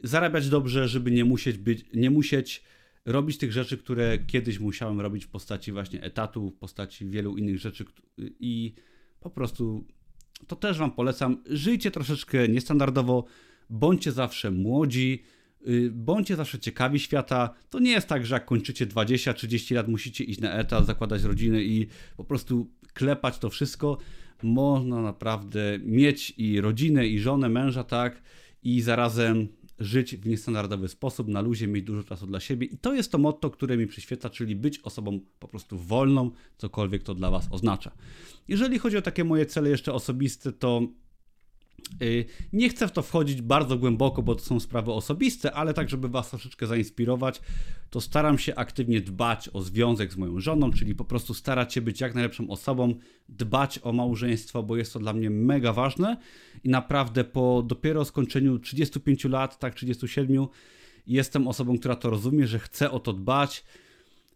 zarabiać 0.04 0.48
dobrze, 0.48 0.88
żeby 0.88 1.10
nie 1.10 1.24
musieć 1.24 1.58
być, 1.58 1.84
nie 1.94 2.10
musieć 2.10 2.62
robić 3.04 3.38
tych 3.38 3.52
rzeczy, 3.52 3.78
które 3.78 4.18
kiedyś 4.18 4.58
musiałem 4.58 5.00
robić 5.00 5.24
w 5.24 5.28
postaci 5.28 5.72
właśnie 5.72 6.02
etatu, 6.02 6.50
w 6.50 6.54
postaci 6.54 7.06
wielu 7.06 7.36
innych 7.36 7.58
rzeczy 7.58 7.84
i 8.40 8.74
po 9.22 9.30
prostu 9.30 9.84
to 10.46 10.56
też 10.56 10.78
wam 10.78 10.90
polecam. 10.90 11.42
Żyjcie 11.46 11.90
troszeczkę 11.90 12.48
niestandardowo, 12.48 13.24
bądźcie 13.70 14.12
zawsze 14.12 14.50
młodzi, 14.50 15.22
Y, 15.68 15.90
bądźcie 15.90 16.36
zawsze 16.36 16.58
ciekawi 16.58 17.00
świata. 17.00 17.54
To 17.70 17.78
nie 17.78 17.90
jest 17.90 18.08
tak, 18.08 18.26
że 18.26 18.34
jak 18.34 18.44
kończycie 18.44 18.86
20-30 18.86 19.74
lat, 19.74 19.88
musicie 19.88 20.24
iść 20.24 20.40
na 20.40 20.52
etat, 20.52 20.86
zakładać 20.86 21.22
rodziny 21.22 21.64
i 21.64 21.86
po 22.16 22.24
prostu 22.24 22.70
klepać 22.94 23.38
to 23.38 23.50
wszystko. 23.50 23.98
Można 24.42 25.02
naprawdę 25.02 25.78
mieć 25.82 26.34
i 26.36 26.60
rodzinę, 26.60 27.06
i 27.06 27.18
żonę, 27.18 27.48
męża, 27.48 27.84
tak, 27.84 28.22
i 28.62 28.80
zarazem 28.80 29.48
żyć 29.78 30.16
w 30.16 30.26
niestandardowy 30.26 30.88
sposób, 30.88 31.28
na 31.28 31.40
luzie, 31.40 31.68
mieć 31.68 31.84
dużo 31.84 32.04
czasu 32.04 32.26
dla 32.26 32.40
siebie. 32.40 32.66
I 32.66 32.78
to 32.78 32.94
jest 32.94 33.12
to 33.12 33.18
motto, 33.18 33.50
które 33.50 33.76
mi 33.76 33.86
przyświeca, 33.86 34.30
czyli 34.30 34.56
być 34.56 34.78
osobą 34.78 35.20
po 35.38 35.48
prostu 35.48 35.78
wolną, 35.78 36.30
cokolwiek 36.58 37.02
to 37.02 37.14
dla 37.14 37.30
Was 37.30 37.48
oznacza. 37.50 37.90
Jeżeli 38.48 38.78
chodzi 38.78 38.96
o 38.96 39.02
takie 39.02 39.24
moje 39.24 39.46
cele 39.46 39.70
jeszcze 39.70 39.92
osobiste, 39.92 40.52
to 40.52 40.82
nie 42.52 42.68
chcę 42.68 42.88
w 42.88 42.92
to 42.92 43.02
wchodzić 43.02 43.42
bardzo 43.42 43.78
głęboko, 43.78 44.22
bo 44.22 44.34
to 44.34 44.40
są 44.40 44.60
sprawy 44.60 44.92
osobiste, 44.92 45.52
ale 45.52 45.74
tak, 45.74 45.88
żeby 45.88 46.08
Was 46.08 46.30
troszeczkę 46.30 46.66
zainspirować, 46.66 47.40
to 47.90 48.00
staram 48.00 48.38
się 48.38 48.54
aktywnie 48.54 49.00
dbać 49.00 49.50
o 49.52 49.62
związek 49.62 50.12
z 50.12 50.16
moją 50.16 50.40
żoną, 50.40 50.70
czyli 50.70 50.94
po 50.94 51.04
prostu 51.04 51.34
starać 51.34 51.74
się 51.74 51.80
być 51.80 52.00
jak 52.00 52.14
najlepszą 52.14 52.50
osobą, 52.50 52.94
dbać 53.28 53.80
o 53.82 53.92
małżeństwo, 53.92 54.62
bo 54.62 54.76
jest 54.76 54.92
to 54.92 54.98
dla 54.98 55.12
mnie 55.12 55.30
mega 55.30 55.72
ważne 55.72 56.16
i 56.64 56.68
naprawdę 56.68 57.24
po 57.24 57.62
dopiero 57.66 58.04
skończeniu 58.04 58.58
35 58.58 59.24
lat, 59.24 59.58
tak 59.58 59.74
37, 59.74 60.46
jestem 61.06 61.48
osobą, 61.48 61.78
która 61.78 61.96
to 61.96 62.10
rozumie, 62.10 62.46
że 62.46 62.58
chce 62.58 62.90
o 62.90 63.00
to 63.00 63.12
dbać. 63.12 63.64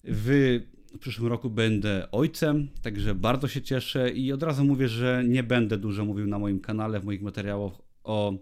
Wy 0.04 0.66
w 0.96 0.98
przyszłym 0.98 1.28
roku 1.28 1.50
będę 1.50 2.10
ojcem, 2.10 2.68
także 2.82 3.14
bardzo 3.14 3.48
się 3.48 3.62
cieszę 3.62 4.10
i 4.10 4.32
od 4.32 4.42
razu 4.42 4.64
mówię, 4.64 4.88
że 4.88 5.24
nie 5.28 5.42
będę 5.42 5.78
dużo 5.78 6.04
mówił 6.04 6.26
na 6.26 6.38
moim 6.38 6.60
kanale, 6.60 7.00
w 7.00 7.04
moich 7.04 7.22
materiałach 7.22 7.72
o. 8.04 8.34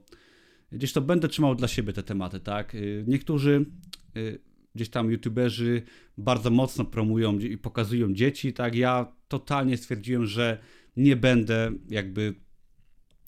Gdzieś 0.73 0.93
to 0.93 1.01
będę 1.01 1.29
trzymał 1.29 1.55
dla 1.55 1.69
siebie 1.69 1.93
te 1.93 2.03
tematy, 2.03 2.41
tak? 2.41 2.75
Y, 2.75 3.05
niektórzy 3.09 3.67
y, 4.17 4.41
gdzieś 4.75 4.89
tam 4.89 5.11
youtuberzy 5.11 5.83
bardzo 6.19 6.51
mocno 6.51 6.85
promują 6.85 7.39
i 7.39 7.59
pokazują 7.59 8.15
dzieci, 8.15 8.53
tak? 8.53 8.75
Ja 8.75 9.13
totalnie 9.29 9.77
stwierdziłem, 9.77 10.27
że 10.27 10.59
nie 10.97 11.17
będę 11.17 11.73
jakby 11.89 12.35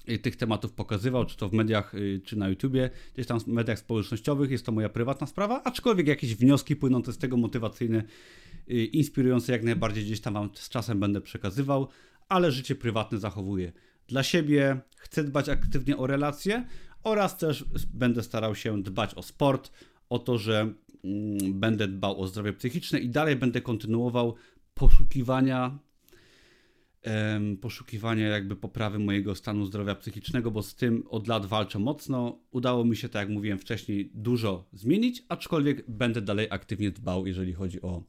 y, 0.09 0.19
tych 0.19 0.37
tematów 0.37 0.73
pokazywał, 0.73 1.27
czy 1.27 1.37
to 1.37 1.49
w 1.49 1.53
mediach, 1.53 1.93
czy 2.25 2.37
na 2.37 2.49
YouTubie, 2.49 2.91
gdzieś 3.15 3.27
tam 3.27 3.41
w 3.41 3.47
mediach 3.47 3.79
społecznościowych, 3.79 4.51
jest 4.51 4.67
to 4.67 4.73
moja 4.73 4.89
prywatna 4.89 5.27
sprawa, 5.27 5.63
aczkolwiek 5.65 6.07
jakieś 6.07 6.35
wnioski 6.35 6.77
płynące 6.77 7.13
z 7.13 7.19
tego 7.19 7.37
motywacyjne 7.37 8.05
inspirujące 8.67 9.53
jak 9.53 9.63
najbardziej 9.63 10.05
gdzieś 10.05 10.21
tam 10.21 10.35
Wam 10.35 10.51
z 10.55 10.69
czasem 10.69 11.01
będę 11.01 11.21
przekazywał, 11.21 11.89
ale 12.29 12.53
życie 12.53 12.75
prywatne 12.75 13.19
zachowuję 13.19 13.73
dla 14.09 14.23
siebie, 14.23 14.81
chcę 14.97 15.25
dbać 15.25 15.49
aktywnie 15.49 15.97
o 15.97 16.07
relacje 16.07 16.67
oraz 17.03 17.39
też 17.39 17.65
będę 17.95 18.23
starał 18.23 18.55
się 18.55 18.83
dbać 18.83 19.15
o 19.15 19.23
sport, 19.23 19.73
o 20.09 20.19
to, 20.19 20.39
że 20.39 20.61
mm, 21.05 21.61
będę 21.61 21.89
dbał 21.89 22.21
o 22.21 22.27
zdrowie 22.27 22.53
psychiczne 22.53 22.99
i 22.99 23.09
dalej 23.09 23.37
będę 23.37 23.61
kontynuował 23.61 24.35
poszukiwania 24.75 25.79
poszukiwania 27.61 28.29
jakby 28.29 28.57
poprawy 28.57 28.99
mojego 28.99 29.35
stanu 29.35 29.67
zdrowia 29.67 29.95
psychicznego, 29.95 30.51
bo 30.51 30.63
z 30.63 30.75
tym 30.75 31.05
od 31.09 31.29
lat 31.29 31.47
walczę 31.47 31.79
mocno. 31.79 32.39
Udało 32.51 32.85
mi 32.85 32.97
się, 32.97 33.09
tak 33.09 33.21
jak 33.21 33.29
mówiłem 33.29 33.59
wcześniej, 33.59 34.11
dużo 34.15 34.69
zmienić, 34.73 35.23
aczkolwiek 35.29 35.91
będę 35.91 36.23
dalej 36.23 36.47
aktywnie 36.51 36.91
dbał, 36.91 37.27
jeżeli 37.27 37.53
chodzi 37.53 37.83
o 37.83 38.03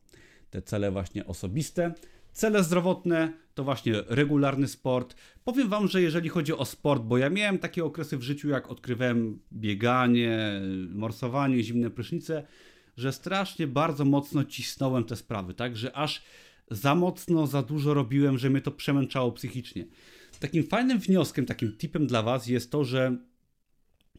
te 0.49 0.61
cele 0.61 0.91
właśnie 0.91 1.25
osobiste. 1.25 1.93
Cele 2.31 2.63
zdrowotne 2.63 3.33
to 3.53 3.63
właśnie 3.63 3.93
regularny 4.07 4.67
sport. 4.67 5.15
Powiem 5.43 5.69
Wam, 5.69 5.87
że 5.87 6.01
jeżeli 6.01 6.29
chodzi 6.29 6.53
o 6.53 6.65
sport, 6.65 7.03
bo 7.03 7.17
ja 7.17 7.29
miałem 7.29 7.59
takie 7.59 7.85
okresy 7.85 8.17
w 8.17 8.21
życiu, 8.21 8.49
jak 8.49 8.71
odkrywałem 8.71 9.39
bieganie, 9.53 10.61
morsowanie, 10.89 11.63
zimne 11.63 11.89
prysznice, 11.89 12.43
że 12.97 13.11
strasznie 13.11 13.67
bardzo 13.67 14.05
mocno 14.05 14.43
cisnąłem 14.43 15.03
te 15.03 15.15
sprawy, 15.15 15.53
tak, 15.53 15.77
że 15.77 15.95
aż 15.95 16.23
za 16.71 16.95
mocno, 16.95 17.47
za 17.47 17.61
dużo 17.61 17.93
robiłem, 17.93 18.37
że 18.37 18.49
mnie 18.49 18.61
to 18.61 18.71
przemęczało 18.71 19.31
psychicznie. 19.31 19.85
Takim 20.39 20.63
fajnym 20.63 20.99
wnioskiem, 20.99 21.45
takim 21.45 21.77
tipem 21.77 22.07
dla 22.07 22.23
Was 22.23 22.47
jest 22.47 22.71
to, 22.71 22.83
że 22.83 23.17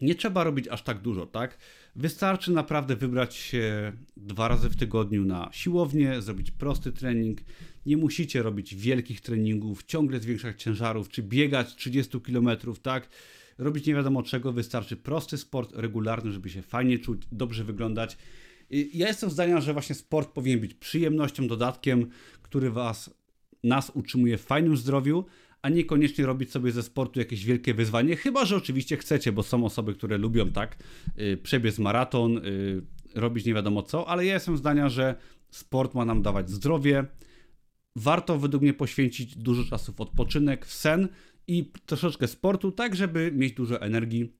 nie 0.01 0.14
trzeba 0.14 0.44
robić 0.44 0.68
aż 0.68 0.82
tak 0.82 0.99
dużo, 0.99 1.26
tak? 1.26 1.59
Wystarczy 1.96 2.53
naprawdę 2.53 2.96
wybrać 2.96 3.34
się 3.34 3.92
dwa 4.16 4.49
razy 4.49 4.68
w 4.68 4.76
tygodniu 4.76 5.24
na 5.24 5.49
siłownię, 5.53 6.22
zrobić 6.22 6.51
prosty 6.51 6.92
trening. 6.92 7.40
Nie 7.86 7.96
musicie 7.96 8.42
robić 8.42 8.74
wielkich 8.74 9.20
treningów, 9.20 9.82
ciągle 9.82 10.20
zwiększać 10.20 10.62
ciężarów, 10.62 11.09
czy 11.09 11.22
biegać 11.22 11.74
30 11.74 12.20
km, 12.20 12.49
tak? 12.82 13.09
Robić 13.59 13.86
nie 13.86 13.94
wiadomo 13.94 14.22
czego, 14.22 14.53
wystarczy 14.53 14.96
prosty 14.96 15.38
sport 15.38 15.72
regularny, 15.74 16.32
żeby 16.32 16.51
się 16.51 16.62
fajnie 16.62 16.99
czuć, 16.99 17.22
dobrze 17.32 17.64
wyglądać. 17.64 18.16
Ja 18.70 19.09
jestem 19.09 19.30
zdania, 19.30 19.61
że 19.61 19.72
właśnie 19.72 19.94
sport 19.94 20.30
powinien 20.30 20.61
być 20.61 20.74
przyjemnością, 20.74 21.49
dodatkiem, 21.49 22.07
który 22.42 22.70
was, 22.70 23.11
nas 23.64 23.90
utrzymuje 23.94 24.38
w 24.38 24.42
fajnym 24.42 24.76
zdrowiu, 24.76 25.24
a 25.62 25.68
niekoniecznie 25.68 26.26
robić 26.26 26.50
sobie 26.50 26.72
ze 26.72 26.82
sportu 26.82 27.18
jakieś 27.18 27.44
wielkie 27.44 27.74
wyzwanie, 27.74 28.16
chyba 28.16 28.44
że 28.44 28.56
oczywiście 28.56 28.96
chcecie, 28.96 29.32
bo 29.32 29.42
są 29.42 29.64
osoby, 29.64 29.94
które 29.94 30.18
lubią 30.18 30.50
tak 30.52 30.76
yy, 31.16 31.36
przebiec 31.36 31.78
maraton, 31.78 32.32
yy, 32.32 32.82
robić 33.14 33.44
nie 33.44 33.54
wiadomo 33.54 33.82
co, 33.82 34.09
ale 34.09 34.26
ja 34.26 34.34
jestem 34.34 34.56
zdania, 34.56 34.88
że 34.88 35.14
sport 35.50 35.94
ma 35.94 36.04
nam 36.04 36.22
dawać 36.22 36.50
zdrowie. 36.50 37.04
Warto 37.96 38.38
według 38.38 38.62
mnie 38.62 38.74
poświęcić 38.74 39.36
dużo 39.36 39.64
czasu 39.64 39.92
w 39.92 40.00
odpoczynek, 40.00 40.66
w 40.66 40.72
sen 40.72 41.09
i 41.46 41.72
troszeczkę 41.86 42.28
sportu, 42.28 42.72
tak 42.72 42.96
żeby 42.96 43.32
mieć 43.34 43.54
dużo 43.54 43.80
energii, 43.80 44.32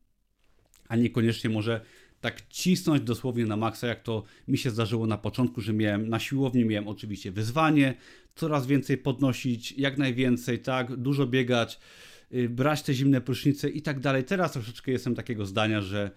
a 0.89 0.97
niekoniecznie 0.97 1.51
może 1.51 1.81
tak 2.21 2.49
cisnąć 2.49 3.03
dosłownie 3.03 3.47
na 3.47 3.57
maksa, 3.57 3.87
jak 3.87 4.03
to 4.03 4.23
mi 4.49 4.59
się 4.59 4.71
zdarzyło 4.71 5.07
na 5.07 5.19
początku, 5.19 5.61
że 5.61 5.73
miałem 5.73 6.09
na 6.09 6.19
siłowni 6.19 6.65
miałem 6.65 6.89
oczywiście 6.89 7.33
wyzwanie, 7.33 7.95
coraz 8.39 8.67
więcej 8.67 8.99
podnosić, 8.99 9.73
jak 9.73 9.99
najwięcej, 9.99 10.59
tak, 10.59 10.97
dużo 10.97 11.27
biegać, 11.27 11.81
yy, 12.31 12.49
brać 12.49 12.83
te 12.83 12.95
zimne 12.95 13.21
prysznice 13.21 13.69
i 13.69 13.83
tak 13.83 14.01
dalej. 14.01 14.25
Teraz 14.25 14.53
troszeczkę 14.53 14.93
jestem 14.93 15.15
takiego 15.15 15.47
zdania, 15.47 15.81
że 15.81 16.11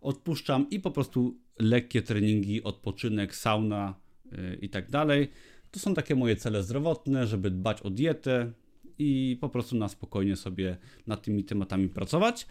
odpuszczam 0.00 0.70
i 0.70 0.80
po 0.80 0.90
prostu 0.90 1.38
lekkie 1.58 2.02
treningi, 2.02 2.62
odpoczynek, 2.62 3.34
sauna 3.34 3.94
yy, 4.32 4.58
i 4.62 4.68
tak 4.68 4.90
dalej. 4.90 5.28
To 5.70 5.80
są 5.80 5.94
takie 5.94 6.14
moje 6.14 6.36
cele 6.36 6.62
zdrowotne, 6.62 7.26
żeby 7.26 7.50
dbać 7.50 7.82
o 7.82 7.90
dietę 7.90 8.52
i 8.98 9.38
po 9.40 9.48
prostu 9.48 9.76
na 9.76 9.88
spokojnie 9.88 10.36
sobie 10.36 10.76
nad 11.06 11.22
tymi 11.22 11.44
tematami 11.44 11.88
pracować. 11.88 12.46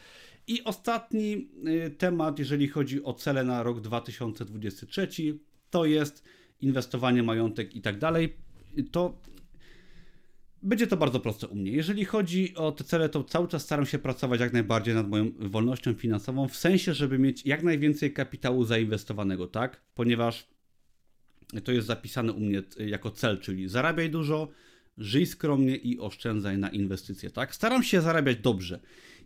I 0.48 0.64
ostatni 0.64 1.50
y, 1.68 1.90
temat, 1.98 2.40
jeżeli 2.40 2.68
chodzi 2.68 3.04
o 3.04 3.14
cele 3.14 3.44
na 3.44 3.64
rok 3.64 3.82
2023, 3.82 5.08
to 5.70 5.86
jest 5.86 6.24
inwestowanie, 6.62 7.24
majątek 7.24 7.76
i 7.76 7.82
tak 7.82 8.00
dalej. 8.00 8.38
To 8.84 9.22
będzie 10.64 10.88
to 10.88 10.98
bardzo 10.98 11.20
proste 11.20 11.48
u 11.48 11.56
mnie. 11.56 11.72
Jeżeli 11.72 12.06
chodzi 12.06 12.56
o 12.56 12.72
te 12.72 12.84
cele, 12.84 13.10
to 13.10 13.24
cały 13.24 13.48
czas 13.48 13.64
staram 13.64 13.86
się 13.86 14.00
pracować 14.00 14.40
jak 14.40 14.54
najbardziej 14.54 14.96
nad 14.96 15.10
moją 15.10 15.32
wolnością 15.40 15.94
finansową, 15.94 16.48
w 16.48 16.56
sensie, 16.56 16.94
żeby 16.94 17.20
mieć 17.20 17.46
jak 17.46 17.64
najwięcej 17.64 18.14
kapitału 18.14 18.64
zainwestowanego, 18.64 19.48
tak? 19.48 19.82
Ponieważ 19.96 20.48
to 21.64 21.72
jest 21.72 21.88
zapisane 21.88 22.34
u 22.34 22.40
mnie 22.40 22.64
jako 22.80 23.12
cel, 23.12 23.40
czyli 23.40 23.70
zarabiaj 23.70 24.10
dużo, 24.10 24.48
żyj 24.98 25.26
skromnie 25.26 25.76
i 25.76 26.00
oszczędzaj 26.00 26.58
na 26.58 26.70
inwestycje, 26.70 27.30
tak? 27.30 27.56
Staram 27.56 27.84
się 27.84 28.02
zarabiać 28.02 28.38
dobrze. 28.38 28.80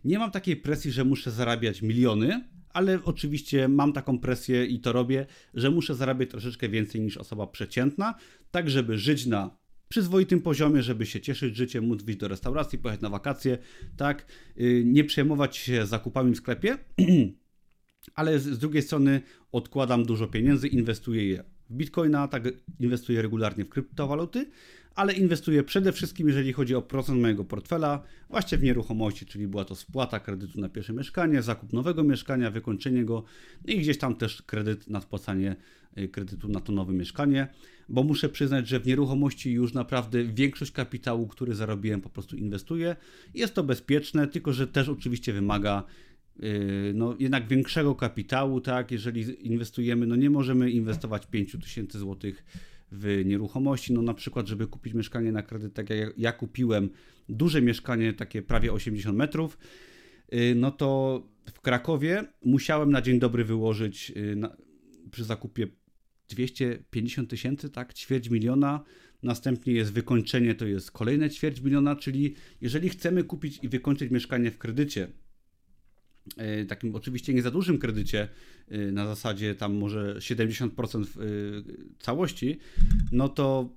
Nie 0.04 0.18
mam 0.18 0.30
takiej 0.30 0.56
presji, 0.56 0.92
że 0.92 1.04
muszę 1.04 1.30
zarabiać 1.30 1.82
miliony, 1.82 2.44
ale 2.72 3.04
oczywiście 3.04 3.68
mam 3.68 3.92
taką 3.92 4.18
presję 4.18 4.66
i 4.66 4.80
to 4.80 4.92
robię, 4.92 5.26
że 5.54 5.70
muszę 5.70 5.94
zarabiać 5.94 6.30
troszeczkę 6.30 6.68
więcej 6.68 7.00
niż 7.00 7.16
osoba 7.16 7.46
przeciętna, 7.46 8.14
tak 8.50 8.70
żeby 8.70 8.98
żyć 8.98 9.26
na 9.26 9.62
przyzwoitym 9.88 10.40
poziomie, 10.40 10.82
żeby 10.82 11.06
się 11.06 11.20
cieszyć 11.20 11.56
życiem, 11.56 11.86
móc 11.86 12.02
wyjść 12.02 12.20
do 12.20 12.28
restauracji, 12.28 12.78
pojechać 12.78 13.00
na 13.00 13.10
wakacje, 13.10 13.58
tak, 13.96 14.26
y, 14.60 14.82
nie 14.86 15.04
przejmować 15.04 15.56
się 15.56 15.86
zakupami 15.86 16.34
w 16.34 16.36
sklepie, 16.36 16.78
ale 18.14 18.38
z 18.38 18.58
drugiej 18.58 18.82
strony 18.82 19.20
odkładam 19.52 20.04
dużo 20.04 20.26
pieniędzy, 20.26 20.68
inwestuję 20.68 21.28
je 21.28 21.44
w 21.70 21.74
bitcoina, 21.74 22.28
tak 22.28 22.42
inwestuję 22.80 23.22
regularnie 23.22 23.64
w 23.64 23.68
kryptowaluty, 23.68 24.50
ale 24.94 25.12
inwestuję 25.12 25.62
przede 25.62 25.92
wszystkim, 25.92 26.28
jeżeli 26.28 26.52
chodzi 26.52 26.74
o 26.74 26.82
procent 26.82 27.20
mojego 27.20 27.44
portfela, 27.44 28.02
właśnie 28.30 28.58
w 28.58 28.62
nieruchomości, 28.62 29.26
czyli 29.26 29.48
była 29.48 29.64
to 29.64 29.74
spłata 29.74 30.20
kredytu 30.20 30.60
na 30.60 30.68
pierwsze 30.68 30.92
mieszkanie, 30.92 31.42
zakup 31.42 31.72
nowego 31.72 32.04
mieszkania, 32.04 32.50
wykończenie 32.50 33.04
go 33.04 33.24
i 33.64 33.78
gdzieś 33.78 33.98
tam 33.98 34.16
też 34.16 34.42
kredyt 34.42 34.90
na 34.90 35.00
spłacanie 35.00 35.56
y, 35.98 36.08
kredytu 36.08 36.48
na 36.48 36.60
to 36.60 36.72
nowe 36.72 36.92
mieszkanie, 36.92 37.48
bo 37.88 38.02
muszę 38.02 38.28
przyznać, 38.28 38.68
że 38.68 38.80
w 38.80 38.86
nieruchomości 38.86 39.52
już 39.52 39.74
naprawdę 39.74 40.24
większość 40.24 40.72
kapitału, 40.72 41.26
który 41.26 41.54
zarobiłem, 41.54 42.00
po 42.00 42.08
prostu 42.08 42.36
inwestuję. 42.36 42.96
Jest 43.34 43.54
to 43.54 43.64
bezpieczne, 43.64 44.26
tylko 44.26 44.52
że 44.52 44.66
też 44.66 44.88
oczywiście 44.88 45.32
wymaga 45.32 45.82
y, 46.42 46.92
no, 46.94 47.16
jednak 47.18 47.48
większego 47.48 47.94
kapitału, 47.94 48.60
tak, 48.60 48.90
jeżeli 48.90 49.46
inwestujemy, 49.46 50.06
no 50.06 50.16
nie 50.16 50.30
możemy 50.30 50.70
inwestować 50.70 51.26
5000 51.26 51.98
złotych 51.98 52.44
w 52.92 53.22
nieruchomości. 53.24 53.92
No 53.92 54.02
na 54.02 54.14
przykład, 54.14 54.46
żeby 54.46 54.66
kupić 54.66 54.94
mieszkanie 54.94 55.32
na 55.32 55.42
kredyt, 55.42 55.74
tak 55.74 55.90
jak 55.90 56.18
ja 56.18 56.32
kupiłem 56.32 56.90
duże 57.28 57.62
mieszkanie, 57.62 58.12
takie 58.12 58.42
prawie 58.42 58.72
80 58.72 59.18
metrów, 59.18 59.58
y, 60.34 60.54
no 60.56 60.70
to 60.70 61.22
w 61.52 61.60
Krakowie 61.60 62.24
musiałem 62.44 62.90
na 62.90 63.02
dzień 63.02 63.18
dobry 63.18 63.44
wyłożyć 63.44 64.12
y, 64.16 64.36
na, 64.36 64.56
przy 65.10 65.24
zakupie 65.24 65.66
250 66.28 67.30
tysięcy, 67.30 67.70
tak, 67.70 67.94
ćwierć 67.94 68.30
miliona. 68.30 68.84
Następnie 69.22 69.72
jest 69.72 69.92
wykończenie, 69.92 70.54
to 70.54 70.66
jest 70.66 70.90
kolejne 70.90 71.30
ćwierć 71.30 71.60
miliona, 71.60 71.96
czyli 71.96 72.34
jeżeli 72.60 72.88
chcemy 72.88 73.24
kupić 73.24 73.58
i 73.62 73.68
wykończyć 73.68 74.10
mieszkanie 74.10 74.50
w 74.50 74.58
kredycie, 74.58 75.08
takim 76.68 76.94
oczywiście 76.94 77.34
nie 77.34 77.42
za 77.42 77.50
dużym 77.50 77.78
kredycie, 77.78 78.28
e, 78.68 78.78
na 78.92 79.06
zasadzie 79.06 79.54
tam 79.54 79.74
może 79.74 80.14
70% 80.18 81.02
e, 81.02 81.24
całości, 81.98 82.58
no 83.12 83.28
to 83.28 83.76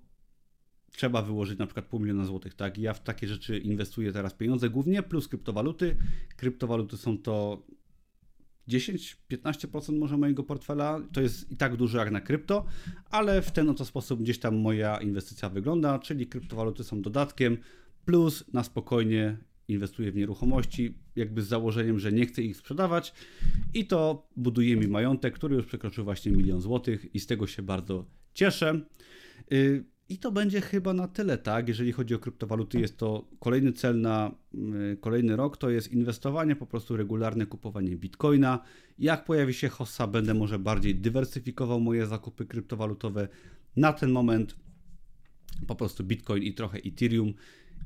trzeba 0.91 1.21
wyłożyć 1.21 1.59
na 1.59 1.65
przykład 1.65 1.85
pół 1.85 1.99
miliona 1.99 2.25
złotych, 2.25 2.53
tak? 2.53 2.77
Ja 2.77 2.93
w 2.93 3.03
takie 3.03 3.27
rzeczy 3.27 3.57
inwestuję 3.57 4.11
teraz 4.11 4.33
pieniądze 4.33 4.69
głównie, 4.69 5.03
plus 5.03 5.27
kryptowaluty. 5.27 5.95
Kryptowaluty 6.37 6.97
są 6.97 7.17
to 7.17 7.65
10-15% 8.67 9.97
może 9.97 10.17
mojego 10.17 10.43
portfela. 10.43 11.01
To 11.13 11.21
jest 11.21 11.51
i 11.51 11.57
tak 11.57 11.75
dużo 11.75 11.97
jak 11.97 12.11
na 12.11 12.21
krypto, 12.21 12.65
ale 13.09 13.41
w 13.41 13.51
ten 13.51 13.69
oto 13.69 13.85
sposób 13.85 14.21
gdzieś 14.21 14.39
tam 14.39 14.57
moja 14.57 14.97
inwestycja 14.97 15.49
wygląda, 15.49 15.99
czyli 15.99 16.27
kryptowaluty 16.27 16.83
są 16.83 17.01
dodatkiem, 17.01 17.57
plus 18.05 18.53
na 18.53 18.63
spokojnie 18.63 19.37
inwestuję 19.67 20.11
w 20.11 20.15
nieruchomości, 20.15 20.97
jakby 21.15 21.41
z 21.41 21.47
założeniem, 21.47 21.99
że 21.99 22.11
nie 22.11 22.25
chcę 22.25 22.41
ich 22.41 22.57
sprzedawać 22.57 23.13
i 23.73 23.85
to 23.85 24.27
buduje 24.37 24.75
mi 24.75 24.87
majątek, 24.87 25.33
który 25.33 25.55
już 25.55 25.65
przekroczył 25.65 26.03
właśnie 26.03 26.31
milion 26.31 26.61
złotych 26.61 27.15
i 27.15 27.19
z 27.19 27.27
tego 27.27 27.47
się 27.47 27.61
bardzo 27.61 28.05
cieszę. 28.33 28.81
Y, 29.53 29.85
I 30.09 30.17
to 30.17 30.31
będzie 30.31 30.61
chyba 30.61 30.93
na 30.93 31.07
tyle, 31.07 31.37
tak? 31.37 31.67
Jeżeli 31.67 31.91
chodzi 31.91 32.15
o 32.15 32.19
kryptowaluty, 32.19 32.79
jest 32.79 32.97
to 32.97 33.27
kolejny 33.39 33.73
cel 33.73 34.01
na 34.01 34.35
y, 34.93 34.97
kolejny 34.97 35.35
rok, 35.35 35.57
to 35.57 35.69
jest 35.69 35.91
inwestowanie, 35.91 36.55
po 36.55 36.65
prostu 36.65 36.97
regularne 36.97 37.45
kupowanie 37.45 37.97
bitcoina. 37.97 38.59
Jak 38.99 39.25
pojawi 39.25 39.53
się 39.53 39.69
hossa, 39.69 40.07
będę 40.07 40.33
może 40.33 40.59
bardziej 40.59 40.95
dywersyfikował 40.95 41.79
moje 41.79 42.05
zakupy 42.05 42.45
kryptowalutowe. 42.45 43.27
Na 43.75 43.93
ten 43.93 44.11
moment 44.11 44.55
po 45.67 45.75
prostu 45.75 46.03
bitcoin 46.03 46.43
i 46.43 46.53
trochę 46.53 46.79
ethereum 46.85 47.33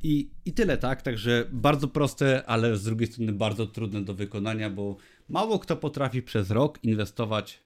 i, 0.03 0.29
I 0.45 0.53
tyle, 0.53 0.77
tak? 0.77 1.01
Także 1.01 1.47
bardzo 1.51 1.87
proste, 1.87 2.45
ale 2.45 2.77
z 2.77 2.83
drugiej 2.83 3.07
strony 3.07 3.33
bardzo 3.33 3.65
trudne 3.67 4.01
do 4.01 4.13
wykonania, 4.13 4.69
bo 4.69 4.97
mało 5.29 5.59
kto 5.59 5.77
potrafi 5.77 6.21
przez 6.21 6.51
rok 6.51 6.79
inwestować 6.83 7.63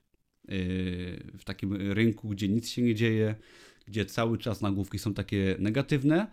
yy, 0.47 0.55
w 1.38 1.43
takim 1.45 1.91
rynku, 1.91 2.30
gdzie 2.30 2.49
nic 2.49 2.69
się 2.69 2.82
nie 2.82 2.95
dzieje, 2.95 3.36
gdzie 3.88 4.05
cały 4.05 4.38
czas 4.38 4.61
nagłówki 4.61 4.99
są 4.99 5.13
takie 5.13 5.55
negatywne. 5.59 6.28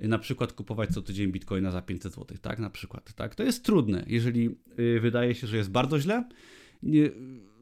Na 0.00 0.18
przykład 0.18 0.52
kupować 0.52 0.90
co 0.90 1.02
tydzień 1.02 1.32
bitcoina 1.32 1.70
za 1.70 1.82
500 1.82 2.14
zł, 2.14 2.36
tak? 2.42 2.58
Na 2.58 2.70
przykład, 2.70 3.14
tak? 3.14 3.34
To 3.34 3.42
jest 3.42 3.64
trudne, 3.64 4.04
jeżeli 4.06 4.50
yy, 4.78 5.00
wydaje 5.00 5.34
się, 5.34 5.46
że 5.46 5.56
jest 5.56 5.70
bardzo 5.70 6.00
źle. 6.00 6.28
Nie, 6.82 7.10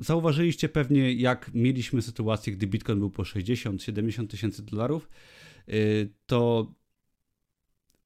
zauważyliście 0.00 0.68
pewnie, 0.68 1.12
jak 1.12 1.50
mieliśmy 1.54 2.02
sytuację, 2.02 2.52
gdy 2.52 2.66
bitcoin 2.66 2.98
był 2.98 3.10
po 3.10 3.22
60-70 3.22 4.26
tysięcy 4.26 4.62
dolarów, 4.62 5.08
yy, 5.66 5.74
to 6.26 6.72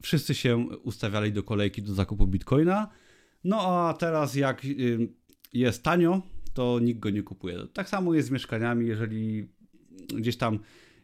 wszyscy 0.03 0.35
się 0.35 0.57
ustawiali 0.83 1.33
do 1.33 1.43
kolejki 1.43 1.83
do 1.83 1.95
zakupu 1.95 2.27
bitcoina. 2.27 2.89
No 3.45 3.61
a 3.61 3.95
teraz 3.95 4.35
jak 4.35 4.67
jest 5.53 5.83
tanio, 5.83 6.23
to 6.55 6.79
nikt 6.79 7.01
go 7.01 7.11
nie 7.11 7.23
kupuje. 7.23 7.67
Tak 7.73 7.89
samo 7.89 8.15
jest 8.15 8.29
z 8.29 8.31
mieszkaniami, 8.31 8.87
jeżeli 8.87 9.49
gdzieś 10.17 10.37
tam 10.37 10.59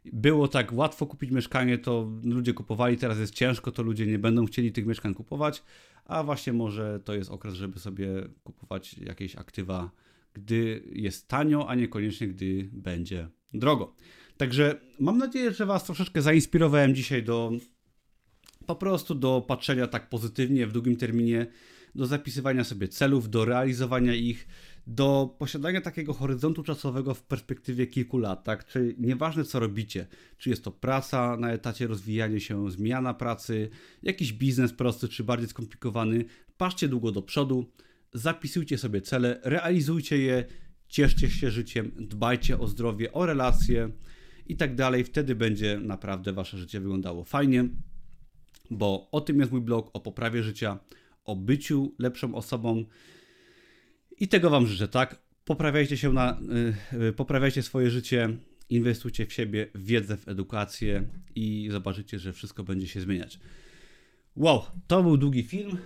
było 0.04 0.48
tak 0.48 0.72
łatwo 0.72 1.06
kupić 1.06 1.30
mieszkanie, 1.30 1.78
to 1.78 2.10
ludzie 2.24 2.54
kupowali, 2.54 2.96
teraz 2.96 3.18
jest 3.18 3.34
ciężko, 3.34 3.72
to 3.72 3.82
ludzie 3.82 4.06
nie 4.06 4.18
będą 4.18 4.46
chcieli 4.46 4.72
tych 4.72 4.86
mieszkań 4.86 5.14
kupować, 5.14 5.62
a 6.04 6.22
właśnie 6.22 6.52
może 6.52 7.00
to 7.04 7.14
jest 7.14 7.30
okres, 7.30 7.54
żeby 7.54 7.78
sobie 7.78 8.08
kupować 8.44 8.98
jakieś 8.98 9.36
aktywa, 9.36 9.90
gdy 10.34 10.82
jest 10.92 11.28
tanio, 11.28 11.68
a 11.68 11.74
niekoniecznie 11.74 12.28
gdy 12.28 12.68
będzie 12.72 13.28
drogo. 13.54 13.94
Także 14.36 14.80
mam 15.00 15.18
nadzieję, 15.18 15.52
że 15.52 15.66
Was 15.66 15.84
troszeczkę 15.84 16.22
zainspirowałem 16.22 16.94
dzisiaj 16.94 17.22
do 17.22 17.52
po 18.68 18.76
prostu 18.76 19.14
do 19.14 19.44
patrzenia 19.48 19.86
tak 19.86 20.08
pozytywnie 20.08 20.66
w 20.66 20.72
długim 20.72 20.96
terminie, 20.96 21.46
do 21.94 22.06
zapisywania 22.06 22.64
sobie 22.64 22.88
celów, 22.88 23.30
do 23.30 23.44
realizowania 23.44 24.14
ich, 24.14 24.48
do 24.86 25.36
posiadania 25.38 25.80
takiego 25.80 26.14
horyzontu 26.14 26.62
czasowego 26.62 27.14
w 27.14 27.22
perspektywie 27.22 27.86
kilku 27.86 28.18
lat, 28.18 28.44
tak? 28.44 28.66
Czy 28.66 28.94
nieważne 28.98 29.44
co 29.44 29.60
robicie, 29.60 30.06
czy 30.38 30.50
jest 30.50 30.64
to 30.64 30.70
praca 30.70 31.36
na 31.36 31.52
etacie, 31.52 31.86
rozwijanie 31.86 32.40
się, 32.40 32.70
zmiana 32.70 33.14
pracy, 33.14 33.70
jakiś 34.02 34.32
biznes 34.32 34.72
prosty 34.72 35.08
czy 35.08 35.24
bardziej 35.24 35.48
skomplikowany, 35.48 36.24
patrzcie 36.56 36.88
długo 36.88 37.12
do 37.12 37.22
przodu, 37.22 37.72
zapisujcie 38.12 38.78
sobie 38.78 39.00
cele, 39.00 39.40
realizujcie 39.44 40.18
je, 40.18 40.44
cieszcie 40.88 41.30
się 41.30 41.50
życiem, 41.50 41.92
dbajcie 41.96 42.58
o 42.58 42.66
zdrowie, 42.66 43.12
o 43.12 43.26
relacje 43.26 43.90
i 44.46 44.56
tak 44.56 44.74
dalej. 44.74 45.04
Wtedy 45.04 45.34
będzie 45.34 45.78
naprawdę 45.80 46.32
wasze 46.32 46.58
życie 46.58 46.80
wyglądało 46.80 47.24
fajnie. 47.24 47.68
Bo 48.70 49.08
o 49.12 49.20
tym 49.20 49.40
jest 49.40 49.52
mój 49.52 49.60
blog, 49.60 49.90
o 49.92 50.00
poprawie 50.00 50.42
życia, 50.42 50.78
o 51.24 51.36
byciu 51.36 51.94
lepszą 51.98 52.34
osobą. 52.34 52.84
I 54.20 54.28
tego 54.28 54.50
Wam 54.50 54.66
życzę, 54.66 54.88
tak? 54.88 55.22
Poprawiajcie 55.44 55.96
się 55.96 56.12
na, 56.12 56.40
yy, 56.92 57.12
poprawiajcie 57.12 57.62
swoje 57.62 57.90
życie, 57.90 58.36
inwestujcie 58.70 59.26
w 59.26 59.32
siebie, 59.32 59.66
w 59.74 59.84
wiedzę, 59.84 60.16
w 60.16 60.28
edukację 60.28 61.08
i 61.34 61.68
zobaczycie, 61.72 62.18
że 62.18 62.32
wszystko 62.32 62.64
będzie 62.64 62.86
się 62.86 63.00
zmieniać. 63.00 63.40
Wow, 64.36 64.62
to 64.86 65.02
był 65.02 65.16
długi 65.16 65.42
film. 65.42 65.78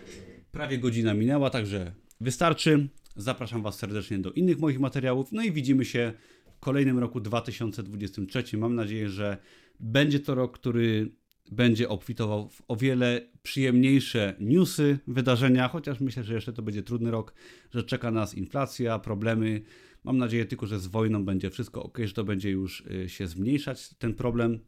Prawie 0.53 0.79
godzina 0.79 1.15
minęła, 1.15 1.51
także 1.51 1.93
wystarczy. 2.21 2.89
Zapraszam 3.17 3.63
Was 3.63 3.79
serdecznie 3.79 4.19
do 4.19 4.33
innych 4.33 4.59
moich 4.59 4.81
materiałów. 4.81 5.33
No 5.33 5.43
i 5.43 5.53
widzimy 5.53 5.85
się 5.85 6.13
w 6.57 6.59
kolejnym 6.59 6.99
roku 6.99 7.21
2023. 7.21 8.57
Mam 8.59 8.75
nadzieję, 8.75 9.09
że 9.09 9.37
będzie 9.81 10.21
to 10.21 10.35
rok, 10.35 10.59
który 10.59 11.11
będzie 11.51 11.89
obfitował 11.89 12.49
w 12.49 12.63
o 12.69 12.77
wiele 12.77 13.21
przyjemniejsze 13.43 14.35
newsy, 14.41 14.99
wydarzenia, 15.07 15.69
chociaż 15.69 16.01
myślę, 16.01 16.25
że 16.25 16.35
jeszcze 16.35 16.53
to 16.53 16.63
będzie 16.63 16.83
trudny 16.83 17.11
rok, 17.11 17.35
że 17.71 17.83
czeka 17.83 18.11
nas 18.11 18.35
inflacja, 18.35 18.99
problemy. 18.99 19.63
Mam 20.05 20.19
nadzieję 20.19 20.45
tylko, 20.45 20.67
że 20.67 20.81
z 20.81 20.87
wojną 20.87 21.25
będzie 21.25 21.51
wszystko 21.51 21.83
ok, 21.83 21.99
że 22.05 22.13
to 22.13 22.25
będzie 22.25 22.51
już 22.51 22.81
y, 22.81 23.09
się 23.09 23.27
zmniejszać 23.27 23.95
ten 23.95 24.15
problem, 24.15 24.61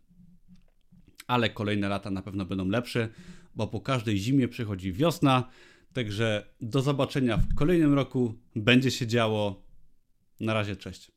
ale 1.26 1.50
kolejne 1.50 1.88
lata 1.88 2.10
na 2.10 2.22
pewno 2.22 2.44
będą 2.44 2.68
lepsze, 2.68 3.08
bo 3.54 3.66
po 3.66 3.80
każdej 3.80 4.18
zimie 4.18 4.48
przychodzi 4.48 4.92
wiosna. 4.92 5.48
Także 5.92 6.46
do 6.60 6.82
zobaczenia 6.82 7.36
w 7.36 7.54
kolejnym 7.54 7.94
roku. 7.94 8.34
Będzie 8.56 8.90
się 8.90 9.06
działo. 9.06 9.64
Na 10.40 10.54
razie, 10.54 10.76
cześć. 10.76 11.13